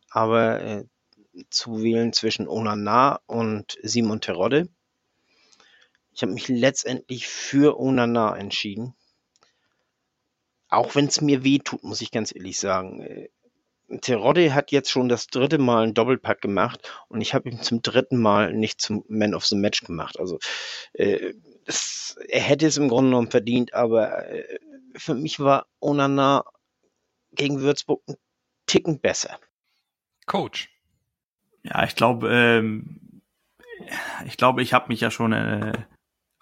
aber 0.09 0.61
äh, 0.61 0.85
zu 1.49 1.81
wählen 1.81 2.13
zwischen 2.13 2.47
Onana 2.47 3.21
und 3.25 3.77
Simon 3.81 4.21
Terodde. 4.21 4.69
Ich 6.13 6.21
habe 6.21 6.33
mich 6.33 6.47
letztendlich 6.47 7.27
für 7.27 7.79
Onana 7.79 8.35
entschieden. 8.35 8.95
Auch 10.69 10.95
wenn 10.95 11.05
es 11.05 11.21
mir 11.21 11.43
weh 11.43 11.59
tut, 11.59 11.83
muss 11.83 12.01
ich 12.01 12.11
ganz 12.11 12.33
ehrlich 12.33 12.59
sagen. 12.59 13.01
Äh, 13.01 13.29
Terodde 13.99 14.53
hat 14.53 14.71
jetzt 14.71 14.89
schon 14.89 15.09
das 15.09 15.27
dritte 15.27 15.57
Mal 15.57 15.83
einen 15.83 15.93
Doppelpack 15.93 16.41
gemacht 16.41 16.89
und 17.09 17.19
ich 17.19 17.33
habe 17.33 17.49
ihn 17.49 17.61
zum 17.61 17.81
dritten 17.81 18.17
Mal 18.17 18.53
nicht 18.53 18.79
zum 18.79 19.03
Man 19.09 19.33
of 19.33 19.45
the 19.45 19.55
Match 19.55 19.81
gemacht. 19.81 20.17
Also 20.17 20.39
äh, 20.93 21.33
das, 21.65 22.17
er 22.29 22.41
hätte 22.41 22.67
es 22.67 22.77
im 22.77 22.87
Grunde 22.87 23.09
genommen 23.09 23.31
verdient, 23.31 23.73
aber 23.73 24.29
äh, 24.29 24.59
für 24.95 25.13
mich 25.13 25.39
war 25.39 25.67
Onana 25.79 26.45
gegen 27.33 27.59
Würzburg 27.61 28.01
ein 28.07 28.15
Ticken 28.65 28.99
besser. 28.99 29.39
Coach. 30.25 30.69
Ja, 31.63 31.83
ich 31.83 31.95
glaube, 31.95 32.29
ähm, 32.31 33.21
ich 34.25 34.37
glaube, 34.37 34.61
ich 34.61 34.73
habe 34.73 34.87
mich 34.87 35.01
ja 35.01 35.11
schon, 35.11 35.33
äh, 35.33 35.73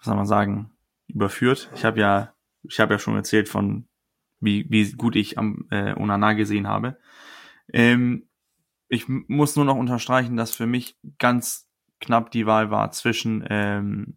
was 0.00 0.06
soll 0.06 0.16
man 0.16 0.26
sagen, 0.26 0.70
überführt. 1.08 1.70
Ich 1.74 1.84
habe 1.84 2.00
ja, 2.00 2.34
ich 2.62 2.80
habe 2.80 2.94
ja 2.94 2.98
schon 2.98 3.16
erzählt 3.16 3.48
von 3.48 3.86
wie, 4.40 4.66
wie 4.70 4.90
gut 4.92 5.16
ich 5.16 5.38
am 5.38 5.66
äh, 5.70 5.94
Onana 5.94 6.32
gesehen 6.32 6.66
habe. 6.66 6.98
Ähm, 7.72 8.26
ich 8.88 9.06
muss 9.08 9.54
nur 9.54 9.64
noch 9.64 9.76
unterstreichen, 9.76 10.36
dass 10.36 10.56
für 10.56 10.66
mich 10.66 10.98
ganz 11.18 11.68
knapp 12.00 12.30
die 12.30 12.46
Wahl 12.46 12.70
war 12.70 12.90
zwischen 12.90 13.44
ähm, 13.48 14.16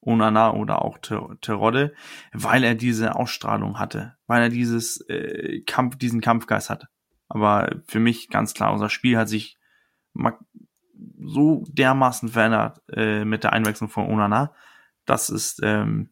Onana 0.00 0.54
oder 0.54 0.82
auch 0.82 0.98
Terodde, 0.98 1.94
weil 2.32 2.62
er 2.62 2.74
diese 2.74 3.16
Ausstrahlung 3.16 3.78
hatte, 3.78 4.16
weil 4.26 4.42
er 4.42 4.48
dieses 4.48 5.00
äh, 5.08 5.60
Kampf, 5.66 5.96
diesen 5.96 6.20
Kampfgeist 6.20 6.70
hatte. 6.70 6.88
Aber 7.28 7.80
für 7.86 8.00
mich 8.00 8.28
ganz 8.28 8.54
klar, 8.54 8.72
unser 8.72 8.90
Spiel 8.90 9.18
hat 9.18 9.28
sich 9.28 9.58
so 11.18 11.64
dermaßen 11.68 12.28
verändert 12.28 12.80
äh, 12.92 13.24
mit 13.24 13.44
der 13.44 13.52
Einwechslung 13.52 13.90
von 13.90 14.06
Onana. 14.06 14.52
Das 15.06 15.28
ist, 15.28 15.60
ähm, 15.62 16.10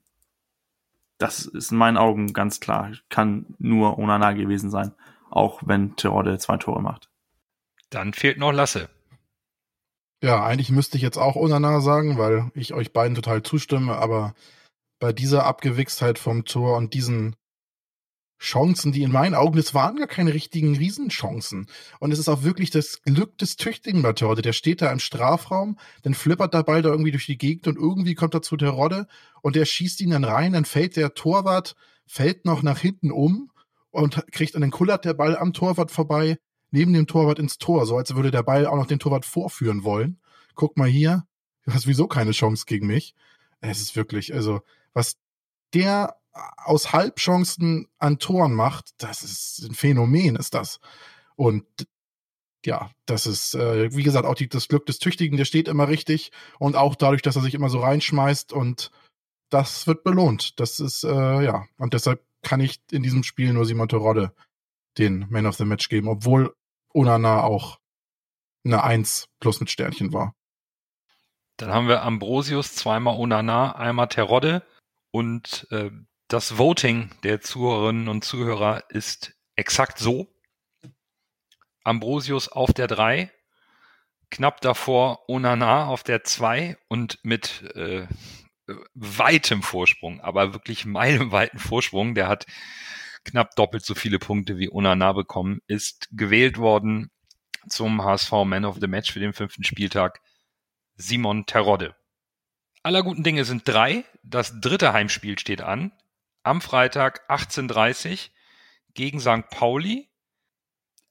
das 1.19 1.47
ist 1.47 1.73
in 1.73 1.79
meinen 1.79 1.97
Augen 1.97 2.33
ganz 2.33 2.61
klar, 2.61 2.93
kann 3.09 3.55
nur 3.59 3.99
Onana 3.99 4.33
gewesen 4.33 4.71
sein 4.71 4.95
auch 5.33 5.63
wenn 5.65 5.97
Terodde 5.97 6.39
zwei 6.39 6.59
Tore 6.59 6.83
macht. 6.83 7.11
Dann 7.91 8.13
fehlt 8.13 8.39
noch 8.39 8.53
Lasse. 8.53 8.89
Ja, 10.23 10.45
eigentlich 10.45 10.71
müsste 10.71 10.97
ich 10.97 11.03
jetzt 11.03 11.19
auch 11.19 11.35
Onana 11.35 11.81
sagen, 11.81 12.17
weil 12.17 12.51
ich 12.55 12.75
euch 12.75 12.93
beiden 12.93 13.17
total 13.17 13.43
zustimme, 13.43 13.97
aber 13.97 14.35
bei 15.01 15.13
dieser 15.13 15.47
Abgewichstheit 15.47 16.19
vom 16.19 16.45
Tor 16.45 16.77
und 16.77 16.95
diesen 16.95 17.35
Chancen, 18.43 18.91
die 18.91 19.03
in 19.03 19.13
meinen 19.13 19.35
Augen, 19.35 19.57
das 19.57 19.73
waren 19.73 19.97
gar 19.97 20.09
keine 20.09 20.35
richtigen 20.35 20.77
Riesenchancen. 20.77 21.67
Und 22.01 22.13
es 22.13 22.19
ist 22.19 22.29
auch 22.29 22.43
wirklich 22.43 22.71
das 22.71 23.01
Glück 23.03 23.39
des 23.39 23.57
Tüchtigen 23.57 24.03
bei 24.03 24.13
Terodde. 24.13 24.43
Der 24.43 24.53
steht 24.53 24.83
da 24.83 24.91
im 24.91 24.99
Strafraum, 24.99 25.79
dann 26.03 26.15
flippert 26.15 26.53
der 26.53 26.65
Ball 26.65 26.83
da 26.83 26.91
irgendwie 26.91 27.13
durch 27.13 27.27
die 27.27 27.39
Gegend 27.39 27.69
und 27.69 27.77
irgendwie 27.77 28.15
kommt 28.15 28.35
er 28.35 28.43
zu 28.43 28.57
Terodde 28.57 29.07
und 29.43 29.55
der 29.55 29.65
schießt 29.65 30.01
ihn 30.01 30.11
dann 30.11 30.25
rein, 30.25 30.53
dann 30.53 30.65
fällt 30.65 30.97
der 30.97 31.15
Torwart, 31.15 31.77
fällt 32.07 32.45
noch 32.45 32.63
nach 32.63 32.79
hinten 32.79 33.13
um 33.13 33.51
und 33.91 34.27
kriegt 34.33 34.57
an 34.57 34.63
den 34.63 34.73
Kullert 34.73 35.05
der 35.05 35.15
Ball 35.15 35.37
am 35.37 35.53
Torwart 35.53 35.93
vorbei, 35.93 36.39
neben 36.73 36.93
dem 36.93 37.07
Torwart 37.07 37.39
ins 37.39 37.59
Tor, 37.59 37.87
so 37.87 37.97
als 37.97 38.15
würde 38.17 38.33
der 38.33 38.43
Ball 38.43 38.67
auch 38.67 38.77
noch 38.77 38.87
den 38.87 38.99
Torwart 38.99 39.25
vorführen 39.25 39.85
wollen. 39.85 40.19
Guck 40.57 40.77
mal 40.77 40.89
hier, 40.89 41.25
du 41.65 41.73
hast 41.73 41.87
wieso 41.87 42.09
keine 42.09 42.33
Chance 42.33 42.65
gegen 42.67 42.89
mich. 42.89 43.15
Es 43.61 43.81
ist 43.81 43.95
wirklich, 43.95 44.35
also, 44.35 44.63
was 44.95 45.17
der 45.75 46.17
aus 46.33 46.93
Halbchancen 46.93 47.89
an 47.99 48.19
Toren 48.19 48.55
macht, 48.55 48.95
das 48.99 49.23
ist 49.23 49.67
ein 49.69 49.75
Phänomen, 49.75 50.37
ist 50.37 50.55
das. 50.55 50.81
Und 51.37 51.65
ja, 52.65 52.91
das 53.07 53.27
ist, 53.27 53.55
äh, 53.55 53.95
wie 53.95 54.03
gesagt, 54.03 54.27
auch 54.27 54.35
die, 54.35 54.49
das 54.49 54.69
Glück 54.69 54.87
des 54.87 54.99
Tüchtigen, 54.99 55.37
der 55.37 55.45
steht 55.45 55.69
immer 55.69 55.89
richtig 55.89 56.31
und 56.59 56.77
auch 56.77 56.95
dadurch, 56.95 57.23
dass 57.23 57.37
er 57.37 57.43
sich 57.43 57.55
immer 57.55 57.69
so 57.69 57.81
reinschmeißt 57.81 58.53
und 58.53 58.91
das 59.51 59.87
wird 59.87 60.05
belohnt. 60.05 60.59
Das 60.61 60.81
ist, 60.81 61.05
äh, 61.05 61.43
ja, 61.43 61.67
und 61.77 61.95
deshalb 61.95 62.25
kann 62.43 62.61
ich 62.61 62.81
in 62.91 63.03
diesem 63.03 63.23
Spiel 63.23 63.53
nur 63.53 63.67
Simon 63.67 63.89
Terodde 63.89 64.33
den 64.99 65.27
Man 65.31 65.47
of 65.47 65.57
the 65.57 65.65
Match 65.65 65.89
geben, 65.89 66.09
obwohl 66.09 66.55
Onana 66.95 67.43
auch 67.43 67.79
eine 68.65 68.85
Eins 68.85 69.29
plus 69.41 69.61
mit 69.61 69.71
Sternchen 69.71 70.13
war. 70.13 70.35
Dann 71.57 71.71
haben 71.71 71.89
wir 71.89 72.03
Ambrosius, 72.03 72.75
zweimal 72.75 73.17
Onana, 73.17 73.77
einmal 73.77 74.09
Terodde 74.09 74.65
und 75.11 75.67
äh, 75.71 75.91
das 76.33 76.57
Voting 76.57 77.11
der 77.25 77.43
Zuhörerinnen 77.43 78.09
und 78.09 78.25
Zuhörer 78.25 78.85
ist 78.89 79.35
exakt 79.55 79.99
so. 79.99 80.35
Ambrosius 81.85 82.49
auf 82.49 82.73
der 82.73 82.87
3, 82.87 83.31
knapp 84.31 84.63
davor 84.63 85.29
Onana 85.29 85.87
auf 85.87 86.05
der 86.05 86.25
2 86.25 86.79
und 86.89 87.19
mit 87.23 87.63
äh, 87.75 88.07
weitem 88.95 89.63
Vorsprung, 89.63 90.21
aber 90.21 90.55
wirklich 90.55 90.87
meilenweiten 90.87 91.59
Vorsprung. 91.59 92.15
Der 92.15 92.29
hat 92.29 92.47
knapp 93.25 93.55
doppelt 93.57 93.85
so 93.85 93.95
viele 93.95 94.19
Punkte 94.19 94.57
wie 94.57 94.73
Onana 94.73 95.13
bekommen, 95.13 95.61
ist 95.67 96.09
gewählt 96.13 96.57
worden 96.57 97.11
zum 97.69 98.03
HSV 98.03 98.33
Man 98.47 98.65
of 98.65 98.79
the 98.81 98.87
Match 98.87 99.13
für 99.13 99.21
den 99.21 99.35
fünften 99.35 99.65
Spieltag 99.65 100.21
Simon 100.95 101.45
Terodde. 101.45 101.95
Aller 102.83 103.03
guten 103.03 103.23
Dinge 103.23 103.45
sind 103.45 103.69
drei. 103.69 104.05
Das 104.23 104.61
dritte 104.61 104.93
Heimspiel 104.95 105.39
steht 105.39 105.61
an. 105.61 105.93
Am 106.43 106.61
Freitag 106.61 107.29
18.30 107.31 108.31
gegen 108.95 109.21
St. 109.21 109.49
Pauli. 109.51 110.09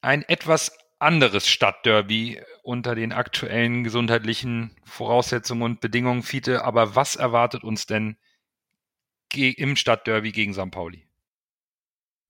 Ein 0.02 0.24
etwas 0.24 0.78
anderes 1.00 1.48
Stadtderby 1.48 2.42
unter 2.64 2.96
den 2.96 3.14
aktuellen 3.14 3.84
gesundheitlichen 3.84 4.76
Voraussetzungen 4.84 5.64
und 5.64 5.82
Bedingungen, 5.82 6.24
Fiete. 6.24 6.64
Aber 6.64 6.96
was 6.96 7.16
erwartet 7.16 7.64
uns 7.64 7.86
denn 7.86 8.18
im 9.34 9.76
Stadtderby 9.76 10.32
gegen 10.32 10.54
St. 10.54 10.72
Pauli? 10.72 11.08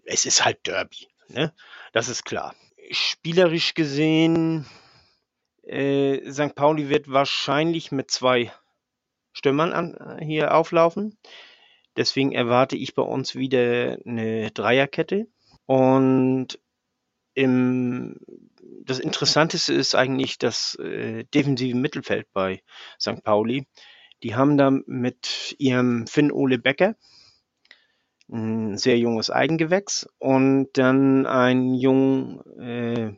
Es 0.04 0.26
ist 0.26 0.46
halt 0.46 0.68
Derby, 0.68 1.08
ne? 1.28 1.54
Das 1.94 2.08
ist 2.08 2.24
klar. 2.26 2.56
Spielerisch 2.92 3.74
gesehen, 3.74 4.66
äh, 5.64 6.30
St. 6.32 6.56
Pauli 6.56 6.90
wird 6.90 7.10
wahrscheinlich 7.10 7.92
mit 7.92 8.12
zwei 8.12 8.52
Stürmern 9.34 9.74
an, 9.74 9.96
äh, 9.96 10.26
hier 10.26 10.54
auflaufen. 10.54 11.18
Deswegen 11.98 12.32
erwarte 12.32 12.76
ich 12.76 12.96
bei 12.96 13.02
uns 13.02 13.36
wieder 13.36 13.98
eine 14.06 14.52
Dreierkette. 14.52 15.28
Und 15.66 16.60
im 17.34 18.20
das 18.84 19.00
Interessanteste 19.00 19.74
ist 19.74 19.96
eigentlich 19.96 20.38
das 20.38 20.76
äh, 20.76 21.24
defensive 21.34 21.78
Mittelfeld 21.78 22.28
bei 22.34 22.62
St. 23.00 23.24
Pauli. 23.24 23.68
Die 24.24 24.36
haben 24.36 24.58
da 24.58 24.72
mit 24.72 25.56
ihrem 25.60 26.08
Finn 26.08 26.32
Ole 26.32 26.58
Becker 26.58 26.96
ein 28.32 28.78
sehr 28.78 28.98
junges 28.98 29.30
Eigengewächs 29.30 30.08
und 30.18 30.70
dann 30.74 31.26
ein 31.26 31.74
jung 31.74 32.42
äh, 32.60 33.14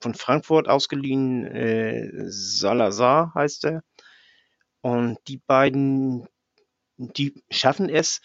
von 0.00 0.14
Frankfurt 0.14 0.68
ausgeliehen, 0.68 1.46
äh, 1.46 2.10
Salazar 2.26 3.32
heißt 3.34 3.64
er. 3.66 3.82
Und 4.80 5.18
die 5.28 5.38
beiden, 5.38 6.26
die 6.96 7.34
schaffen 7.50 7.88
es, 7.88 8.20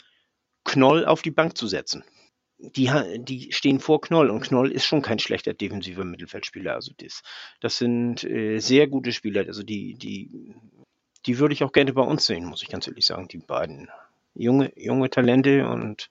Knoll 0.63 1.05
auf 1.05 1.21
die 1.21 1.31
Bank 1.31 1.57
zu 1.57 1.67
setzen 1.67 2.03
die, 2.61 2.91
die 3.19 3.51
stehen 3.51 3.79
vor 3.79 4.01
Knoll 4.01 4.29
und 4.29 4.41
Knoll 4.41 4.71
ist 4.71 4.85
schon 4.85 5.01
kein 5.01 5.19
schlechter 5.19 5.53
defensiver 5.53 6.03
Mittelfeldspieler. 6.03 6.75
Also 6.75 6.91
das, 6.97 7.23
das 7.59 7.77
sind 7.77 8.23
äh, 8.23 8.59
sehr 8.59 8.87
gute 8.87 9.11
Spieler. 9.11 9.45
Also 9.47 9.63
die, 9.63 9.95
die, 9.95 10.53
die 11.25 11.39
würde 11.39 11.53
ich 11.53 11.63
auch 11.63 11.71
gerne 11.71 11.93
bei 11.93 12.03
uns 12.03 12.25
sehen, 12.25 12.45
muss 12.45 12.61
ich 12.61 12.69
ganz 12.69 12.87
ehrlich 12.87 13.05
sagen. 13.05 13.27
Die 13.27 13.39
beiden 13.39 13.89
junge, 14.35 14.71
junge 14.75 15.09
Talente 15.09 15.67
und 15.67 16.09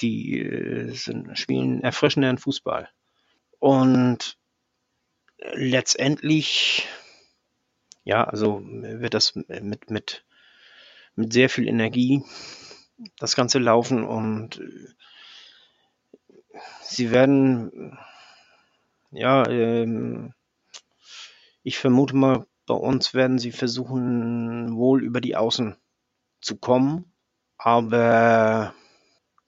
die 0.00 0.40
äh, 0.40 0.92
sind, 0.92 1.38
spielen 1.38 1.82
erfrischenden 1.82 2.38
Fußball. 2.38 2.88
Und 3.58 4.36
letztendlich, 5.38 6.86
ja, 8.04 8.24
also 8.24 8.62
wird 8.62 9.14
das 9.14 9.34
mit, 9.34 9.90
mit, 9.90 10.24
mit 11.16 11.32
sehr 11.32 11.48
viel 11.48 11.66
Energie 11.66 12.22
das 13.18 13.36
Ganze 13.36 13.58
laufen 13.58 14.04
und 14.04 14.60
sie 16.82 17.10
werden, 17.10 17.98
ja, 19.10 19.48
ähm, 19.48 20.32
ich 21.62 21.78
vermute 21.78 22.16
mal, 22.16 22.46
bei 22.66 22.74
uns 22.74 23.14
werden 23.14 23.38
sie 23.38 23.52
versuchen, 23.52 24.76
wohl 24.76 25.02
über 25.02 25.20
die 25.20 25.36
Außen 25.36 25.76
zu 26.40 26.56
kommen, 26.56 27.12
aber 27.58 28.74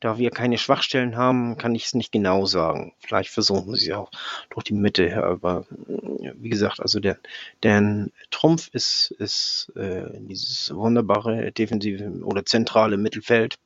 da 0.00 0.18
wir 0.18 0.30
keine 0.30 0.58
Schwachstellen 0.58 1.16
haben, 1.16 1.56
kann 1.56 1.74
ich 1.74 1.86
es 1.86 1.94
nicht 1.94 2.12
genau 2.12 2.46
sagen. 2.46 2.92
Vielleicht 3.00 3.30
versuchen 3.30 3.74
sie 3.74 3.92
auch 3.94 4.10
durch 4.50 4.64
die 4.64 4.74
Mitte, 4.74 5.24
aber 5.24 5.66
wie 5.68 6.48
gesagt, 6.48 6.80
also 6.80 7.00
der, 7.00 7.18
der 7.62 8.08
Trumpf 8.30 8.68
ist, 8.72 9.10
ist 9.18 9.72
äh, 9.74 10.04
dieses 10.20 10.72
wunderbare 10.74 11.50
defensive 11.50 12.20
oder 12.22 12.44
zentrale 12.44 12.96
Mittelfeld. 12.96 13.56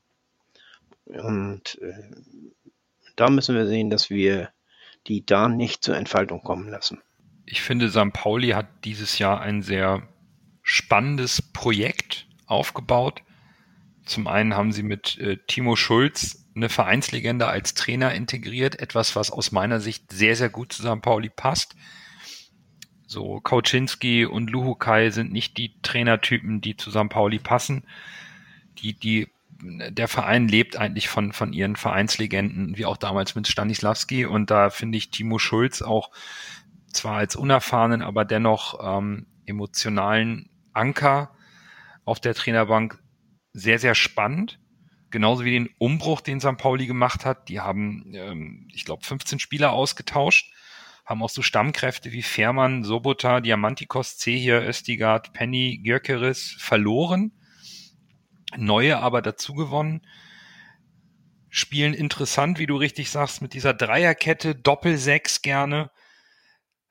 Und 1.04 1.78
äh, 1.82 1.92
da 3.16 3.28
müssen 3.28 3.54
wir 3.54 3.66
sehen, 3.66 3.90
dass 3.90 4.08
wir 4.08 4.50
die 5.06 5.26
da 5.26 5.48
nicht 5.48 5.84
zur 5.84 5.96
Entfaltung 5.96 6.42
kommen 6.42 6.68
lassen. 6.68 7.02
Ich 7.44 7.60
finde, 7.60 7.90
St. 7.90 8.12
Pauli 8.12 8.50
hat 8.50 8.68
dieses 8.84 9.18
Jahr 9.18 9.40
ein 9.40 9.62
sehr 9.62 10.08
spannendes 10.62 11.42
Projekt 11.42 12.26
aufgebaut 12.46 13.22
zum 14.04 14.26
einen 14.26 14.54
haben 14.56 14.72
sie 14.72 14.82
mit 14.82 15.18
äh, 15.18 15.38
Timo 15.46 15.76
Schulz 15.76 16.46
eine 16.54 16.68
Vereinslegende 16.68 17.46
als 17.46 17.74
Trainer 17.74 18.12
integriert, 18.12 18.78
etwas, 18.80 19.16
was 19.16 19.30
aus 19.30 19.52
meiner 19.52 19.80
Sicht 19.80 20.12
sehr, 20.12 20.36
sehr 20.36 20.50
gut 20.50 20.72
zu 20.72 20.82
St. 20.82 21.00
Pauli 21.00 21.30
passt. 21.30 21.76
So 23.06 23.40
Kauczynski 23.40 24.26
und 24.26 24.50
Luhukai 24.50 25.10
sind 25.10 25.32
nicht 25.32 25.56
die 25.58 25.80
Trainertypen, 25.82 26.60
die 26.60 26.76
zu 26.76 26.90
St. 26.90 27.08
Pauli 27.08 27.38
passen. 27.38 27.84
Die, 28.78 28.94
die, 28.94 29.28
der 29.60 30.08
Verein 30.08 30.48
lebt 30.48 30.76
eigentlich 30.76 31.08
von, 31.08 31.32
von 31.32 31.52
ihren 31.52 31.76
Vereinslegenden, 31.76 32.76
wie 32.76 32.86
auch 32.86 32.96
damals 32.96 33.34
mit 33.34 33.48
Stanislavski. 33.48 34.26
Und 34.26 34.50
da 34.50 34.70
finde 34.70 34.98
ich 34.98 35.10
Timo 35.10 35.38
Schulz 35.38 35.82
auch 35.82 36.10
zwar 36.92 37.16
als 37.16 37.36
unerfahrenen, 37.36 38.02
aber 38.02 38.24
dennoch 38.24 38.80
ähm, 38.82 39.26
emotionalen 39.46 40.50
Anker 40.72 41.34
auf 42.04 42.20
der 42.20 42.34
Trainerbank 42.34 42.98
sehr, 43.52 43.78
sehr 43.78 43.94
spannend. 43.94 44.58
Genauso 45.10 45.44
wie 45.44 45.50
den 45.50 45.68
Umbruch, 45.78 46.22
den 46.22 46.40
St. 46.40 46.56
Pauli 46.56 46.86
gemacht 46.86 47.24
hat. 47.24 47.48
Die 47.48 47.60
haben, 47.60 48.12
ähm, 48.14 48.68
ich 48.72 48.84
glaube, 48.84 49.04
15 49.04 49.38
Spieler 49.38 49.72
ausgetauscht, 49.72 50.52
haben 51.04 51.22
auch 51.22 51.28
so 51.28 51.42
Stammkräfte 51.42 52.12
wie 52.12 52.22
Fährmann, 52.22 52.82
Sobota, 52.84 53.40
Diamantikos, 53.40 54.16
Zehir, 54.16 54.66
Östigard, 54.66 55.32
Penny, 55.34 55.80
Görkeris 55.82 56.56
verloren. 56.58 57.32
Neue 58.56 58.98
aber 58.98 59.20
dazu 59.20 59.54
gewonnen. 59.54 60.00
Spielen 61.50 61.92
interessant, 61.92 62.58
wie 62.58 62.66
du 62.66 62.76
richtig 62.76 63.10
sagst, 63.10 63.42
mit 63.42 63.52
dieser 63.52 63.74
Dreierkette, 63.74 64.54
Doppel-Sechs 64.54 65.42
gerne 65.42 65.90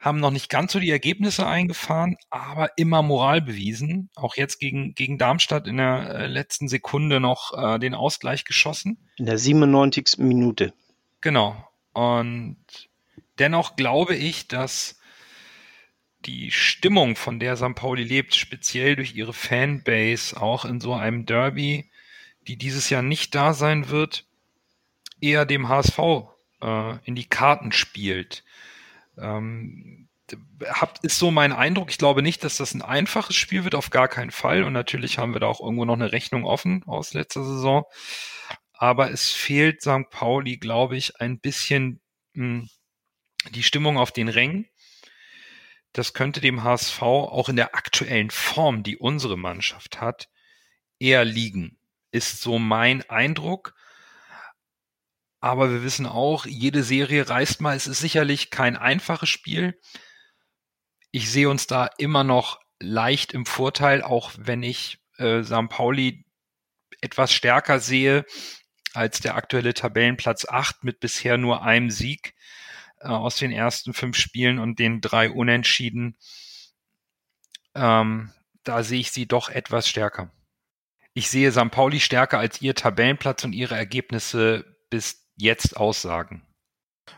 haben 0.01 0.19
noch 0.19 0.31
nicht 0.31 0.49
ganz 0.49 0.73
so 0.73 0.79
die 0.79 0.89
Ergebnisse 0.89 1.45
eingefahren, 1.45 2.17
aber 2.31 2.71
immer 2.75 3.03
Moral 3.03 3.39
bewiesen. 3.39 4.09
Auch 4.15 4.35
jetzt 4.35 4.59
gegen, 4.59 4.95
gegen 4.95 5.19
Darmstadt 5.19 5.67
in 5.67 5.77
der 5.77 6.09
äh, 6.09 6.27
letzten 6.27 6.67
Sekunde 6.67 7.19
noch 7.19 7.53
äh, 7.55 7.77
den 7.77 7.93
Ausgleich 7.93 8.43
geschossen. 8.43 8.97
In 9.17 9.27
der 9.27 9.37
97. 9.37 10.17
Minute. 10.17 10.73
Genau. 11.21 11.55
Und 11.93 12.57
dennoch 13.37 13.75
glaube 13.75 14.15
ich, 14.15 14.47
dass 14.47 14.99
die 16.25 16.49
Stimmung, 16.51 17.15
von 17.15 17.39
der 17.39 17.55
St. 17.55 17.75
Pauli 17.75 18.03
lebt, 18.03 18.33
speziell 18.33 18.95
durch 18.95 19.15
ihre 19.15 19.33
Fanbase, 19.33 20.39
auch 20.39 20.65
in 20.65 20.79
so 20.79 20.93
einem 20.93 21.27
Derby, 21.27 21.91
die 22.47 22.57
dieses 22.57 22.89
Jahr 22.89 23.03
nicht 23.03 23.35
da 23.35 23.53
sein 23.53 23.89
wird, 23.89 24.25
eher 25.19 25.45
dem 25.45 25.69
HSV 25.69 25.99
äh, 26.61 26.97
in 27.05 27.13
die 27.13 27.27
Karten 27.27 27.71
spielt. 27.71 28.43
Ähm, 29.21 30.09
hab, 30.65 31.03
ist 31.03 31.19
so 31.19 31.31
mein 31.31 31.51
Eindruck. 31.51 31.89
Ich 31.89 31.97
glaube 31.97 32.21
nicht, 32.21 32.43
dass 32.43 32.57
das 32.57 32.73
ein 32.73 32.81
einfaches 32.81 33.35
Spiel 33.35 33.63
wird, 33.63 33.75
auf 33.75 33.89
gar 33.89 34.07
keinen 34.07 34.31
Fall. 34.31 34.63
Und 34.63 34.73
natürlich 34.73 35.17
haben 35.17 35.33
wir 35.33 35.39
da 35.39 35.47
auch 35.47 35.61
irgendwo 35.61 35.85
noch 35.85 35.93
eine 35.93 36.11
Rechnung 36.11 36.45
offen 36.45 36.83
aus 36.85 37.13
letzter 37.13 37.43
Saison. 37.43 37.83
Aber 38.73 39.11
es 39.11 39.29
fehlt 39.29 39.81
St. 39.81 40.09
Pauli, 40.09 40.57
glaube 40.57 40.97
ich, 40.97 41.19
ein 41.21 41.39
bisschen 41.39 42.01
mh, 42.33 42.61
hm, 42.61 42.69
die 43.51 43.63
Stimmung 43.63 43.97
auf 43.97 44.11
den 44.11 44.29
Rängen. 44.29 44.67
Das 45.93 46.13
könnte 46.13 46.39
dem 46.39 46.63
HSV 46.63 47.01
auch 47.01 47.49
in 47.49 47.57
der 47.57 47.75
aktuellen 47.75 48.31
Form, 48.31 48.83
die 48.83 48.97
unsere 48.97 49.37
Mannschaft 49.37 49.99
hat, 49.99 50.29
eher 50.99 51.25
liegen. 51.25 51.77
Ist 52.11 52.41
so 52.41 52.59
mein 52.59 53.07
Eindruck. 53.09 53.75
Aber 55.41 55.71
wir 55.71 55.83
wissen 55.83 56.05
auch, 56.05 56.45
jede 56.45 56.83
Serie 56.83 57.27
reißt 57.27 57.61
mal. 57.61 57.75
Es 57.75 57.87
ist 57.87 57.99
sicherlich 57.99 58.51
kein 58.51 58.77
einfaches 58.77 59.27
Spiel. 59.27 59.77
Ich 61.11 61.31
sehe 61.31 61.49
uns 61.49 61.67
da 61.67 61.89
immer 61.97 62.23
noch 62.23 62.59
leicht 62.79 63.33
im 63.33 63.45
Vorteil, 63.45 64.03
auch 64.03 64.31
wenn 64.37 64.61
ich 64.61 64.99
äh, 65.17 65.43
St. 65.43 65.67
Pauli 65.69 66.25
etwas 67.01 67.33
stärker 67.33 67.79
sehe 67.79 68.25
als 68.93 69.19
der 69.19 69.35
aktuelle 69.35 69.73
Tabellenplatz 69.73 70.45
8 70.45 70.83
mit 70.83 70.99
bisher 70.99 71.37
nur 71.37 71.63
einem 71.63 71.89
Sieg 71.89 72.35
äh, 72.99 73.07
aus 73.07 73.37
den 73.37 73.51
ersten 73.51 73.93
fünf 73.93 74.17
Spielen 74.17 74.59
und 74.59 74.77
den 74.77 75.01
drei 75.01 75.31
Unentschieden. 75.31 76.17
Ähm, 77.73 78.31
da 78.63 78.83
sehe 78.83 78.99
ich 78.99 79.11
sie 79.11 79.27
doch 79.27 79.49
etwas 79.49 79.87
stärker. 79.87 80.31
Ich 81.13 81.29
sehe 81.29 81.51
St. 81.51 81.71
Pauli 81.71 81.99
stärker 81.99 82.37
als 82.37 82.61
ihr 82.61 82.75
Tabellenplatz 82.75 83.43
und 83.43 83.53
ihre 83.53 83.75
Ergebnisse 83.75 84.77
bis 84.89 85.20
jetzt 85.35 85.77
aussagen. 85.77 86.43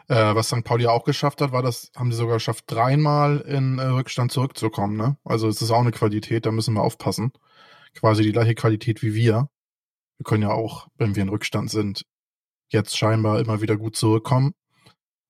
Äh, 0.07 0.35
was 0.35 0.47
St. 0.47 0.63
Pauli 0.63 0.87
auch 0.87 1.03
geschafft 1.03 1.41
hat, 1.41 1.51
war 1.51 1.61
das, 1.61 1.91
haben 1.95 2.11
sie 2.11 2.17
sogar 2.17 2.35
geschafft, 2.35 2.65
dreimal 2.67 3.41
in 3.41 3.79
äh, 3.79 3.83
Rückstand 3.83 4.31
zurückzukommen. 4.31 4.97
Ne? 4.97 5.17
Also 5.23 5.47
es 5.47 5.61
ist 5.61 5.71
auch 5.71 5.81
eine 5.81 5.91
Qualität, 5.91 6.45
da 6.45 6.51
müssen 6.51 6.73
wir 6.73 6.81
aufpassen. 6.81 7.31
Quasi 7.93 8.23
die 8.23 8.31
gleiche 8.31 8.55
Qualität 8.55 9.03
wie 9.03 9.13
wir. 9.13 9.49
Wir 10.17 10.23
können 10.23 10.43
ja 10.43 10.51
auch, 10.51 10.87
wenn 10.97 11.15
wir 11.15 11.23
in 11.23 11.29
Rückstand 11.29 11.69
sind, 11.69 12.05
jetzt 12.69 12.97
scheinbar 12.97 13.39
immer 13.39 13.61
wieder 13.61 13.77
gut 13.77 13.95
zurückkommen. 13.95 14.53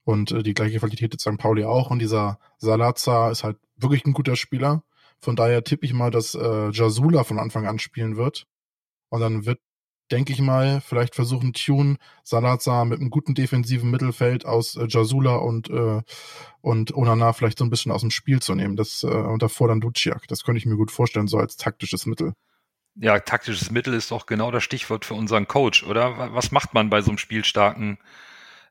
Und 0.06 0.32
äh, 0.32 0.44
die 0.44 0.54
gleiche 0.54 0.80
Qualität 0.80 1.14
hat 1.14 1.22
St. 1.22 1.38
Pauli 1.38 1.66
auch. 1.66 1.90
Und 1.90 2.00
dieser 2.00 2.40
Salazar 2.58 3.32
ist 3.32 3.44
halt 3.44 3.58
wirklich 3.76 4.06
ein 4.06 4.14
guter 4.14 4.36
Spieler. 4.36 4.84
Von 5.20 5.36
daher 5.36 5.64
tippe 5.64 5.86
ich 5.86 5.94
mal, 5.94 6.12
dass 6.12 6.36
äh, 6.36 6.70
Jasula 6.72 7.24
von 7.24 7.40
Anfang 7.40 7.68
an 7.68 7.80
spielen 7.80 8.18
wird. 8.18 8.46
Und 9.10 9.22
dann 9.22 9.46
wird 9.46 9.60
denke 10.12 10.34
ich 10.34 10.42
mal, 10.42 10.82
vielleicht 10.82 11.16
versuchen 11.16 11.54
Tune 11.54 11.98
Salazar 12.24 12.86
mit 12.86 13.00
einem 13.00 13.10
guten 13.10 13.36
defensiven 13.36 13.90
Mittelfeld 13.90 14.46
aus 14.46 14.76
äh, 14.76 14.88
Jasula 14.88 15.36
und, 15.36 15.70
äh, 15.70 16.02
und 16.62 16.96
Onana 16.96 17.34
vielleicht 17.34 17.58
so 17.58 17.66
ein 17.66 17.70
bisschen 17.70 17.92
aus 17.92 18.02
dem 18.02 18.12
Spiel 18.12 18.42
zu 18.42 18.56
nehmen. 18.56 18.76
Das, 18.76 19.04
äh, 19.04 19.08
und 19.08 19.42
davor 19.42 19.70
dann 19.70 19.82
Duciak. 19.82 20.28
Das 20.28 20.44
könnte 20.44 20.60
ich 20.60 20.66
mir 20.66 20.76
gut 20.76 20.92
vorstellen, 20.92 21.28
so 21.28 21.38
als 21.38 21.58
taktisches 21.58 22.06
Mittel. 22.06 22.34
Ja, 22.96 23.20
taktisches 23.20 23.72
Mittel 23.72 23.94
ist 23.94 24.12
doch 24.12 24.26
genau 24.26 24.52
das 24.52 24.64
Stichwort 24.64 25.06
für 25.06 25.16
unseren 25.16 25.48
Coach, 25.48 25.84
oder? 25.84 26.34
Was 26.34 26.52
macht 26.52 26.74
man 26.74 26.90
bei 26.90 27.02
so 27.02 27.10
einem 27.10 27.18
spielstarken, 27.18 27.98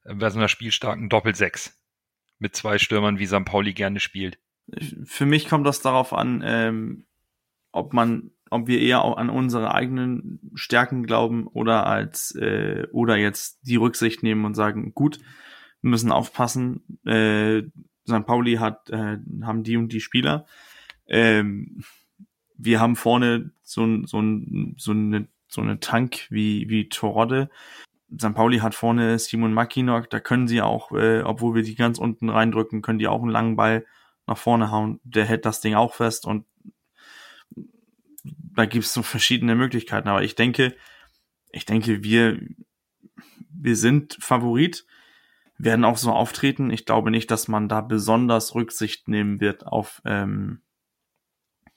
äh, 0.04 0.14
bei 0.14 0.30
so 0.30 0.38
einer 0.38 0.48
spielstarken 0.48 1.08
Doppel-Sechs? 1.08 1.78
Mit 2.38 2.56
zwei 2.56 2.78
Stürmern, 2.78 3.18
wie 3.18 3.26
St. 3.26 3.44
Pauli 3.44 3.72
gerne 3.72 4.00
spielt. 4.00 4.38
Für 5.04 5.26
mich 5.26 5.48
kommt 5.48 5.66
das 5.66 5.80
darauf 5.80 6.12
an, 6.12 6.42
ähm, 6.44 7.06
ob 7.72 7.92
man 7.92 8.30
ob 8.52 8.66
wir 8.66 8.80
eher 8.80 9.04
auch 9.04 9.16
an 9.16 9.30
unsere 9.30 9.74
eigenen 9.74 10.50
Stärken 10.54 11.04
glauben 11.04 11.46
oder 11.46 11.86
als 11.86 12.34
äh, 12.34 12.86
oder 12.92 13.16
jetzt 13.16 13.60
die 13.62 13.76
Rücksicht 13.76 14.22
nehmen 14.22 14.44
und 14.44 14.54
sagen, 14.54 14.92
gut, 14.94 15.18
wir 15.80 15.90
müssen 15.90 16.12
aufpassen. 16.12 16.98
Äh, 17.04 17.62
St. 18.08 18.26
Pauli 18.26 18.54
hat 18.56 18.90
äh, 18.90 19.18
haben 19.42 19.62
die 19.62 19.76
und 19.76 19.92
die 19.92 20.00
Spieler. 20.00 20.46
Ähm, 21.06 21.82
wir 22.56 22.80
haben 22.80 22.96
vorne 22.96 23.50
so 23.62 24.04
so 24.06 24.22
so 24.76 24.92
eine 24.92 25.28
so 25.48 25.60
eine 25.60 25.80
Tank 25.80 26.26
wie 26.30 26.68
wie 26.68 26.88
Torode. 26.88 27.50
St. 28.18 28.34
Pauli 28.34 28.58
hat 28.58 28.74
vorne 28.74 29.18
Simon 29.18 29.54
Mackinock, 29.54 30.10
da 30.10 30.20
können 30.20 30.46
sie 30.46 30.60
auch, 30.60 30.92
äh, 30.92 31.22
obwohl 31.22 31.54
wir 31.54 31.62
die 31.62 31.74
ganz 31.74 31.98
unten 31.98 32.28
reindrücken, 32.28 32.82
können 32.82 32.98
die 32.98 33.08
auch 33.08 33.22
einen 33.22 33.30
langen 33.30 33.56
Ball 33.56 33.86
nach 34.26 34.36
vorne 34.36 34.70
hauen. 34.70 35.00
Der 35.02 35.24
hält 35.24 35.46
das 35.46 35.60
Ding 35.60 35.74
auch 35.74 35.94
fest 35.94 36.26
und 36.26 36.44
da 38.54 38.66
gibt 38.66 38.84
es 38.84 38.92
so 38.92 39.02
verschiedene 39.02 39.54
Möglichkeiten, 39.54 40.08
aber 40.08 40.22
ich 40.22 40.34
denke, 40.34 40.74
ich 41.52 41.66
denke, 41.66 42.02
wir, 42.02 42.40
wir 43.50 43.76
sind 43.76 44.16
Favorit, 44.20 44.86
werden 45.58 45.84
auch 45.84 45.96
so 45.96 46.10
auftreten. 46.10 46.70
Ich 46.70 46.86
glaube 46.86 47.10
nicht, 47.10 47.30
dass 47.30 47.46
man 47.46 47.68
da 47.68 47.80
besonders 47.82 48.54
Rücksicht 48.54 49.06
nehmen 49.08 49.40
wird 49.40 49.66
auf, 49.66 50.02
ähm, 50.04 50.62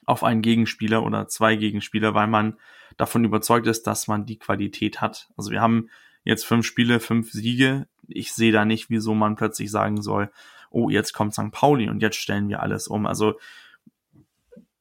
auf 0.04 0.24
einen 0.24 0.42
Gegenspieler 0.42 1.04
oder 1.04 1.28
zwei 1.28 1.56
Gegenspieler, 1.56 2.14
weil 2.14 2.26
man 2.26 2.56
davon 2.96 3.24
überzeugt 3.24 3.66
ist, 3.66 3.86
dass 3.86 4.08
man 4.08 4.26
die 4.26 4.38
Qualität 4.38 5.00
hat. 5.00 5.28
Also 5.36 5.50
wir 5.50 5.60
haben 5.60 5.88
jetzt 6.24 6.44
fünf 6.44 6.66
Spiele, 6.66 6.98
fünf 7.00 7.30
Siege. 7.30 7.86
Ich 8.08 8.32
sehe 8.32 8.52
da 8.52 8.64
nicht, 8.64 8.90
wieso 8.90 9.14
man 9.14 9.36
plötzlich 9.36 9.70
sagen 9.70 10.02
soll, 10.02 10.32
oh, 10.70 10.88
jetzt 10.88 11.12
kommt 11.12 11.34
St. 11.34 11.52
Pauli 11.52 11.88
und 11.88 12.02
jetzt 12.02 12.16
stellen 12.16 12.48
wir 12.48 12.62
alles 12.62 12.88
um. 12.88 13.06
Also 13.06 13.38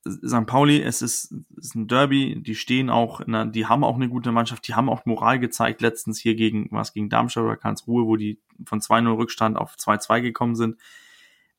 St. 0.07 0.45
Pauli, 0.45 0.81
es 0.81 1.01
ist, 1.01 1.31
es 1.57 1.67
ist 1.67 1.75
ein 1.75 1.87
Derby, 1.87 2.41
die 2.41 2.55
stehen 2.55 2.89
auch, 2.89 3.21
der, 3.25 3.45
die 3.45 3.65
haben 3.65 3.83
auch 3.83 3.95
eine 3.95 4.07
gute 4.07 4.31
Mannschaft, 4.31 4.67
die 4.67 4.75
haben 4.75 4.89
auch 4.89 5.05
Moral 5.05 5.39
gezeigt, 5.39 5.81
letztens 5.81 6.19
hier 6.19 6.35
gegen, 6.35 6.67
was 6.71 6.93
gegen 6.93 7.09
Darmstadt 7.09 7.43
oder 7.43 7.57
Karlsruhe, 7.57 8.05
wo 8.05 8.15
die 8.15 8.39
von 8.65 8.81
2-0 8.81 9.17
Rückstand 9.17 9.57
auf 9.57 9.75
2-2 9.75 10.21
gekommen 10.21 10.55
sind. 10.55 10.77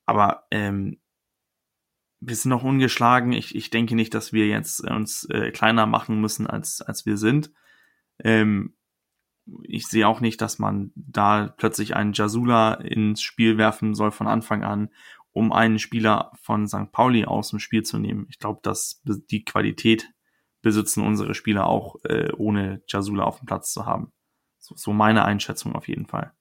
Aber 0.05 0.45
ähm, 0.53 0.99
wir 2.21 2.37
sind 2.37 2.51
noch 2.51 2.63
ungeschlagen. 2.63 3.33
Ich, 3.33 3.55
ich 3.55 3.71
denke 3.71 3.97
nicht, 3.97 4.15
dass 4.15 4.33
wir 4.33 4.47
jetzt 4.47 4.81
uns 4.81 5.25
äh, 5.31 5.51
kleiner 5.51 5.87
machen 5.87 6.21
müssen, 6.21 6.47
als, 6.47 6.81
als 6.81 7.05
wir 7.05 7.17
sind. 7.17 7.53
Ähm, 8.23 8.75
ich 9.63 9.87
sehe 9.87 10.09
auch 10.09 10.21
nicht, 10.21 10.41
dass 10.41 10.59
man 10.59 10.93
da 10.95 11.55
plötzlich 11.57 11.95
einen 11.95 12.13
Jasula 12.13 12.75
ins 12.75 13.23
Spiel 13.23 13.59
werfen 13.59 13.95
soll 13.95 14.11
von 14.11 14.27
Anfang 14.27 14.65
an 14.65 14.89
um 15.37 15.53
einen 15.53 15.79
Spieler 15.79 16.33
von 16.41 16.67
St. 16.67 16.91
Pauli 16.93 17.27
aus 17.27 17.51
dem 17.51 17.59
Spiel 17.59 17.83
zu 17.83 17.99
nehmen. 17.99 18.27
Ich 18.31 18.39
glaube, 18.39 18.61
dass 18.63 19.03
die 19.05 19.45
Qualität 19.45 20.09
besitzen 20.63 21.05
unsere 21.05 21.35
Spieler 21.35 21.67
auch, 21.67 21.97
äh, 22.05 22.33
ohne 22.33 22.83
Jasula 22.89 23.25
auf 23.25 23.41
dem 23.41 23.47
Platz 23.47 23.71
zu 23.71 23.85
haben. 23.85 24.15
So, 24.59 24.75
so 24.77 24.95
meine 24.95 25.27
Einschätzung 25.27 25.75
auf 25.75 25.89
jeden 25.89 26.07
Fall. 26.07 26.33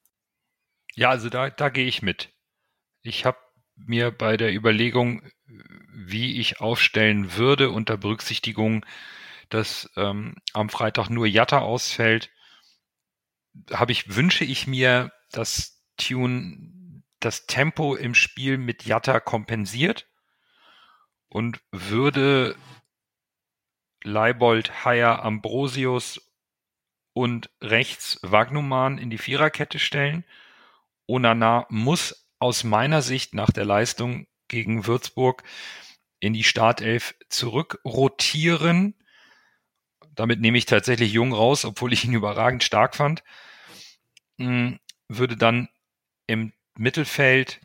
Ja, 0.94 1.10
also 1.10 1.28
da, 1.28 1.50
da 1.50 1.68
gehe 1.68 1.88
ich 1.88 2.04
mit. 2.04 2.32
Ich 3.02 3.26
habe 3.26 3.38
mir 3.76 4.12
bei 4.12 4.38
der 4.38 4.56
Überlegung, 4.56 5.30
wie 5.94 6.40
ich 6.40 6.62
aufstellen 6.62 7.36
würde, 7.36 7.72
unter 7.72 7.98
Berücksichtigung, 7.98 8.86
dass 9.50 9.92
ähm, 9.98 10.36
am 10.54 10.70
Freitag 10.70 11.10
nur 11.10 11.28
Jatta 11.28 11.60
ausfällt, 11.60 12.32
habe 13.74 13.92
ich, 13.92 14.16
wünsche 14.16 14.46
ich 14.46 14.68
mir, 14.68 15.12
dass 15.32 15.84
Tune 15.98 16.75
das 17.26 17.48
Tempo 17.48 17.96
im 17.96 18.14
Spiel 18.14 18.60
mit 18.60 18.86
Jatta 18.86 19.20
kompensiert 19.20 20.08
und 21.28 21.60
würde 21.72 22.56
Leibold, 24.04 24.86
Haier, 24.86 25.24
Ambrosius 25.24 26.22
und 27.14 27.50
rechts 27.62 28.20
Wagnumann 28.22 29.00
in 29.00 29.10
die 29.10 29.18
Viererkette 29.18 29.80
stellen. 29.80 30.24
Onana 31.08 31.66
muss 31.70 32.30
aus 32.38 32.64
meiner 32.64 33.02
Sicht 33.02 33.34
nach 33.34 33.50
der 33.50 33.66
Leistung 33.66 34.28
gegen 34.48 34.86
Würzburg 34.86 35.44
in 36.20 36.34
die 36.34 36.44
Startelf 36.44 37.16
zurückrotieren. 37.30 38.94
Damit 40.14 40.42
nehme 40.42 40.60
ich 40.60 40.68
tatsächlich 40.68 41.12
Jung 41.12 41.34
raus, 41.34 41.66
obwohl 41.66 41.92
ich 41.92 42.06
ihn 42.06 42.14
überragend 42.14 42.64
stark 42.64 42.96
fand. 42.96 43.24
Hm, 44.38 44.80
würde 45.08 45.38
dann 45.38 45.70
im 46.28 46.54
Mittelfeld 46.78 47.62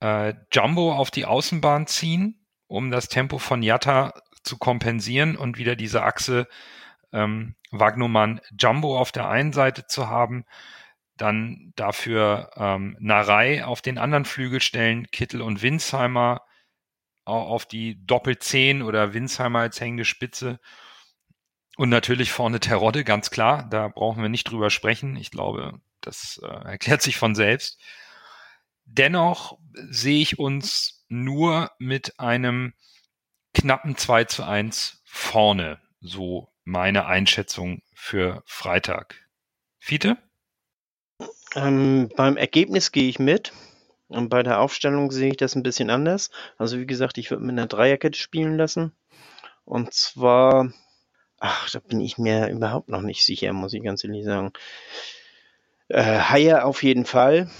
äh, 0.00 0.34
Jumbo 0.52 0.92
auf 0.94 1.10
die 1.10 1.26
Außenbahn 1.26 1.86
ziehen, 1.86 2.46
um 2.66 2.90
das 2.90 3.08
Tempo 3.08 3.38
von 3.38 3.62
Jatta 3.62 4.14
zu 4.42 4.58
kompensieren 4.58 5.36
und 5.36 5.58
wieder 5.58 5.76
diese 5.76 6.02
Achse 6.02 6.48
ähm, 7.12 7.54
Wagnumann 7.70 8.40
Jumbo 8.58 8.98
auf 8.98 9.12
der 9.12 9.28
einen 9.28 9.52
Seite 9.52 9.86
zu 9.86 10.08
haben, 10.08 10.44
dann 11.16 11.72
dafür 11.76 12.50
ähm, 12.56 12.96
Narei 12.98 13.64
auf 13.64 13.82
den 13.82 13.98
anderen 13.98 14.24
Flügel 14.24 14.60
stellen, 14.60 15.10
Kittel 15.10 15.42
und 15.42 15.62
Winsheimer 15.62 16.42
auf 17.24 17.66
die 17.66 18.04
Doppel-10 18.06 18.82
oder 18.82 19.12
Winsheimer 19.14 19.60
als 19.60 19.80
hängende 19.80 20.04
Spitze. 20.04 20.58
Und 21.76 21.88
natürlich 21.88 22.32
vorne 22.32 22.60
Terodde, 22.60 23.04
ganz 23.04 23.30
klar, 23.30 23.66
da 23.70 23.88
brauchen 23.88 24.22
wir 24.22 24.28
nicht 24.28 24.44
drüber 24.44 24.70
sprechen. 24.70 25.16
Ich 25.16 25.30
glaube, 25.30 25.80
das 26.00 26.40
äh, 26.42 26.46
erklärt 26.46 27.02
sich 27.02 27.16
von 27.16 27.34
selbst. 27.34 27.80
Dennoch 28.84 29.58
sehe 29.88 30.20
ich 30.20 30.38
uns 30.38 31.04
nur 31.08 31.70
mit 31.78 32.18
einem 32.18 32.74
knappen 33.54 33.96
2 33.96 34.24
zu 34.24 34.44
1 34.44 35.00
vorne. 35.04 35.80
So 36.00 36.52
meine 36.64 37.06
Einschätzung 37.06 37.82
für 37.94 38.42
Freitag. 38.46 39.28
Fiete? 39.78 40.16
Ähm, 41.54 42.10
beim 42.16 42.36
Ergebnis 42.36 42.92
gehe 42.92 43.08
ich 43.08 43.18
mit. 43.18 43.52
Und 44.08 44.28
bei 44.28 44.42
der 44.42 44.60
Aufstellung 44.60 45.12
sehe 45.12 45.30
ich 45.30 45.36
das 45.36 45.54
ein 45.54 45.62
bisschen 45.62 45.88
anders. 45.88 46.30
Also 46.58 46.78
wie 46.78 46.86
gesagt, 46.86 47.16
ich 47.18 47.30
würde 47.30 47.44
mit 47.44 47.52
einer 47.52 47.68
Dreierkette 47.68 48.18
spielen 48.18 48.56
lassen. 48.56 48.92
Und 49.64 49.94
zwar, 49.94 50.72
ach, 51.40 51.68
da 51.70 51.80
bin 51.80 52.00
ich 52.00 52.18
mir 52.18 52.48
überhaupt 52.48 52.88
noch 52.88 53.02
nicht 53.02 53.24
sicher, 53.24 53.52
muss 53.52 53.72
ich 53.72 53.82
ganz 53.82 54.04
ehrlich 54.04 54.24
sagen. 54.24 54.52
Äh, 55.88 56.20
Haier 56.20 56.66
auf 56.66 56.82
jeden 56.82 57.04
Fall. 57.04 57.50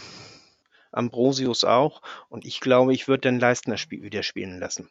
Ambrosius 0.92 1.64
auch. 1.64 2.02
Und 2.28 2.44
ich 2.44 2.60
glaube, 2.60 2.94
ich 2.94 3.08
würde 3.08 3.22
dann 3.22 3.40
Leistner 3.40 3.76
Spiel 3.76 4.02
wieder 4.02 4.22
spielen 4.22 4.58
lassen. 4.60 4.90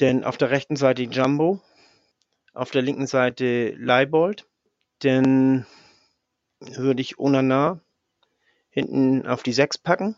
Denn 0.00 0.24
auf 0.24 0.36
der 0.36 0.50
rechten 0.50 0.76
Seite 0.76 1.02
Jumbo, 1.02 1.60
auf 2.52 2.70
der 2.70 2.82
linken 2.82 3.06
Seite 3.06 3.70
Leibold. 3.78 4.46
Dann 5.00 5.66
würde 6.60 7.00
ich 7.00 7.18
Onana 7.18 7.80
hinten 8.70 9.26
auf 9.26 9.42
die 9.42 9.52
6 9.52 9.78
packen. 9.78 10.16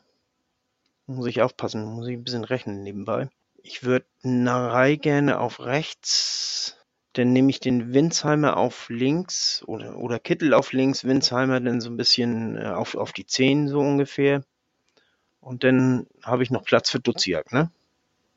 Muss 1.07 1.27
ich 1.27 1.43
aufpassen, 1.43 1.85
muss 1.85 2.07
ich 2.07 2.17
ein 2.17 2.25
bisschen 2.25 2.45
rechnen 2.45 2.83
nebenbei. 2.83 3.29
Ich 3.63 3.83
würde 3.83 4.07
Narei 4.23 4.97
gerne 4.97 5.39
auf 5.39 5.61
rechts. 5.61 6.80
Dann 7.15 7.33
nehme 7.33 7.51
ich 7.51 7.61
den 7.61 7.93
Winsheimer 7.93 8.57
auf 8.57 8.89
links 8.89 9.65
oder, 9.67 9.97
oder 9.97 10.19
Kittel 10.19 10.55
auf 10.55 10.73
links, 10.73 11.05
Winsheimer 11.05 11.61
dann 11.61 11.81
so 11.81 11.91
ein 11.91 11.97
bisschen 11.97 12.57
äh, 12.57 12.67
auf, 12.67 12.95
auf 12.95 13.13
die 13.13 13.27
10 13.27 13.69
so 13.69 13.81
ungefähr. 13.81 14.45
Und 15.41 15.65
dann 15.65 16.07
habe 16.23 16.43
ich 16.43 16.51
noch 16.51 16.65
Platz 16.65 16.91
für 16.91 17.01
Duziak, 17.01 17.53
ne? 17.53 17.71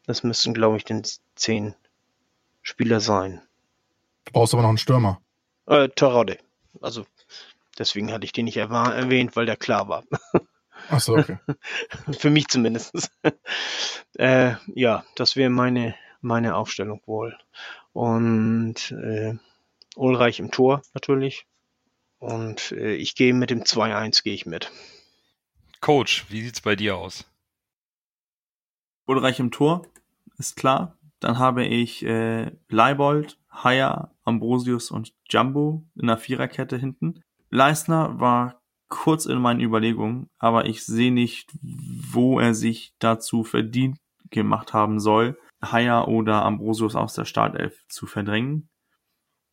Das 0.05 0.23
müssten, 0.23 0.53
glaube 0.53 0.77
ich, 0.77 0.83
den 0.83 1.03
zehn 1.35 1.75
Spieler 2.61 2.99
sein. 2.99 3.41
Du 4.25 4.33
brauchst 4.33 4.53
aber 4.53 4.63
noch 4.63 4.69
einen 4.69 4.77
Stürmer. 4.77 5.21
Äh, 5.65 5.89
Torode. 5.89 6.39
Also, 6.81 7.05
deswegen 7.77 8.11
hatte 8.11 8.25
ich 8.25 8.33
den 8.33 8.45
nicht 8.45 8.57
erwähnt, 8.57 9.35
weil 9.35 9.45
der 9.45 9.55
klar 9.55 9.87
war. 9.87 10.03
Ach 10.89 10.99
so, 10.99 11.15
okay. 11.15 11.37
für 12.17 12.29
mich 12.29 12.47
zumindest. 12.47 13.11
äh, 14.17 14.55
ja, 14.67 15.05
das 15.15 15.35
wäre 15.35 15.49
meine, 15.49 15.95
meine 16.21 16.55
Aufstellung 16.55 17.01
wohl. 17.05 17.37
Und 17.93 18.91
äh, 18.91 19.35
Ulreich 19.95 20.39
im 20.39 20.51
Tor 20.51 20.81
natürlich. 20.93 21.45
Und 22.19 22.71
äh, 22.71 22.95
ich 22.95 23.15
gehe 23.15 23.33
mit 23.33 23.49
dem 23.49 23.63
2-1 23.63 24.23
gehe 24.23 24.33
ich 24.33 24.45
mit. 24.45 24.71
Coach, 25.81 26.25
wie 26.29 26.41
sieht's 26.41 26.61
bei 26.61 26.75
dir 26.75 26.97
aus? 26.97 27.25
Ulreich 29.05 29.39
im 29.39 29.51
Tor, 29.51 29.85
ist 30.37 30.55
klar. 30.55 30.97
Dann 31.19 31.37
habe 31.37 31.65
ich 31.65 32.03
äh, 32.03 32.51
Leibold, 32.69 33.37
Haya, 33.51 34.11
Ambrosius 34.23 34.91
und 34.91 35.13
Jumbo 35.29 35.85
in 35.95 36.07
der 36.07 36.17
Viererkette 36.17 36.77
hinten. 36.77 37.21
Leistner 37.49 38.19
war 38.19 38.61
kurz 38.87 39.25
in 39.25 39.39
meinen 39.39 39.59
Überlegungen, 39.59 40.29
aber 40.37 40.65
ich 40.65 40.85
sehe 40.85 41.11
nicht, 41.11 41.51
wo 41.61 42.39
er 42.39 42.53
sich 42.53 42.93
dazu 42.99 43.43
verdient 43.43 43.97
gemacht 44.29 44.73
haben 44.73 44.99
soll, 44.99 45.37
Haya 45.71 46.05
oder 46.05 46.43
Ambrosius 46.45 46.95
aus 46.95 47.13
der 47.13 47.25
Startelf 47.25 47.83
zu 47.87 48.05
verdrängen. 48.05 48.69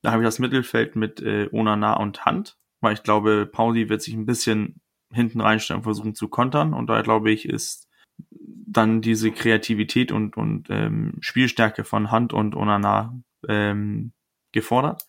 Da 0.03 0.13
habe 0.13 0.23
ich 0.23 0.27
das 0.27 0.39
Mittelfeld 0.39 0.97
mit 0.97 1.21
äh, 1.21 1.49
Onana 1.53 1.95
und 1.95 2.25
Hand, 2.25 2.59
weil 2.81 2.95
ich 2.95 3.03
glaube, 3.03 3.47
Pauli 3.51 3.89
wird 3.89 4.03
sich 4.03 4.15
ein 4.15 4.27
bisschen 4.27 4.81
hinten 5.13 5.41
reinstellen, 5.41 5.83
versuchen 5.83 6.15
zu 6.15 6.29
kontern. 6.29 6.73
Und 6.73 6.89
da 6.89 7.03
glaube 7.03 7.31
ich, 7.31 7.49
ist 7.49 7.89
dann 8.31 9.03
diese 9.03 9.33
Kreativität 9.33 10.13
und, 10.13 10.37
und 10.37 10.69
ähm, 10.71 11.15
Spielstärke 11.21 11.85
von 11.85 12.11
Hand 12.11 12.33
und 12.33 12.55
Onana 12.55 13.21
ähm, 13.49 14.13
gefordert. 14.53 15.07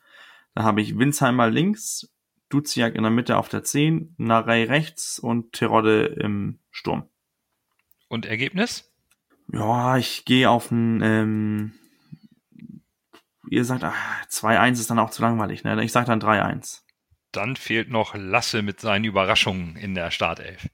Da 0.56 0.64
habe 0.64 0.82
ich 0.82 0.98
Winsheimer 0.98 1.50
links, 1.50 2.10
Duziak 2.50 2.96
in 2.96 3.04
der 3.04 3.12
Mitte 3.12 3.38
auf 3.38 3.50
der 3.50 3.64
10, 3.64 4.16
Narei 4.18 4.66
rechts 4.66 5.20
und 5.20 5.54
Terodde 5.54 6.06
im 6.06 6.60
Sturm. 6.70 7.08
Und 8.10 8.26
Ergebnis? 8.26 8.91
Ja, 9.54 9.98
ich 9.98 10.24
gehe 10.26 10.50
auf 10.50 10.72
ein, 10.72 11.02
ähm, 11.02 11.74
ihr 13.50 13.66
sagt, 13.66 13.84
2-1 13.84 14.58
ah, 14.58 14.68
ist 14.68 14.90
dann 14.90 15.00
auch 15.00 15.10
zu 15.10 15.22
langweilig, 15.22 15.64
ne? 15.64 15.84
Ich 15.84 15.92
sage 15.92 16.08
dann 16.08 16.22
3-1. 16.22 16.82
Dann 17.32 17.56
fehlt 17.56 17.90
noch 17.90 18.16
Lasse 18.16 18.62
mit 18.62 18.80
seinen 18.80 19.06
Überraschungen 19.06 19.76
in 19.76 19.94
der 19.94 20.12
Startelf. 20.12 20.70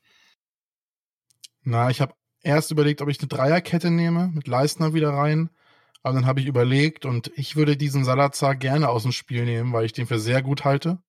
Na, 1.64 1.90
ich 1.90 2.02
habe 2.02 2.14
erst 2.44 2.72
überlegt, 2.72 3.02
ob 3.02 3.10
ich 3.10 3.20
eine 3.20 3.28
Dreierkette 3.28 3.92
nehme, 3.92 4.28
mit 4.28 4.48
Leistner 4.48 4.94
wieder 4.94 5.10
rein. 5.10 5.50
Aber 6.04 6.14
dann 6.14 6.26
habe 6.26 6.40
ich 6.40 6.46
überlegt 6.46 7.06
und 7.06 7.32
ich 7.36 7.56
würde 7.56 7.76
diesen 7.76 8.06
Salazar 8.06 8.56
gerne 8.56 8.90
aus 8.90 9.04
dem 9.04 9.12
Spiel 9.12 9.44
nehmen, 9.44 9.74
weil 9.74 9.86
ich 9.86 9.94
den 9.94 10.08
für 10.08 10.20
sehr 10.20 10.42
gut 10.42 10.64
halte. 10.64 11.00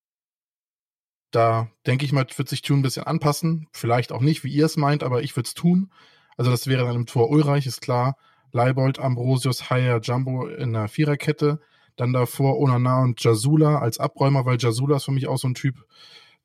Da 1.30 1.70
denke 1.86 2.06
ich 2.06 2.12
mal, 2.12 2.26
wird 2.36 2.48
sich 2.48 2.62
Tune 2.62 2.80
ein 2.80 2.82
bisschen 2.82 3.04
anpassen. 3.04 3.68
Vielleicht 3.72 4.10
auch 4.10 4.22
nicht, 4.22 4.42
wie 4.42 4.52
ihr 4.52 4.64
es 4.64 4.76
meint, 4.76 5.02
aber 5.02 5.22
ich 5.22 5.36
würde 5.36 5.46
es 5.46 5.54
tun. 5.54 5.92
Also 6.38 6.50
das 6.50 6.66
wäre 6.66 6.84
dann 6.84 6.94
im 6.94 7.06
Tor 7.06 7.28
Ulreich, 7.28 7.66
ist 7.66 7.82
klar. 7.82 8.16
Leibold, 8.52 8.98
Ambrosius, 8.98 9.68
Haier, 9.68 10.00
Jumbo 10.00 10.46
in 10.46 10.72
der 10.72 10.88
Viererkette. 10.88 11.60
Dann 11.96 12.12
davor 12.12 12.58
Onana 12.58 13.02
und 13.02 13.22
Jasula 13.22 13.80
als 13.80 13.98
Abräumer, 13.98 14.46
weil 14.46 14.56
Jasula 14.58 14.96
ist 14.96 15.04
für 15.04 15.10
mich 15.10 15.26
auch 15.26 15.36
so 15.36 15.48
ein 15.48 15.54
Typ, 15.54 15.84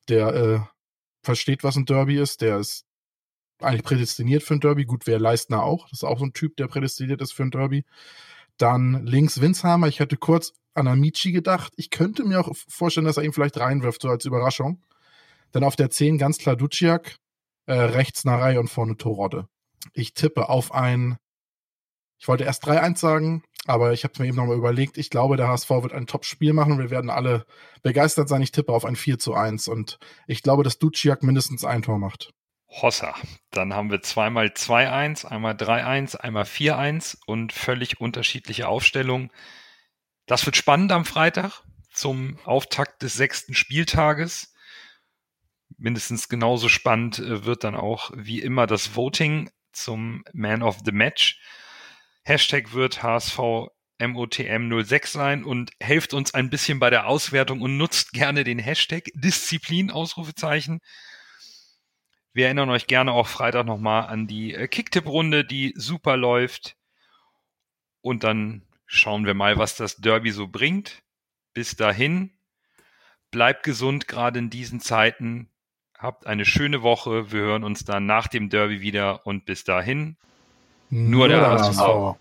der 0.08 0.34
äh, 0.34 0.60
versteht, 1.22 1.62
was 1.64 1.76
ein 1.76 1.86
Derby 1.86 2.18
ist. 2.18 2.42
Der 2.42 2.58
ist 2.58 2.84
eigentlich 3.60 3.84
prädestiniert 3.84 4.42
für 4.42 4.54
ein 4.54 4.60
Derby. 4.60 4.84
Gut, 4.84 5.06
wäre 5.06 5.20
Leistner 5.20 5.62
auch. 5.62 5.84
Das 5.88 6.00
ist 6.00 6.04
auch 6.04 6.18
so 6.18 6.26
ein 6.26 6.32
Typ, 6.32 6.56
der 6.56 6.66
prädestiniert 6.66 7.22
ist 7.22 7.32
für 7.32 7.44
ein 7.44 7.52
Derby. 7.52 7.84
Dann 8.58 9.06
links 9.06 9.40
Winsheimer. 9.40 9.86
Ich 9.86 10.00
hatte 10.00 10.16
kurz 10.16 10.52
an 10.74 10.88
Amici 10.88 11.30
gedacht. 11.30 11.72
Ich 11.76 11.90
könnte 11.90 12.24
mir 12.24 12.40
auch 12.40 12.54
vorstellen, 12.68 13.06
dass 13.06 13.16
er 13.16 13.22
ihn 13.22 13.32
vielleicht 13.32 13.58
reinwirft, 13.58 14.02
so 14.02 14.08
als 14.08 14.24
Überraschung. 14.24 14.82
Dann 15.52 15.62
auf 15.62 15.76
der 15.76 15.90
10 15.90 16.18
ganz 16.18 16.38
klar 16.38 16.56
Duciak, 16.56 17.16
äh, 17.66 17.74
rechts 17.74 18.24
Narei 18.24 18.58
und 18.58 18.68
vorne 18.68 18.96
Torodde. 18.96 19.48
Ich 19.92 20.14
tippe 20.14 20.48
auf 20.48 20.72
ein, 20.72 21.16
ich 22.18 22.28
wollte 22.28 22.44
erst 22.44 22.66
3-1 22.66 22.98
sagen, 22.98 23.44
aber 23.66 23.92
ich 23.92 24.04
habe 24.04 24.14
mir 24.18 24.28
eben 24.28 24.36
nochmal 24.36 24.56
überlegt, 24.56 24.98
ich 24.98 25.10
glaube, 25.10 25.36
der 25.36 25.48
HSV 25.48 25.70
wird 25.70 25.92
ein 25.92 26.06
Top-Spiel 26.06 26.52
machen. 26.52 26.78
Wir 26.78 26.90
werden 26.90 27.10
alle 27.10 27.46
begeistert 27.82 28.28
sein. 28.28 28.42
Ich 28.42 28.52
tippe 28.52 28.72
auf 28.72 28.84
ein 28.84 28.96
4 28.96 29.18
zu 29.18 29.34
1 29.34 29.68
und 29.68 29.98
ich 30.26 30.42
glaube, 30.42 30.62
dass 30.62 30.78
Duciak 30.78 31.22
mindestens 31.22 31.64
ein 31.64 31.82
Tor 31.82 31.98
macht. 31.98 32.32
Hossa. 32.68 33.14
Dann 33.50 33.72
haben 33.72 33.90
wir 33.90 34.02
zweimal 34.02 34.46
2-1, 34.46 35.26
einmal 35.26 35.54
3-1, 35.54 36.16
einmal 36.16 36.44
4-1 36.44 37.16
und 37.26 37.52
völlig 37.52 38.00
unterschiedliche 38.00 38.68
Aufstellungen. 38.68 39.30
Das 40.26 40.44
wird 40.44 40.56
spannend 40.56 40.90
am 40.90 41.04
Freitag 41.04 41.62
zum 41.92 42.38
Auftakt 42.44 43.02
des 43.02 43.14
sechsten 43.14 43.54
Spieltages. 43.54 44.52
Mindestens 45.76 46.28
genauso 46.28 46.68
spannend 46.68 47.18
äh, 47.18 47.44
wird 47.44 47.64
dann 47.64 47.76
auch 47.76 48.10
wie 48.14 48.40
immer 48.40 48.66
das 48.66 48.96
Voting 48.96 49.50
zum 49.74 50.24
Man 50.32 50.62
of 50.62 50.78
the 50.84 50.92
Match. 50.92 51.40
Hashtag 52.22 52.72
wird 52.72 53.02
HSV 53.02 53.68
MOTM06 54.00 55.06
sein 55.06 55.44
und 55.44 55.72
helft 55.80 56.14
uns 56.14 56.34
ein 56.34 56.50
bisschen 56.50 56.78
bei 56.78 56.90
der 56.90 57.06
Auswertung 57.06 57.60
und 57.60 57.76
nutzt 57.76 58.12
gerne 58.12 58.44
den 58.44 58.58
Hashtag 58.58 59.04
Disziplin 59.14 59.90
Ausrufezeichen. 59.90 60.80
Wir 62.32 62.46
erinnern 62.46 62.70
euch 62.70 62.88
gerne 62.88 63.12
auch 63.12 63.28
Freitag 63.28 63.64
nochmal 63.64 64.08
an 64.08 64.26
die 64.26 64.54
äh, 64.54 64.66
Kicktipp-Runde, 64.66 65.44
die 65.44 65.72
super 65.76 66.16
läuft. 66.16 66.76
Und 68.00 68.24
dann 68.24 68.66
schauen 68.86 69.24
wir 69.24 69.34
mal, 69.34 69.56
was 69.56 69.76
das 69.76 69.96
Derby 69.96 70.32
so 70.32 70.48
bringt. 70.48 71.02
Bis 71.52 71.76
dahin, 71.76 72.36
bleibt 73.30 73.62
gesund, 73.62 74.08
gerade 74.08 74.40
in 74.40 74.50
diesen 74.50 74.80
Zeiten. 74.80 75.48
Habt 76.04 76.26
eine 76.26 76.44
schöne 76.44 76.82
Woche. 76.82 77.32
Wir 77.32 77.40
hören 77.40 77.64
uns 77.64 77.86
dann 77.86 78.04
nach 78.04 78.28
dem 78.28 78.50
Derby 78.50 78.82
wieder 78.82 79.26
und 79.26 79.46
bis 79.46 79.64
dahin. 79.64 80.16
Nur, 80.90 81.28
Nur 81.28 81.28
der 81.28 81.50
HSV. 81.50 82.18